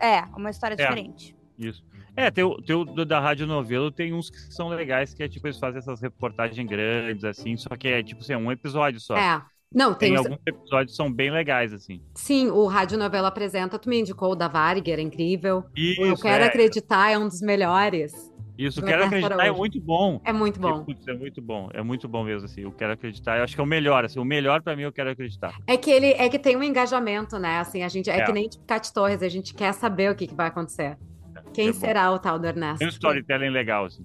É, 0.00 0.22
uma 0.36 0.50
história 0.50 0.74
é, 0.74 0.76
diferente. 0.76 1.36
Isso. 1.58 1.84
É, 2.14 2.30
tem 2.30 2.44
o, 2.44 2.60
tem 2.60 2.76
o 2.76 2.84
da 3.04 3.20
Rádio 3.20 3.46
Novelo, 3.46 3.90
tem 3.90 4.12
uns 4.12 4.28
que 4.28 4.38
são 4.52 4.68
legais, 4.68 5.14
que 5.14 5.22
é 5.22 5.28
tipo, 5.28 5.46
eles 5.46 5.58
fazem 5.58 5.78
essas 5.78 6.00
reportagens 6.02 6.68
grandes, 6.68 7.24
assim, 7.24 7.56
só 7.56 7.74
que 7.76 7.88
é 7.88 8.02
tipo 8.02 8.20
assim, 8.20 8.34
um 8.34 8.52
episódio 8.52 9.00
só. 9.00 9.16
É. 9.16 9.42
Não, 9.74 9.94
tem, 9.94 10.10
tem 10.10 10.18
alguns 10.18 10.38
episódios 10.46 10.92
que 10.92 10.96
são 10.96 11.10
bem 11.10 11.30
legais, 11.30 11.72
assim. 11.72 12.02
Sim, 12.14 12.50
o 12.50 12.66
Rádio 12.66 12.98
Novela 12.98 13.28
Apresenta, 13.28 13.78
tu 13.78 13.88
me 13.88 13.98
indicou 13.98 14.32
o 14.32 14.34
da 14.34 14.46
Varg, 14.46 14.86
era 14.86 15.00
incrível. 15.00 15.64
Isso, 15.74 16.02
Eu 16.02 16.16
Quero 16.16 16.44
é. 16.44 16.46
Acreditar 16.46 17.10
é 17.10 17.18
um 17.18 17.26
dos 17.26 17.40
melhores. 17.40 18.12
Isso, 18.56 18.82
Quero 18.82 19.04
Acreditar 19.04 19.46
é 19.46 19.50
muito 19.50 19.80
bom. 19.80 20.20
É 20.24 20.32
muito 20.32 20.60
bom. 20.60 20.84
Putz, 20.84 21.06
é 21.08 21.14
muito 21.14 21.40
bom, 21.40 21.68
é 21.72 21.82
muito 21.82 22.08
bom 22.08 22.22
mesmo, 22.22 22.44
assim. 22.44 22.62
Eu 22.62 22.72
Quero 22.72 22.92
Acreditar, 22.92 23.38
eu 23.38 23.44
acho 23.44 23.54
que 23.54 23.60
é 23.60 23.64
o 23.64 23.66
melhor, 23.66 24.04
assim, 24.04 24.18
o 24.18 24.24
melhor 24.24 24.62
para 24.62 24.76
mim 24.76 24.82
eu 24.82 24.92
Quero 24.92 25.10
Acreditar. 25.10 25.54
É 25.66 25.76
que 25.76 25.90
ele, 25.90 26.12
é 26.12 26.28
que 26.28 26.38
tem 26.38 26.56
um 26.56 26.62
engajamento, 26.62 27.38
né, 27.38 27.58
assim, 27.58 27.82
a 27.82 27.88
gente, 27.88 28.10
é, 28.10 28.18
é. 28.18 28.24
que 28.24 28.32
nem 28.32 28.48
tipo 28.48 28.64
Cat 28.64 28.92
Torres, 28.92 29.22
a 29.22 29.28
gente 29.28 29.54
quer 29.54 29.72
saber 29.72 30.10
o 30.10 30.14
que, 30.14 30.26
que 30.26 30.34
vai 30.34 30.48
acontecer. 30.48 30.98
É, 31.34 31.42
Quem 31.54 31.68
é 31.70 31.72
será 31.72 32.10
o 32.12 32.18
tal 32.18 32.38
do 32.38 32.46
Ernesto? 32.46 32.78
Tem 32.78 32.88
um 32.88 32.90
storytelling 32.90 33.50
legal, 33.50 33.86
assim. 33.86 34.04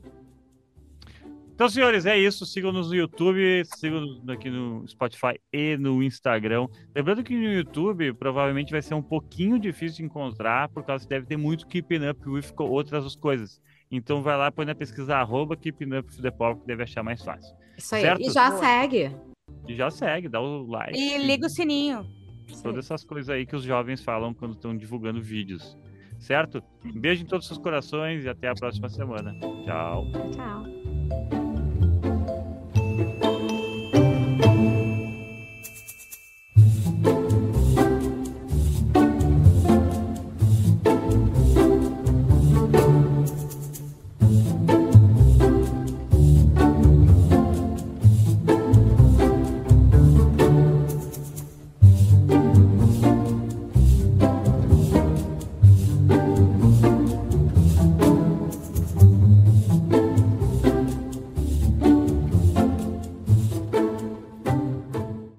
Então, 1.58 1.68
senhores, 1.68 2.06
é 2.06 2.16
isso. 2.16 2.46
Sigam-nos 2.46 2.90
no 2.90 2.96
YouTube, 2.96 3.66
sigam-nos 3.66 4.30
aqui 4.30 4.48
no 4.48 4.88
Spotify 4.88 5.40
e 5.52 5.76
no 5.76 6.04
Instagram. 6.04 6.68
Lembrando 6.96 7.24
que 7.24 7.36
no 7.36 7.52
YouTube 7.52 8.14
provavelmente 8.14 8.72
vai 8.72 8.82
ser 8.84 8.94
um 8.94 9.02
pouquinho 9.02 9.58
difícil 9.58 9.98
de 9.98 10.04
encontrar, 10.04 10.70
por 10.70 10.84
causa 10.84 11.04
que 11.04 11.10
deve 11.10 11.26
ter 11.26 11.36
muito 11.36 11.66
Keeping 11.66 12.08
Up 12.08 12.30
with 12.30 12.54
outras 12.60 13.16
coisas. 13.16 13.60
Então 13.92 14.22
vai 14.22 14.38
lá, 14.38 14.52
põe 14.52 14.66
na 14.66 14.76
pesquisa 14.76 15.16
arroba 15.16 15.56
Up 15.56 15.86
with 15.86 16.22
the 16.22 16.32
Pop, 16.32 16.60
que 16.62 16.68
deve 16.68 16.84
achar 16.84 17.04
mais 17.04 17.24
fácil. 17.24 17.56
Isso 17.78 17.96
aí. 17.96 18.02
Certo? 18.02 18.22
E 18.22 18.30
já 18.30 18.50
Boa. 18.50 18.62
segue. 18.62 19.12
E 19.68 19.76
já 19.76 19.90
segue, 19.90 20.28
dá 20.28 20.42
o 20.42 20.66
like. 20.68 20.98
E 20.98 21.18
liga 21.18 21.48
o 21.48 21.50
sininho. 21.50 22.06
Todas 22.64 22.86
essas 22.86 23.04
coisas 23.04 23.30
aí 23.30 23.46
que 23.46 23.56
os 23.56 23.64
jovens 23.64 24.02
falam 24.02 24.34
quando 24.34 24.54
estão 24.54 24.76
divulgando 24.76 25.22
vídeos. 25.22 25.78
Certo? 26.20 26.64
Um 26.84 27.00
beijo 27.00 27.24
em 27.24 27.28
todos 27.28 27.46
os 27.46 27.48
seus 27.48 27.60
corações 27.60 28.24
e 28.24 28.30
até 28.30 28.48
a 28.48 28.56
próxima 28.56 28.90
semana. 28.90 29.36
Tchau. 29.66 30.06
Tchau. 30.32 31.37